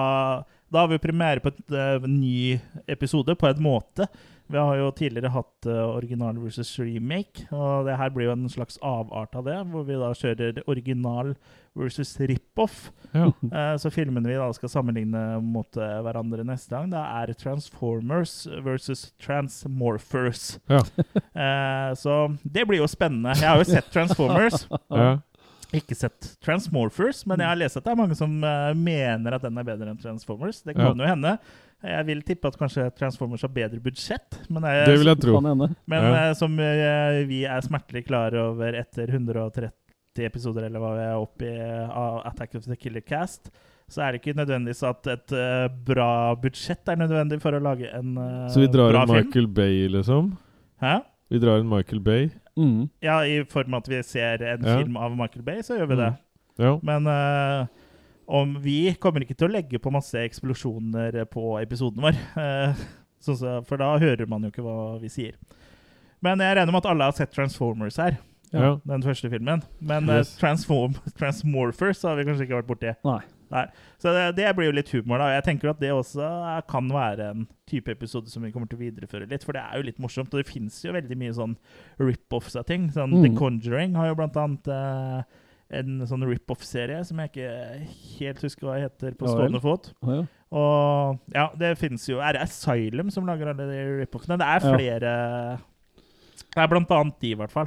Da 0.72 0.82
har 0.82 0.88
vi 0.90 0.98
premiere 1.02 1.42
på 1.44 1.52
et, 1.52 1.60
eh, 1.70 2.06
ny 2.08 2.56
episode, 2.90 3.34
på 3.38 3.46
en 3.50 3.60
måte. 3.62 4.08
Vi 4.46 4.58
har 4.58 4.76
jo 4.78 4.90
tidligere 4.94 5.32
hatt 5.34 5.66
eh, 5.66 5.82
original 5.96 6.38
versus 6.38 6.70
remake, 6.78 7.48
og 7.50 7.88
det 7.88 7.96
her 7.98 8.12
blir 8.14 8.28
jo 8.28 8.34
en 8.36 8.50
slags 8.50 8.78
avart 8.78 9.34
av 9.34 9.48
det, 9.48 9.56
hvor 9.72 9.86
vi 9.88 9.98
da 9.98 10.12
kjører 10.14 10.60
original 10.70 11.32
versus 11.76 12.14
rip-off. 12.20 12.90
Ja. 13.12 13.30
Eh, 13.56 13.74
så 13.80 13.90
filmene 13.90 14.28
vi 14.28 14.36
da 14.36 14.46
skal 14.54 14.70
sammenligne 14.70 15.20
mot 15.42 15.78
eh, 15.80 15.98
hverandre 16.04 16.44
neste 16.46 16.74
gang, 16.74 16.90
det 16.92 17.00
er 17.00 17.32
Transformers 17.40 18.34
versus 18.64 19.08
Transmorphers. 19.22 20.58
Ja. 20.70 20.82
Så 22.02 22.16
det 22.42 22.66
blir 22.68 22.82
jo 22.82 22.88
spennende. 22.90 23.36
Jeg 23.38 23.48
har 23.48 23.62
jo 23.62 23.68
sett 23.68 23.88
Transformers. 23.94 24.66
ja. 24.92 25.14
Ikke 25.74 25.96
sett 25.98 26.34
Transmorphers, 26.44 27.22
men 27.26 27.40
jeg 27.42 27.48
har 27.48 27.58
lest 27.58 27.78
at 27.80 27.86
det 27.86 27.94
er 27.94 28.00
mange 28.02 28.18
som 28.18 28.34
mener 28.34 29.36
at 29.38 29.46
den 29.46 29.56
er 29.56 29.66
bedre 29.66 29.94
enn 29.94 30.02
Transformers. 30.02 30.60
Det 30.66 30.76
kan 30.76 31.00
jo 31.00 31.08
hende. 31.08 31.36
Jeg 31.84 32.06
vil 32.08 32.22
tippe 32.24 32.48
at 32.48 32.56
kanskje 32.58 32.86
Transformers 32.96 33.42
har 33.44 33.50
bedre 33.52 33.78
budsjett, 33.84 34.38
men, 34.50 34.62
jeg, 34.64 34.86
Det 34.88 34.98
vil 34.98 35.06
jeg 35.12 35.20
tro. 35.20 35.40
Men 35.40 35.76
Ja. 35.92 36.30
eh, 36.30 36.32
som 36.34 36.58
eh, 36.58 37.24
vi 37.28 37.44
er 37.44 37.60
smertelig 37.60 38.06
klar 38.06 38.34
over 38.34 38.72
etter 38.74 39.06
130 39.12 39.70
episoder, 40.24 40.64
eller 40.66 40.80
hva 40.80 40.94
vi 40.96 41.04
er 41.04 41.16
oppe 41.20 41.44
i 41.44 41.58
av 41.86 42.22
Attack 42.26 42.54
of 42.56 42.64
the 42.64 42.76
Killer 42.76 43.02
Cast, 43.04 43.50
så 43.88 44.02
er 44.02 44.12
det 44.16 44.22
ikke 44.22 44.34
nødvendigvis 44.38 44.82
at 44.88 45.06
et 45.06 45.32
eh, 45.36 45.68
bra 45.86 46.34
budsjett 46.34 46.88
er 46.88 46.96
nødvendig 46.96 47.40
for 47.42 47.52
å 47.52 47.60
lage 47.62 47.92
en 47.92 48.14
bra 48.16 48.48
film. 48.48 48.50
Så 48.56 48.60
vi 48.64 48.66
drar 48.72 48.94
en 48.96 49.06
film. 49.12 49.26
Michael 49.26 49.46
Bay, 49.46 49.86
liksom? 49.88 50.32
Hæ? 50.82 50.96
Vi 51.30 51.38
drar 51.42 51.60
en 51.60 51.68
Michael 51.68 52.00
Bay? 52.00 52.30
Mm. 52.56 52.88
Ja, 53.04 53.20
i 53.28 53.44
form 53.44 53.74
av 53.74 53.82
at 53.84 53.88
vi 53.92 54.02
ser 54.02 54.42
en 54.42 54.64
Ja. 54.64 54.78
film 54.80 54.96
av 54.96 55.12
Michael 55.14 55.44
Bay, 55.44 55.60
så 55.62 55.76
gjør 55.78 55.88
vi 55.92 55.96
det. 56.00 56.14
Ja. 56.58 56.78
Men 56.82 57.06
eh, 57.06 57.66
om 58.26 58.56
vi 58.62 58.94
kommer 59.00 59.22
ikke 59.24 59.36
til 59.38 59.48
å 59.48 59.54
legge 59.56 59.80
på 59.82 59.92
masse 59.94 60.18
eksplosjoner 60.26 61.22
på 61.30 61.56
episoden 61.62 62.02
vår. 62.06 62.18
eh, 62.42 62.86
så, 63.22 63.36
for 63.66 63.80
da 63.80 63.94
hører 64.02 64.28
man 64.30 64.44
jo 64.46 64.52
ikke 64.52 64.64
hva 64.66 64.96
vi 65.02 65.10
sier. 65.12 65.36
Men 66.24 66.40
jeg 66.42 66.56
regner 66.58 66.72
med 66.74 66.84
at 66.84 66.90
alle 66.92 67.08
har 67.10 67.16
sett 67.16 67.34
Transformers 67.34 67.98
her. 68.00 68.18
Ja. 68.54 68.76
Den 68.86 69.02
første 69.02 69.30
filmen. 69.30 69.62
Men 69.80 70.08
eh, 70.08 70.20
Yes. 70.22 70.36
Transform, 70.40 70.94
Transmorphers 71.18 72.02
har 72.06 72.18
vi 72.18 72.26
kanskje 72.28 72.46
ikke 72.46 72.60
vært 72.60 72.70
borti. 72.70 72.92
Nei. 73.06 73.20
Nei. 73.52 73.62
Så 74.02 74.10
det, 74.14 74.24
det 74.40 74.48
blir 74.58 74.70
jo 74.70 74.74
litt 74.74 74.90
humor, 74.90 75.20
da. 75.22 75.28
Jeg 75.36 75.44
tenker 75.46 75.70
at 75.70 75.78
det 75.82 75.92
også 75.94 76.24
er, 76.26 76.64
kan 76.70 76.88
være 76.90 77.28
en 77.30 77.44
type 77.70 77.92
episode 77.94 78.30
som 78.30 78.42
vi 78.42 78.50
kommer 78.54 78.70
til 78.70 78.78
å 78.78 78.82
videreføre 78.82 79.28
litt, 79.30 79.44
for 79.46 79.54
det 79.54 79.62
er 79.62 79.78
jo 79.78 79.86
litt 79.86 80.00
morsomt. 80.02 80.32
Og 80.34 80.42
det 80.42 80.50
fins 80.50 80.80
jo 80.82 80.94
veldig 80.96 81.18
mye 81.20 81.34
sånn 81.36 81.54
rip-offs 82.02 82.58
av 82.58 82.66
ting. 82.70 82.88
Sånn 82.94 83.14
Mm. 83.14 83.22
The 83.22 83.32
Conjuring 83.38 83.94
har 83.98 84.10
jo 84.10 84.16
blant 84.18 84.38
annet 84.42 84.70
eh, 84.72 85.42
en 85.74 86.02
sånn 86.06 86.22
rip-off-serie 86.28 87.00
som 87.06 87.18
jeg 87.22 87.32
ikke 87.32 87.54
helt 88.20 88.42
husker 88.46 88.68
hva 88.68 88.76
heter 88.84 89.16
på 89.18 89.30
stående 89.30 89.60
fot. 89.62 89.90
Ja. 90.06 90.20
Og 90.56 91.32
ja, 91.34 91.48
det 91.58 91.72
fins 91.80 92.04
jo 92.06 92.20
Er 92.22 92.36
det 92.36 92.44
Asylum 92.44 93.08
som 93.10 93.26
lager 93.26 93.50
alle 93.50 93.64
de 93.66 93.80
rip-offene? 94.04 94.38
Det 94.38 94.46
er 94.46 94.62
flere 94.62 95.14
Det 96.54 96.62
er 96.62 96.70
blant 96.70 96.92
annet 96.94 97.18
de, 97.20 97.32
i 97.34 97.40
hvert 97.40 97.50
fall. 97.50 97.66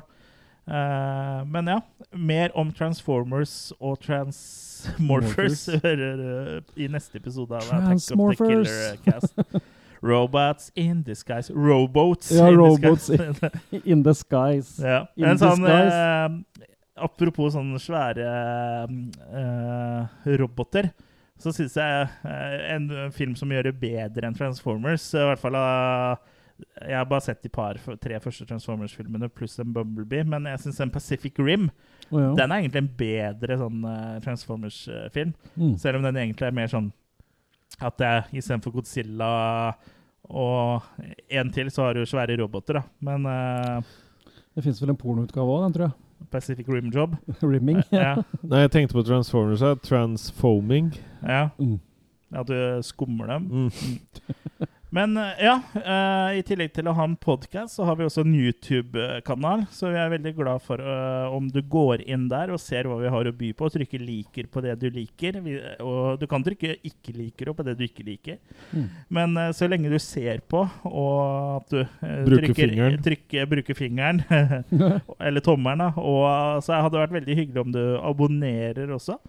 Uh, 0.70 1.42
men 1.50 1.68
ja, 1.68 1.80
mer 2.14 2.54
om 2.54 2.72
Transformers 2.72 3.72
og 3.82 3.98
Transmorphers 4.04 5.64
eh, 5.74 6.60
i 6.78 6.88
neste 6.94 7.18
episode 7.18 7.58
av 7.58 7.66
Transmorphers. 7.66 8.94
Robots 10.06 10.72
in 10.76 11.02
disguise. 11.04 11.54
Robots 11.54 12.32
Ja, 12.32 12.48
in 12.48 12.58
robots 12.58 13.08
disguise. 13.08 13.82
In 13.84 14.04
disguise 14.04 14.88
ja. 14.94 15.02
In 15.18 15.26
En 15.34 15.42
sånn 15.42 15.66
disguise. 15.66 16.69
Apropos 17.00 17.54
sånne 17.56 17.80
svære 17.82 18.26
uh, 18.90 20.28
roboter, 20.40 20.92
så 21.40 21.54
syns 21.56 21.78
jeg 21.80 22.08
eh, 22.28 22.56
en 22.74 22.90
film 23.16 23.36
som 23.40 23.52
gjør 23.54 23.70
det 23.70 23.80
bedre 23.80 24.28
enn 24.28 24.36
Transformers 24.36 25.06
i 25.16 25.22
hvert 25.24 25.40
fall 25.40 25.56
uh, 25.56 26.18
Jeg 26.84 26.98
har 26.98 27.06
bare 27.08 27.24
sett 27.24 27.46
de 27.46 27.52
par, 27.54 27.80
tre 28.04 28.18
første 28.20 28.44
Transformers-filmene 28.50 29.30
pluss 29.32 29.56
en 29.64 29.72
Bumblebee, 29.72 30.26
men 30.28 30.50
jeg 30.52 30.66
syns 30.66 30.82
en 30.84 30.92
Pacific 30.92 31.40
Rim 31.40 31.70
oh, 32.10 32.20
ja. 32.20 32.34
den 32.42 32.52
er 32.52 32.58
egentlig 32.60 32.84
en 32.84 32.92
bedre 33.00 33.60
sånn 33.62 33.88
eh, 33.88 34.18
Transformers-film. 34.26 35.32
Mm. 35.56 35.78
Selv 35.80 36.02
om 36.02 36.10
den 36.10 36.20
egentlig 36.26 36.50
er 36.50 36.60
mer 36.60 36.74
sånn 36.74 36.92
at 37.80 37.96
det 38.02 38.10
er 38.10 38.36
istedenfor 38.36 38.76
Godzilla 38.76 39.32
og 40.30 40.84
en 41.32 41.52
til, 41.56 41.72
så 41.72 41.88
har 41.88 41.96
du 41.98 42.04
svære 42.06 42.36
roboter, 42.42 42.82
da. 42.82 42.84
Men 43.06 43.26
uh, 43.26 43.96
Det 44.54 44.66
fins 44.66 44.82
vel 44.82 44.92
en 44.94 45.00
pornoutgave 45.00 45.56
òg, 45.56 45.64
den, 45.64 45.76
tror 45.78 45.88
jeg. 45.88 46.09
Pacific 46.32 46.68
Rim 46.68 46.90
Job 46.94 47.16
Rimming. 47.44 47.84
ja, 47.92 48.16
Nei, 48.44 48.60
jeg 48.66 48.72
tenkte 48.72 48.94
på 48.94 49.04
Transformers 49.04 49.62
Transforming. 49.84 50.94
Ja. 51.24 51.50
Mm. 51.60 51.80
At 52.36 52.48
du 52.48 52.80
skummer 52.86 53.26
dem. 53.28 53.48
Mm. 53.50 53.72
Men 54.90 55.18
eh, 55.18 55.44
ja, 55.46 55.56
eh, 55.76 56.40
i 56.40 56.44
tillegg 56.46 56.72
til 56.74 56.88
å 56.90 56.96
ha 56.98 57.06
en 57.06 57.16
podkast, 57.22 57.76
så 57.78 57.86
har 57.86 58.00
vi 58.00 58.08
også 58.08 58.24
en 58.26 58.34
YouTube-kanal. 58.34 59.68
Så 59.74 59.92
vi 59.94 60.00
er 60.02 60.10
veldig 60.16 60.34
glad 60.38 60.64
for 60.66 60.82
uh, 60.82 61.30
om 61.36 61.50
du 61.54 61.62
går 61.62 62.02
inn 62.10 62.26
der 62.32 62.50
og 62.54 62.62
ser 62.64 62.90
hva 62.90 62.98
vi 63.02 63.12
har 63.14 63.30
å 63.30 63.36
by 63.36 63.52
på, 63.54 63.70
og 63.70 63.76
trykker 63.76 64.02
'liker' 64.02 64.50
på 64.50 64.64
det 64.66 64.76
du 64.82 64.88
liker. 64.94 65.40
Vi, 65.46 65.58
og 65.86 66.18
du 66.22 66.26
kan 66.30 66.46
trykke 66.46 66.80
'ikke 66.82 67.14
liker' 67.14 67.54
på 67.54 67.66
det 67.68 67.78
du 67.78 67.86
ikke 67.86 68.08
liker. 68.08 68.40
Mm. 68.74 68.88
Men 69.14 69.38
uh, 69.38 69.52
så 69.54 69.70
lenge 69.70 69.94
du 69.94 70.00
ser 70.02 70.42
på, 70.42 70.66
og 70.90 71.60
at 71.60 71.70
du 71.70 71.82
uh, 71.86 72.26
Bruker 72.26 72.50
trykker, 72.50 72.74
fingeren. 72.74 73.02
trykker, 73.06 73.50
bruker 73.54 73.78
fingeren, 73.78 74.24
eller 75.28 75.46
tommelen, 75.46 75.86
da. 75.86 75.92
Og 76.02 76.66
så 76.66 76.82
hadde 76.82 76.98
det 76.98 77.06
vært 77.06 77.20
veldig 77.22 77.42
hyggelig 77.44 77.68
om 77.68 77.76
du 77.78 77.84
abonnerer 78.02 78.90
også. 78.98 79.20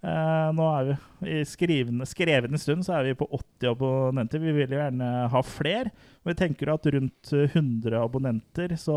Eh, 0.00 0.50
nå 0.56 0.66
er 0.78 0.86
vi 1.20 1.32
i 1.40 1.40
skrivende, 1.44 2.06
skrevne 2.08 2.56
stund 2.60 2.86
så 2.86 2.94
er 2.98 3.10
vi 3.10 3.18
på 3.20 3.26
80 3.36 3.68
abonnenter. 3.74 4.40
Vi 4.40 4.54
vil 4.56 4.72
jo 4.72 4.80
gjerne 4.80 5.10
ha 5.32 5.42
flere. 5.44 5.92
Og 6.22 6.30
vi 6.32 6.36
tenker 6.40 6.72
at 6.72 6.88
rundt 6.94 7.32
eh, 7.36 7.50
100 7.52 7.98
abonnenter 8.00 8.76
så 8.80 8.96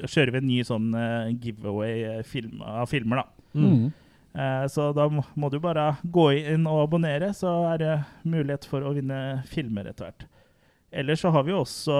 kjører 0.00 0.32
vi 0.34 0.40
en 0.40 0.48
ny 0.48 0.60
sånn 0.66 0.88
eh, 0.96 1.32
giveaway 1.42 1.98
eh, 2.08 2.22
film, 2.26 2.62
av 2.64 2.88
filmer, 2.90 3.20
da. 3.22 3.60
Mm. 3.60 3.84
Eh, 4.30 4.64
Så 4.72 4.90
da 4.96 5.08
må 5.12 5.24
må 5.38 5.50
du 5.52 5.58
bare 5.62 5.92
gå 6.04 6.30
inn 6.38 6.66
og 6.70 6.86
abonnere, 6.86 7.32
så 7.36 7.52
er 7.74 7.82
det 7.82 7.94
mulighet 8.24 8.66
for 8.70 8.86
å 8.86 8.94
vinne 8.96 9.42
filmer 9.50 9.90
etter 9.90 10.08
hvert. 10.08 10.26
Ellers 10.90 11.20
så 11.22 11.30
har 11.30 11.44
vi 11.46 11.52
jo 11.52 11.60
også 11.62 11.96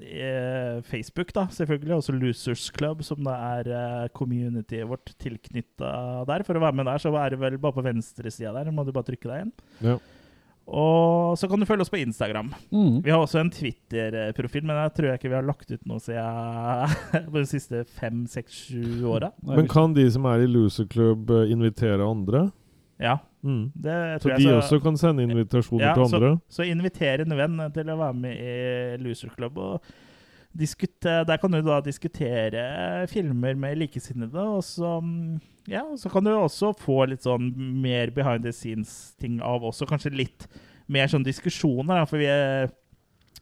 eh, 0.00 0.78
Facebook, 0.88 1.34
da, 1.36 1.46
selvfølgelig. 1.52 1.98
Også 1.98 2.14
Losers 2.16 2.64
Club, 2.72 3.02
som 3.04 3.20
da 3.26 3.34
er 3.58 3.68
eh, 3.68 4.08
communityet 4.16 4.88
vårt 4.88 5.12
tilknytta 5.20 5.92
der. 6.28 6.44
For 6.46 6.56
å 6.56 6.64
være 6.64 6.78
med 6.80 6.88
der, 6.88 7.02
så 7.02 7.12
er 7.20 7.34
det 7.34 7.42
vel 7.42 7.60
bare 7.60 7.76
på 7.76 7.84
venstresida 7.84 8.54
der. 8.56 8.72
Må 8.72 8.86
du 8.88 8.92
bare 8.94 9.10
trykke 9.10 9.28
deg 9.28 9.44
inn. 9.44 9.54
Ja. 9.84 9.98
Og 10.72 11.36
så 11.36 11.48
kan 11.50 11.60
du 11.60 11.66
følge 11.66 11.84
oss 11.84 11.92
på 11.92 12.00
Instagram. 12.00 12.52
Mm. 12.70 13.02
Vi 13.04 13.10
har 13.10 13.20
også 13.20 13.42
en 13.42 13.50
Twitter-profil, 13.52 14.64
men 14.64 14.78
jeg 14.78 14.94
tror 14.96 15.08
jeg 15.10 15.20
ikke 15.20 15.32
vi 15.32 15.36
har 15.36 15.46
lagt 15.48 15.72
ut 15.74 15.86
noe 15.90 16.00
siden 16.00 17.28
på 17.32 17.36
de 17.36 17.46
siste 17.50 17.82
fem, 17.98 18.24
seks, 18.30 18.64
sju 18.70 19.04
åra. 19.10 19.32
Men 19.44 19.68
kan 19.70 19.92
de 19.96 20.06
som 20.14 20.28
er 20.30 20.46
i 20.46 20.48
Loser 20.48 20.88
Club, 20.88 21.34
eh, 21.34 21.52
invitere 21.52 22.06
andre? 22.06 22.46
Ja, 23.02 23.18
Mm. 23.42 23.72
det 23.74 24.22
Så 24.22 24.30
de 24.36 24.42
så, 24.44 24.54
også 24.60 24.82
kan 24.82 24.96
sende 24.96 25.24
invitasjoner 25.26 25.82
Ja, 25.88 25.94
til 25.94 26.04
så- 26.06 26.14
andre? 26.16 26.40
Så 26.48 26.62
inviter 26.70 27.20
en 27.24 27.36
venn 27.36 27.72
til 27.74 27.84
å 27.90 27.96
være 27.98 28.14
med 28.14 28.36
i 28.38 28.96
Loser 29.02 29.28
Club. 29.34 29.58
Og 29.58 29.82
diskute, 30.56 31.24
der 31.26 31.36
kan 31.38 31.50
du 31.50 31.60
da 31.62 31.80
diskutere 31.80 33.06
filmer 33.08 33.56
med 33.56 33.78
likesinnede. 33.78 34.36
Og 34.36 34.62
så, 34.62 34.92
ja, 35.66 35.82
så 35.96 36.10
kan 36.12 36.24
du 36.24 36.30
også 36.30 36.72
få 36.78 37.08
litt 37.08 37.24
sånn 37.24 37.50
mer 37.56 38.10
behind 38.10 38.44
the 38.44 38.52
scenes-ting 38.52 39.40
av 39.42 39.62
også. 39.62 39.86
Kanskje 39.88 40.14
litt 40.16 40.46
mer 40.88 41.06
sånn 41.08 41.24
diskusjoner. 41.24 42.02
Da, 42.02 42.04
for 42.04 42.18
vi 42.18 42.26
er, 42.26 42.70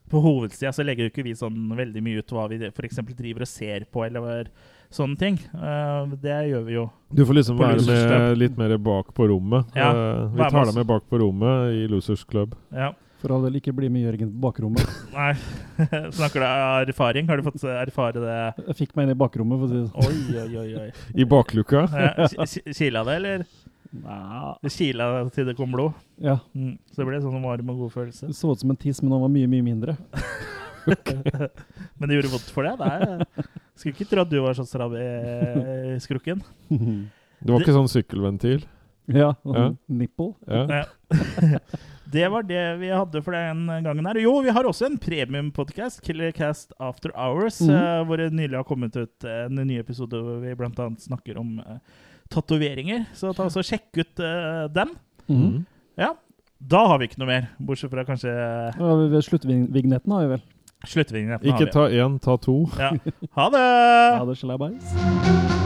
på 0.09 0.21
hovedsida 0.23 0.73
så 0.75 0.85
legger 0.85 1.07
jo 1.09 1.11
ikke 1.13 1.25
vi 1.25 1.35
sånn 1.39 1.69
veldig 1.77 2.03
mye 2.03 2.19
ut 2.19 2.33
hva 2.35 2.49
vi 2.49 2.59
f.eks. 2.71 2.97
driver 3.15 3.43
og 3.43 3.49
ser 3.49 3.85
på, 3.93 4.07
eller 4.07 4.47
sånne 4.95 5.19
ting. 5.21 5.37
Uh, 5.55 6.11
det 6.23 6.39
gjør 6.51 6.65
vi 6.67 6.75
jo. 6.79 6.87
Du 7.11 7.23
får 7.27 7.39
liksom 7.41 7.61
være 7.61 7.85
med 7.85 8.41
litt 8.41 8.59
mer 8.59 8.77
bak 8.83 9.13
på 9.17 9.29
rommet. 9.31 9.71
Ja, 9.79 9.93
uh, 9.95 10.27
vi 10.35 10.49
tar 10.49 10.67
deg 10.71 10.77
med 10.81 10.89
bak 10.91 11.07
på 11.11 11.23
rommet 11.23 11.77
i 11.79 11.87
Losers 11.91 12.25
Club. 12.27 12.57
Ja. 12.75 12.93
For 13.21 13.35
all 13.35 13.43
del 13.45 13.59
ikke 13.59 13.75
bli 13.77 13.91
med 13.93 14.07
Jørgen 14.07 14.31
på 14.33 14.47
bakrommet. 14.47 14.93
Nei, 15.17 15.35
snakker 16.19 16.41
du 16.41 16.47
av 16.47 16.89
erfaring? 16.89 17.29
Har 17.29 17.41
du 17.41 17.45
fått 17.45 17.65
erfare 17.69 18.23
det? 18.23 18.37
Jeg 18.71 18.79
fikk 18.79 18.95
meg 18.97 19.09
inn 19.09 19.15
i 19.15 19.19
bakrommet, 19.21 19.61
for 19.61 19.69
å 19.69 19.73
si 19.73 19.81
det 19.81 19.89
sånn. 19.91 20.07
Oi, 20.07 20.45
oi, 20.45 20.63
oi. 20.63 20.87
oi. 20.87 21.11
I 21.21 21.27
bakluka. 21.29 21.85
Ja, 21.93 22.31
ki- 22.33 22.49
ki- 22.55 22.79
Kila 22.79 23.05
det, 23.11 23.19
eller? 23.21 23.45
Nei. 23.91 24.55
Det 24.63 24.73
kila 24.73 25.11
til 25.35 25.51
det 25.51 25.57
kom 25.59 25.73
blod. 25.75 25.99
Ja. 26.23 26.39
Mm. 26.55 26.79
Så 26.89 27.03
det 27.03 27.09
ble 27.11 27.21
sånn 27.21 27.43
varm 27.45 27.73
og 27.75 27.85
god 27.85 27.93
følelse. 27.99 28.31
Det 28.31 28.39
så 28.39 28.55
ut 28.55 28.63
som 28.63 28.73
en 28.73 28.81
tiss, 28.81 29.03
men 29.03 29.13
han 29.13 29.25
var 29.27 29.33
mye, 29.35 29.51
mye 29.51 29.67
mindre. 29.67 29.99
Men 32.01 32.09
det 32.09 32.17
gjorde 32.17 32.31
vondt 32.33 32.53
for 32.55 32.65
deg? 32.65 32.81
Nei, 32.81 33.45
skulle 33.81 33.97
ikke 33.97 34.11
tro 34.11 34.25
at 34.25 34.31
du 34.31 34.37
var 34.45 34.59
så 34.59 34.67
stram 34.69 34.95
i 34.97 35.97
skrukken. 36.03 36.45
Det 37.41 37.49
var 37.49 37.63
ikke 37.65 37.73
sånn 37.73 37.89
sykkelventil. 37.89 38.67
ja, 39.09 39.33
Ja. 39.49 39.71
Nipple. 39.89 40.35
Ja. 40.47 40.67
Ja. 40.69 41.59
Det 42.11 42.27
var 42.29 42.43
det 42.43 42.63
vi 42.81 42.89
hadde 42.91 43.21
for 43.23 43.37
den 43.37 43.69
gangen 43.85 44.07
her. 44.09 44.19
Jo, 44.19 44.33
vi 44.43 44.51
har 44.51 44.67
også 44.67 44.89
en 44.89 44.97
premiumpodkast, 44.99 46.01
Killercast 46.03 46.73
After 46.83 47.13
Hours, 47.15 47.61
mm. 47.63 47.71
uh, 47.71 48.01
hvor 48.07 48.19
det 48.19 48.33
nylig 48.35 48.59
har 48.59 48.67
kommet 48.67 48.97
ut 48.99 49.27
en 49.31 49.61
ny 49.63 49.79
episode 49.79 50.19
hvor 50.19 50.41
vi 50.43 50.57
bl.a. 50.59 50.89
snakker 50.99 51.39
om 51.39 51.61
uh, 51.63 51.79
tatoveringer. 52.35 53.07
Så 53.15 53.31
ta 53.37 53.47
også 53.47 53.63
sjekk 53.63 54.03
ut 54.03 54.25
uh, 54.27 54.67
den. 54.75 54.97
Mm. 55.31 55.61
Ja. 56.01 56.17
Da 56.61 56.83
har 56.91 56.99
vi 57.01 57.09
ikke 57.09 57.23
noe 57.23 57.31
mer, 57.31 57.47
bortsett 57.63 57.93
fra 57.95 58.05
kanskje 58.05 58.33
Ja, 58.35 59.21
sluttvignetten 59.25 60.13
har 60.13 60.27
vi 60.27 60.35
vel. 60.35 60.43
Sluttvingene. 60.87 61.39
Ikke 61.43 61.71
ta 61.73 61.89
én, 61.93 62.19
ta 62.19 62.37
to. 62.37 62.69
Ja. 62.79 62.93
Ha 63.37 63.49
det! 63.55 63.65
Ha 64.19 64.25
det. 64.25 65.60